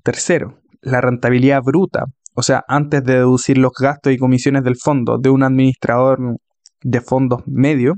Tercero, 0.02 0.58
la 0.80 1.02
rentabilidad 1.02 1.60
bruta, 1.62 2.04
o 2.34 2.42
sea, 2.42 2.64
antes 2.68 3.04
de 3.04 3.16
deducir 3.16 3.58
los 3.58 3.72
gastos 3.78 4.14
y 4.14 4.16
comisiones 4.16 4.64
del 4.64 4.76
fondo 4.76 5.18
de 5.18 5.28
un 5.28 5.42
administrador 5.42 6.38
de 6.80 7.00
fondos 7.02 7.42
medio, 7.46 7.96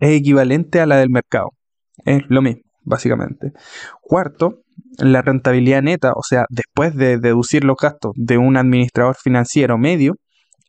es 0.00 0.18
equivalente 0.18 0.80
a 0.80 0.86
la 0.86 0.96
del 0.96 1.10
mercado. 1.10 1.50
Es 2.04 2.22
lo 2.28 2.42
mismo, 2.42 2.62
básicamente. 2.82 3.52
Cuarto, 4.00 4.62
la 4.98 5.22
rentabilidad 5.22 5.82
neta, 5.82 6.12
o 6.12 6.22
sea, 6.22 6.46
después 6.50 6.94
de 6.94 7.18
deducir 7.18 7.64
los 7.64 7.76
gastos 7.76 8.12
de 8.16 8.38
un 8.38 8.56
administrador 8.56 9.16
financiero 9.16 9.78
medio, 9.78 10.14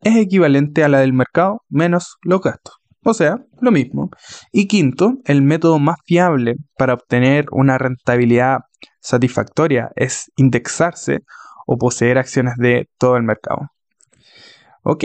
es 0.02 0.16
equivalente 0.18 0.84
a 0.84 0.90
la 0.90 1.00
del 1.00 1.14
mercado 1.14 1.62
menos 1.70 2.18
los 2.22 2.42
gastos. 2.42 2.76
O 3.04 3.14
sea, 3.14 3.38
lo 3.62 3.72
mismo. 3.72 4.10
Y 4.52 4.68
quinto, 4.68 5.14
el 5.26 5.44
método 5.44 5.78
más 5.78 5.98
fiable 6.06 6.56
para 6.78 6.96
obtener 6.96 7.46
una 7.52 7.78
rentabilidad 7.78 8.60
satisfactoria 9.00 9.92
es 9.96 10.32
indexarse 10.36 11.20
o 11.68 11.78
poseer 11.78 12.18
acciones 12.18 12.56
de 12.58 12.90
todo 12.98 13.18
el 13.18 13.24
mercado. 13.24 13.70
Ok, 14.84 15.04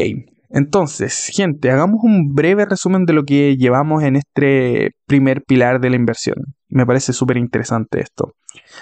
entonces, 0.51 1.31
gente, 1.33 1.71
hagamos 1.71 2.01
un 2.03 2.35
breve 2.35 2.67
resumen 2.67 3.07
de 3.07 3.13
lo 3.13 3.25
que 3.25 3.57
llevamos 3.57 4.03
en 4.03 4.17
este 4.17 4.91
primer 5.07 5.43
pilar 5.45 5.81
de 5.81 5.91
la 5.91 5.97
inversión. 5.97 6.37
Me 6.69 6.85
parece 6.85 7.13
súper 7.13 7.37
interesante 7.37 8.01
esto. 8.01 8.33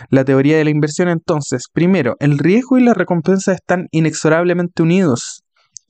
La 0.08 0.24
teoría 0.24 0.56
de 0.56 0.64
la 0.64 0.70
inversión 0.70 1.08
entonces, 1.08 1.64
primero, 1.70 2.16
el 2.20 2.38
riesgo 2.38 2.78
y 2.78 2.84
la 2.84 2.94
recompensa 2.94 3.52
están 3.52 3.88
inexorablemente 3.90 4.82
unidos. 4.82 5.42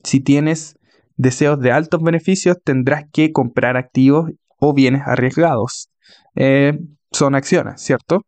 Si 0.03 0.19
tienes 0.19 0.75
deseos 1.15 1.59
de 1.61 1.71
altos 1.71 2.01
beneficios, 2.01 2.57
tendrás 2.61 3.05
que 3.13 3.31
comprar 3.31 3.77
activos 3.77 4.31
o 4.57 4.73
bienes 4.73 5.03
arriesgados. 5.05 5.87
Eh, 6.35 6.77
son 7.11 7.35
acciones, 7.35 7.81
¿cierto? 7.81 8.21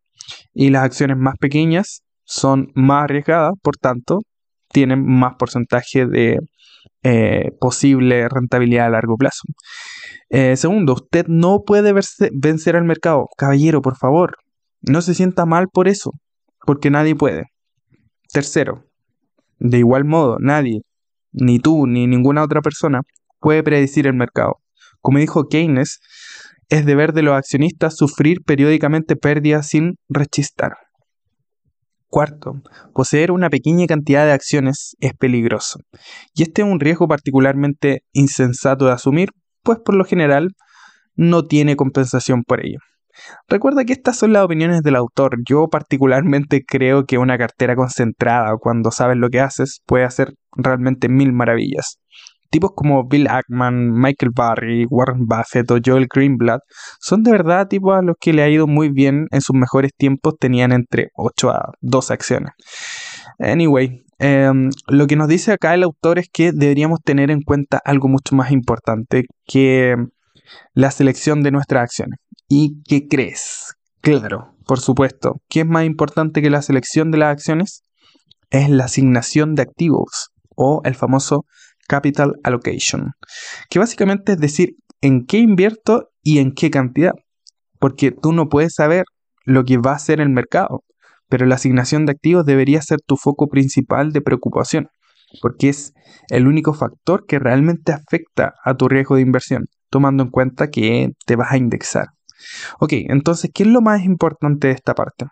Y 0.53 0.69
las 0.69 0.83
acciones 0.83 1.17
más 1.17 1.35
pequeñas 1.37 2.01
son 2.23 2.71
más 2.75 3.03
arriesgadas, 3.03 3.53
por 3.61 3.75
tanto, 3.75 4.19
tienen 4.71 5.05
más 5.05 5.35
porcentaje 5.37 6.05
de 6.05 6.39
eh, 7.03 7.51
posible 7.59 8.27
rentabilidad 8.29 8.87
a 8.87 8.91
largo 8.91 9.15
plazo. 9.17 9.43
Eh, 10.29 10.55
segundo, 10.55 10.93
usted 10.93 11.25
no 11.27 11.63
puede 11.65 11.93
vencer 12.31 12.75
al 12.75 12.85
mercado. 12.85 13.27
Caballero, 13.37 13.81
por 13.81 13.97
favor, 13.97 14.37
no 14.81 15.01
se 15.01 15.13
sienta 15.13 15.45
mal 15.45 15.67
por 15.71 15.87
eso, 15.87 16.11
porque 16.65 16.89
nadie 16.89 17.15
puede. 17.15 17.45
Tercero, 18.31 18.85
de 19.59 19.79
igual 19.79 20.05
modo, 20.05 20.37
nadie, 20.39 20.81
ni 21.31 21.59
tú 21.59 21.85
ni 21.87 22.07
ninguna 22.07 22.43
otra 22.43 22.61
persona 22.61 23.01
puede 23.39 23.63
predecir 23.63 24.07
el 24.07 24.13
mercado. 24.13 24.57
Como 25.01 25.17
dijo 25.17 25.47
Keynes, 25.47 25.99
es 26.69 26.85
deber 26.85 27.13
de 27.13 27.23
los 27.23 27.35
accionistas 27.35 27.97
sufrir 27.97 28.37
periódicamente 28.45 29.15
pérdidas 29.15 29.67
sin 29.67 29.95
rechistar. 30.07 30.73
Cuarto, 32.11 32.61
poseer 32.93 33.31
una 33.31 33.49
pequeña 33.49 33.87
cantidad 33.87 34.25
de 34.25 34.33
acciones 34.33 34.97
es 34.99 35.13
peligroso. 35.13 35.79
Y 36.33 36.43
este 36.43 36.61
es 36.61 36.67
un 36.67 36.81
riesgo 36.81 37.07
particularmente 37.07 38.03
insensato 38.11 38.85
de 38.85 38.91
asumir, 38.91 39.29
pues 39.63 39.79
por 39.79 39.95
lo 39.95 40.03
general 40.03 40.49
no 41.15 41.45
tiene 41.45 41.77
compensación 41.77 42.43
por 42.43 42.65
ello. 42.65 42.79
Recuerda 43.47 43.85
que 43.85 43.93
estas 43.93 44.17
son 44.17 44.33
las 44.33 44.43
opiniones 44.43 44.81
del 44.81 44.97
autor. 44.97 45.37
Yo 45.47 45.69
particularmente 45.69 46.63
creo 46.67 47.05
que 47.05 47.17
una 47.17 47.37
cartera 47.37 47.77
concentrada, 47.77 48.57
cuando 48.59 48.91
sabes 48.91 49.15
lo 49.15 49.29
que 49.29 49.39
haces, 49.39 49.79
puede 49.85 50.03
hacer 50.03 50.33
realmente 50.51 51.07
mil 51.07 51.31
maravillas. 51.31 51.97
Tipos 52.51 52.71
como 52.75 53.07
Bill 53.07 53.27
Ackman, 53.29 53.93
Michael 53.93 54.33
Barry, 54.35 54.85
Warren 54.89 55.25
Buffett 55.25 55.71
o 55.71 55.77
Joel 55.83 56.07
Greenblatt 56.13 56.61
son 56.99 57.23
de 57.23 57.31
verdad 57.31 57.67
tipos 57.69 57.97
a 57.97 58.01
los 58.01 58.17
que 58.19 58.33
le 58.33 58.43
ha 58.43 58.49
ido 58.49 58.67
muy 58.67 58.89
bien 58.89 59.27
en 59.31 59.39
sus 59.39 59.55
mejores 59.55 59.91
tiempos, 59.97 60.35
tenían 60.37 60.73
entre 60.73 61.07
8 61.15 61.49
a 61.49 61.71
12 61.79 62.13
acciones. 62.13 62.51
Anyway, 63.39 64.03
em, 64.19 64.69
lo 64.87 65.07
que 65.07 65.15
nos 65.15 65.29
dice 65.29 65.53
acá 65.53 65.73
el 65.73 65.83
autor 65.83 66.19
es 66.19 66.27
que 66.31 66.51
deberíamos 66.51 66.99
tener 67.01 67.31
en 67.31 67.41
cuenta 67.41 67.79
algo 67.85 68.09
mucho 68.09 68.35
más 68.35 68.51
importante 68.51 69.23
que 69.45 69.95
la 70.73 70.91
selección 70.91 71.43
de 71.43 71.51
nuestras 71.51 71.83
acciones. 71.83 72.19
¿Y 72.49 72.83
qué 72.83 73.07
crees? 73.07 73.75
Claro, 74.01 74.55
por 74.65 74.81
supuesto. 74.81 75.41
¿Qué 75.47 75.61
es 75.61 75.65
más 75.65 75.85
importante 75.85 76.41
que 76.41 76.49
la 76.49 76.61
selección 76.61 77.11
de 77.11 77.19
las 77.19 77.31
acciones? 77.31 77.83
Es 78.49 78.69
la 78.69 78.85
asignación 78.85 79.55
de 79.55 79.61
activos 79.61 80.31
o 80.55 80.81
el 80.83 80.95
famoso 80.95 81.45
capital 81.91 82.35
allocation, 82.45 83.11
que 83.69 83.77
básicamente 83.77 84.31
es 84.31 84.37
decir 84.37 84.75
en 85.01 85.25
qué 85.25 85.39
invierto 85.39 86.07
y 86.23 86.39
en 86.39 86.53
qué 86.53 86.71
cantidad, 86.71 87.11
porque 87.79 88.11
tú 88.11 88.31
no 88.31 88.47
puedes 88.47 88.75
saber 88.75 89.03
lo 89.43 89.65
que 89.65 89.77
va 89.77 89.91
a 89.91 89.95
hacer 89.95 90.21
el 90.21 90.29
mercado, 90.29 90.85
pero 91.27 91.45
la 91.45 91.55
asignación 91.55 92.05
de 92.05 92.13
activos 92.13 92.45
debería 92.45 92.81
ser 92.81 92.99
tu 93.05 93.17
foco 93.17 93.49
principal 93.49 94.13
de 94.13 94.21
preocupación, 94.21 94.87
porque 95.41 95.67
es 95.67 95.91
el 96.29 96.47
único 96.47 96.73
factor 96.73 97.25
que 97.27 97.39
realmente 97.39 97.91
afecta 97.91 98.53
a 98.63 98.75
tu 98.75 98.87
riesgo 98.87 99.15
de 99.15 99.23
inversión, 99.23 99.65
tomando 99.89 100.23
en 100.23 100.29
cuenta 100.29 100.69
que 100.69 101.09
te 101.25 101.35
vas 101.35 101.51
a 101.51 101.57
indexar. 101.57 102.07
Ok, 102.79 102.93
entonces, 103.09 103.51
¿qué 103.53 103.63
es 103.63 103.69
lo 103.69 103.81
más 103.81 104.05
importante 104.05 104.67
de 104.67 104.73
esta 104.75 104.95
parte? 104.95 105.25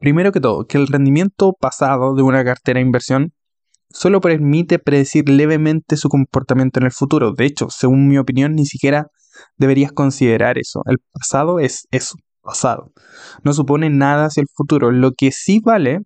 Primero 0.00 0.32
que 0.32 0.40
todo, 0.40 0.64
que 0.64 0.78
el 0.78 0.88
rendimiento 0.88 1.52
pasado 1.52 2.16
de 2.16 2.22
una 2.22 2.44
cartera 2.44 2.78
de 2.78 2.86
inversión 2.86 3.32
solo 3.90 4.20
permite 4.20 4.78
predecir 4.78 5.28
levemente 5.28 5.96
su 5.96 6.08
comportamiento 6.08 6.80
en 6.80 6.86
el 6.86 6.92
futuro. 6.92 7.32
De 7.32 7.44
hecho, 7.44 7.68
según 7.70 8.08
mi 8.08 8.18
opinión, 8.18 8.54
ni 8.54 8.66
siquiera 8.66 9.08
deberías 9.56 9.92
considerar 9.92 10.58
eso. 10.58 10.82
El 10.86 10.98
pasado 11.12 11.58
es 11.60 11.86
eso, 11.90 12.16
pasado. 12.42 12.92
No 13.44 13.52
supone 13.52 13.90
nada 13.90 14.26
hacia 14.26 14.42
el 14.42 14.48
futuro. 14.54 14.90
Lo 14.90 15.12
que 15.12 15.32
sí 15.32 15.60
vale 15.60 16.00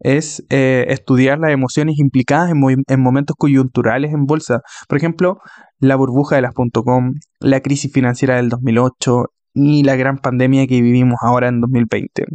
es 0.00 0.44
eh, 0.50 0.86
estudiar 0.88 1.38
las 1.38 1.52
emociones 1.52 1.98
implicadas 1.98 2.50
en, 2.50 3.00
momentos 3.00 3.36
coyunturales 3.38 4.12
en 4.12 4.26
bolsa. 4.26 4.60
Por 4.88 4.98
ejemplo, 4.98 5.38
la 5.78 5.96
burbuja 5.96 6.36
de 6.36 6.42
las 6.42 6.54
.com, 6.54 7.14
la 7.40 7.60
crisis 7.60 7.92
financiera 7.92 8.36
del 8.36 8.48
2008 8.48 9.26
y 9.54 9.84
la 9.84 9.96
gran 9.96 10.18
pandemia 10.18 10.66
que 10.66 10.82
vivimos 10.82 11.18
ahora 11.22 11.48
en 11.48 11.60
2020. 11.60 12.26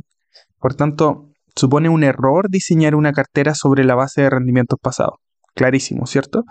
Por 0.60 0.76
tanto, 0.76 1.31
supone 1.56 1.90
un 1.90 2.04
error 2.04 2.48
diseñar 2.50 2.96
una 2.96 3.14
cartera 3.14 3.54
sobre 3.56 3.84
la 3.84 3.96
base 3.96 4.22
de 4.22 4.30
rendimientos 4.30 4.80
pasados. 4.82 5.16
Clarísimo, 5.54 6.06
¿cierto? 6.06 6.44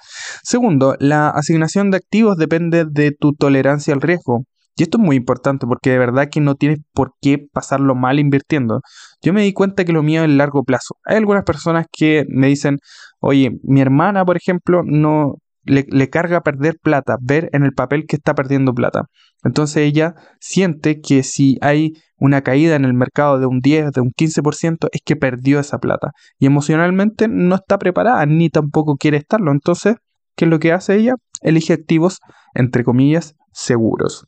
Segundo, 0.43 0.97
la 1.01 1.31
asignación 1.31 1.91
de 1.91 1.97
activos 1.97 2.37
depende 2.37 2.85
de 2.85 3.13
tu 3.19 3.33
tolerancia 3.33 3.95
al 3.95 4.03
riesgo. 4.03 4.45
Y 4.77 4.85
esto 4.85 4.99
es 4.99 5.05
muy 5.05 5.17
importante 5.17 5.67
porque 5.67 5.91
de 5.91 5.99
verdad 5.99 6.29
que 6.31 6.41
no 6.41 6.55
tienes 6.55 6.79
por 6.93 7.13
qué 7.21 7.39
pasarlo 7.53 7.95
mal 7.95 8.19
invirtiendo. 8.19 8.81
Yo 9.23 9.33
me 9.33 9.43
di 9.43 9.53
cuenta 9.53 9.85
que 9.85 9.93
lo 9.93 10.03
mío 10.03 10.23
es 10.23 10.31
largo 10.31 10.63
plazo. 10.63 10.95
Hay 11.05 11.17
algunas 11.17 11.45
personas 11.45 11.87
que 11.93 12.25
me 12.29 12.47
dicen, 12.47 12.79
oye, 13.21 13.51
mi 13.63 13.81
hermana, 13.81 14.25
por 14.25 14.37
ejemplo, 14.37 14.83
no 14.85 15.35
le, 15.65 16.11
carga 16.11 16.41
perder 16.41 16.77
plata, 16.83 17.17
ver 17.21 17.49
en 17.53 17.65
el 17.65 17.73
papel 17.73 18.05
que 18.07 18.17
está 18.17 18.35
perdiendo 18.35 18.75
plata. 18.75 19.05
Entonces 19.45 19.79
ella 19.79 20.15
siente 20.41 21.01
que 21.01 21.23
si 21.23 21.59
hay 21.61 21.93
una 22.17 22.43
caída 22.43 22.77
en 22.77 22.85
el 22.85 22.95
mercado 22.95 23.39
de 23.39 23.47
un 23.47 23.61
10, 23.61 23.93
de 23.93 24.01
un 24.01 24.11
15%, 24.11 24.89
es 24.93 25.01
que 25.05 25.17
perdió 25.17 25.61
esa 25.61 25.79
plata. 25.79 26.11
Y 26.39 26.47
emocionalmente 26.47 27.29
no 27.29 27.55
está 27.55 27.79
preparada, 27.79 28.25
ni 28.27 28.51
tampoco 28.51 28.97
quiere 28.97 29.17
estarlo. 29.17 29.53
Entonces, 29.53 29.97
¿qué 30.37 30.45
es 30.45 30.51
lo 30.51 30.59
que 30.59 30.73
hace 30.73 30.97
ella? 30.97 31.15
Elige 31.41 31.73
activos, 31.73 32.19
entre 32.55 32.85
comillas, 32.85 33.35
seguros. 33.53 34.27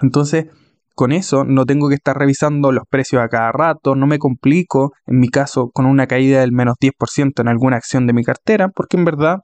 Entonces, 0.00 0.46
con 0.94 1.12
eso 1.12 1.44
no 1.44 1.64
tengo 1.64 1.88
que 1.88 1.94
estar 1.94 2.16
revisando 2.16 2.72
los 2.72 2.84
precios 2.88 3.22
a 3.22 3.28
cada 3.28 3.52
rato, 3.52 3.94
no 3.94 4.06
me 4.06 4.18
complico, 4.18 4.92
en 5.06 5.18
mi 5.18 5.28
caso, 5.28 5.70
con 5.72 5.86
una 5.86 6.06
caída 6.06 6.40
del 6.40 6.52
menos 6.52 6.74
10% 6.78 7.40
en 7.40 7.48
alguna 7.48 7.76
acción 7.76 8.06
de 8.06 8.12
mi 8.12 8.22
cartera, 8.22 8.68
porque 8.68 8.96
en 8.98 9.04
verdad 9.04 9.38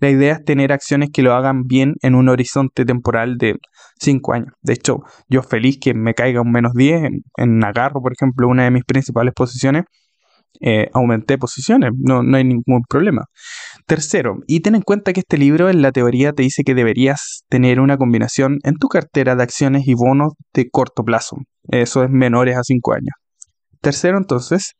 la 0.00 0.10
idea 0.10 0.34
es 0.34 0.44
tener 0.44 0.72
acciones 0.72 1.10
que 1.12 1.22
lo 1.22 1.34
hagan 1.34 1.64
bien 1.64 1.94
en 2.02 2.14
un 2.14 2.28
horizonte 2.28 2.84
temporal 2.84 3.36
de 3.36 3.56
5 4.00 4.32
años. 4.32 4.52
De 4.62 4.72
hecho, 4.72 5.00
yo 5.28 5.42
feliz 5.42 5.78
que 5.80 5.94
me 5.94 6.14
caiga 6.14 6.40
un 6.40 6.50
menos 6.50 6.72
10 6.74 7.04
en, 7.04 7.22
en 7.36 7.64
agarro, 7.64 8.00
por 8.02 8.12
ejemplo, 8.12 8.48
una 8.48 8.64
de 8.64 8.70
mis 8.70 8.84
principales 8.84 9.34
posiciones, 9.34 9.84
eh, 10.62 10.90
aumenté 10.92 11.38
posiciones, 11.38 11.92
no, 11.96 12.22
no 12.22 12.36
hay 12.36 12.44
ningún 12.44 12.82
problema. 12.88 13.26
Tercero, 13.86 14.40
y 14.46 14.60
ten 14.60 14.74
en 14.74 14.82
cuenta 14.82 15.12
que 15.12 15.20
este 15.20 15.38
libro 15.38 15.70
en 15.70 15.80
la 15.80 15.92
teoría 15.92 16.32
te 16.32 16.42
dice 16.42 16.64
que 16.64 16.74
deberías 16.74 17.44
tener 17.48 17.80
una 17.80 17.96
combinación 17.96 18.58
en 18.64 18.76
tu 18.76 18.88
cartera 18.88 19.36
de 19.36 19.42
acciones 19.42 19.86
y 19.86 19.94
bonos 19.94 20.34
de 20.52 20.68
corto 20.70 21.02
plazo. 21.02 21.36
Eso 21.68 22.04
es 22.04 22.10
menores 22.10 22.56
a 22.56 22.62
5 22.62 22.92
años. 22.92 23.14
Tercero, 23.80 24.18
entonces, 24.18 24.74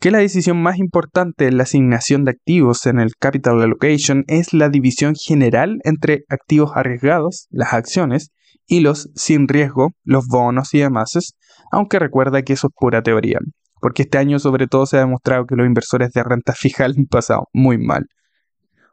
que 0.00 0.10
la 0.10 0.18
decisión 0.18 0.60
más 0.62 0.78
importante 0.78 1.46
en 1.46 1.58
la 1.58 1.64
asignación 1.64 2.24
de 2.24 2.32
activos 2.32 2.86
en 2.86 2.98
el 2.98 3.12
capital 3.18 3.60
allocation 3.60 4.24
es 4.26 4.52
la 4.52 4.68
división 4.68 5.14
general 5.14 5.78
entre 5.84 6.24
activos 6.28 6.72
arriesgados, 6.74 7.46
las 7.50 7.72
acciones, 7.72 8.30
y 8.66 8.80
los 8.80 9.10
sin 9.14 9.48
riesgo, 9.48 9.90
los 10.04 10.26
bonos 10.28 10.74
y 10.74 10.78
demás, 10.78 11.34
aunque 11.72 11.98
recuerda 11.98 12.42
que 12.42 12.52
eso 12.52 12.68
es 12.68 12.74
pura 12.76 13.02
teoría 13.02 13.38
porque 13.80 14.02
este 14.02 14.18
año 14.18 14.38
sobre 14.38 14.66
todo 14.66 14.86
se 14.86 14.96
ha 14.96 15.00
demostrado 15.00 15.46
que 15.46 15.56
los 15.56 15.66
inversores 15.66 16.10
de 16.12 16.22
renta 16.22 16.52
fija 16.52 16.84
han 16.86 17.06
pasado 17.06 17.48
muy 17.52 17.78
mal. 17.78 18.06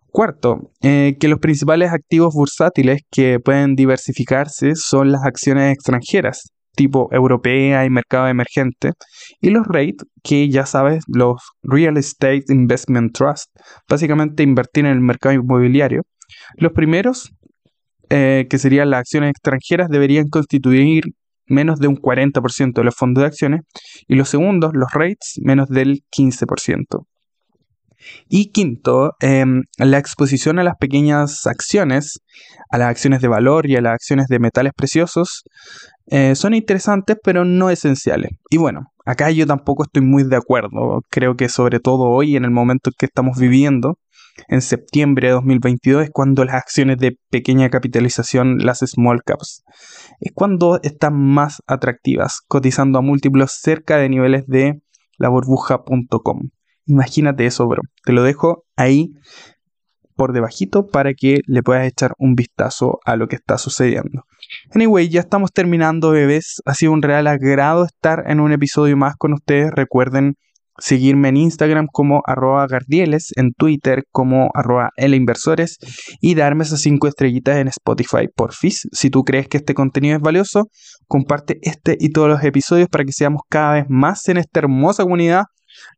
Cuarto, 0.09 0.71
eh, 0.81 1.17
que 1.19 1.27
los 1.27 1.39
principales 1.39 1.91
activos 1.91 2.33
bursátiles 2.33 3.01
que 3.11 3.39
pueden 3.39 3.75
diversificarse 3.75 4.75
son 4.75 5.11
las 5.11 5.23
acciones 5.25 5.73
extranjeras, 5.73 6.49
tipo 6.77 7.09
europea 7.11 7.83
y 7.83 7.89
mercado 7.89 8.27
emergente, 8.27 8.93
y 9.41 9.49
los 9.49 9.67
REIT, 9.67 10.03
que 10.23 10.47
ya 10.47 10.65
sabes, 10.65 11.03
los 11.07 11.41
Real 11.63 11.97
Estate 11.97 12.45
Investment 12.49 13.13
Trust, 13.13 13.49
básicamente 13.89 14.43
invertir 14.43 14.85
en 14.85 14.91
el 14.91 15.01
mercado 15.01 15.35
inmobiliario. 15.35 16.03
Los 16.55 16.71
primeros, 16.71 17.33
eh, 18.09 18.45
que 18.49 18.57
serían 18.59 18.91
las 18.91 18.99
acciones 19.01 19.31
extranjeras, 19.31 19.89
deberían 19.89 20.29
constituir 20.29 21.03
menos 21.47 21.79
de 21.79 21.87
un 21.87 21.95
40% 21.97 22.73
de 22.81 22.83
los 22.83 22.95
fondos 22.95 23.23
de 23.23 23.27
acciones. 23.27 23.61
Y 24.07 24.15
los 24.15 24.29
segundos, 24.29 24.71
los 24.73 24.91
rates, 24.93 25.39
menos 25.41 25.67
del 25.69 26.03
15%. 26.15 27.07
Y 28.29 28.51
quinto, 28.51 29.15
em, 29.19 29.63
la 29.77 29.97
exposición 29.97 30.59
a 30.59 30.63
las 30.63 30.75
pequeñas 30.79 31.45
acciones, 31.47 32.19
a 32.69 32.77
las 32.77 32.89
acciones 32.89 33.21
de 33.21 33.27
valor 33.27 33.69
y 33.69 33.75
a 33.75 33.81
las 33.81 33.93
acciones 33.93 34.27
de 34.27 34.39
metales 34.39 34.73
preciosos, 34.75 35.43
eh, 36.07 36.35
son 36.35 36.53
interesantes 36.53 37.17
pero 37.23 37.43
no 37.45 37.69
esenciales. 37.69 38.31
Y 38.49 38.57
bueno, 38.57 38.93
acá 39.05 39.29
yo 39.31 39.45
tampoco 39.45 39.83
estoy 39.83 40.03
muy 40.03 40.23
de 40.23 40.37
acuerdo. 40.37 41.01
Creo 41.09 41.35
que 41.35 41.49
sobre 41.49 41.79
todo 41.79 42.09
hoy, 42.09 42.35
en 42.35 42.45
el 42.45 42.51
momento 42.51 42.89
en 42.89 42.95
que 42.97 43.05
estamos 43.07 43.37
viviendo, 43.37 43.97
en 44.47 44.61
septiembre 44.61 45.27
de 45.27 45.33
2022, 45.33 46.03
es 46.03 46.09
cuando 46.11 46.45
las 46.45 46.55
acciones 46.55 46.97
de 46.97 47.17
pequeña 47.29 47.69
capitalización, 47.69 48.59
las 48.59 48.79
small 48.79 49.23
caps, 49.23 49.63
es 50.19 50.31
cuando 50.33 50.79
están 50.83 51.15
más 51.15 51.61
atractivas, 51.67 52.41
cotizando 52.47 52.99
a 52.99 53.01
múltiplos 53.01 53.51
cerca 53.59 53.97
de 53.97 54.09
niveles 54.09 54.45
de 54.47 54.81
la 55.17 55.29
burbuja.com. 55.29 56.49
Imagínate 56.87 57.45
eso, 57.45 57.67
bro. 57.67 57.81
Te 58.03 58.13
lo 58.13 58.23
dejo 58.23 58.63
ahí 58.75 59.11
por 60.15 60.33
debajito 60.33 60.87
para 60.87 61.13
que 61.13 61.41
le 61.45 61.61
puedas 61.61 61.87
echar 61.87 62.13
un 62.17 62.33
vistazo 62.33 62.99
a 63.05 63.15
lo 63.15 63.27
que 63.27 63.35
está 63.35 63.57
sucediendo. 63.57 64.23
Anyway, 64.73 65.09
ya 65.09 65.19
estamos 65.19 65.51
terminando, 65.51 66.11
bebés. 66.11 66.61
Ha 66.65 66.73
sido 66.73 66.91
un 66.93 67.01
real 67.01 67.27
agrado 67.27 67.85
estar 67.85 68.23
en 68.27 68.39
un 68.39 68.51
episodio 68.51 68.97
más 68.97 69.15
con 69.15 69.33
ustedes. 69.33 69.69
Recuerden 69.71 70.33
seguirme 70.79 71.29
en 71.29 71.37
Instagram 71.37 71.87
como 71.91 72.21
arroba 72.25 72.67
gardieles, 72.67 73.31
en 73.35 73.51
Twitter 73.53 74.03
como 74.11 74.49
arroba 74.53 74.91
inversores 74.97 75.77
y 76.21 76.35
darme 76.35 76.63
esas 76.63 76.81
5 76.81 77.07
estrellitas 77.07 77.57
en 77.57 77.67
Spotify 77.67 78.27
por 78.33 78.53
FIS. 78.53 78.87
Si 78.91 79.09
tú 79.09 79.23
crees 79.23 79.47
que 79.47 79.57
este 79.57 79.73
contenido 79.73 80.15
es 80.17 80.21
valioso, 80.21 80.67
comparte 81.07 81.57
este 81.61 81.97
y 81.99 82.09
todos 82.09 82.29
los 82.29 82.43
episodios 82.43 82.89
para 82.89 83.05
que 83.05 83.11
seamos 83.11 83.41
cada 83.49 83.73
vez 83.73 83.85
más 83.89 84.27
en 84.29 84.37
esta 84.37 84.59
hermosa 84.59 85.03
comunidad 85.03 85.45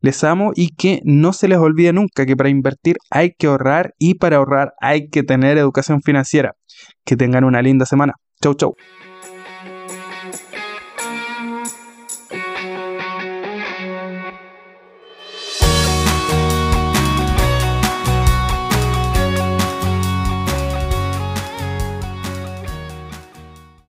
les 0.02 0.24
amo 0.24 0.52
y 0.56 0.70
que 0.70 1.02
no 1.04 1.34
se 1.34 1.48
les 1.48 1.58
olvide 1.58 1.94
nunca 1.94 2.26
que 2.26 2.36
para 2.36 2.50
invertir 2.50 2.98
hay 3.10 3.32
que 3.38 3.48
ahorrar 3.48 3.94
y 3.98 4.16
para 4.16 4.38
ahorrar 4.38 4.74
hay 4.82 5.10
que 5.10 5.24
tener 5.24 5.58
educación 5.58 6.02
financiera. 6.02 6.54
Que 7.06 7.16
tengan 7.16 7.44
una 7.44 7.62
linda 7.62 7.86
semana. 7.86 8.14
Chau, 8.42 8.54
chau. 8.54 8.76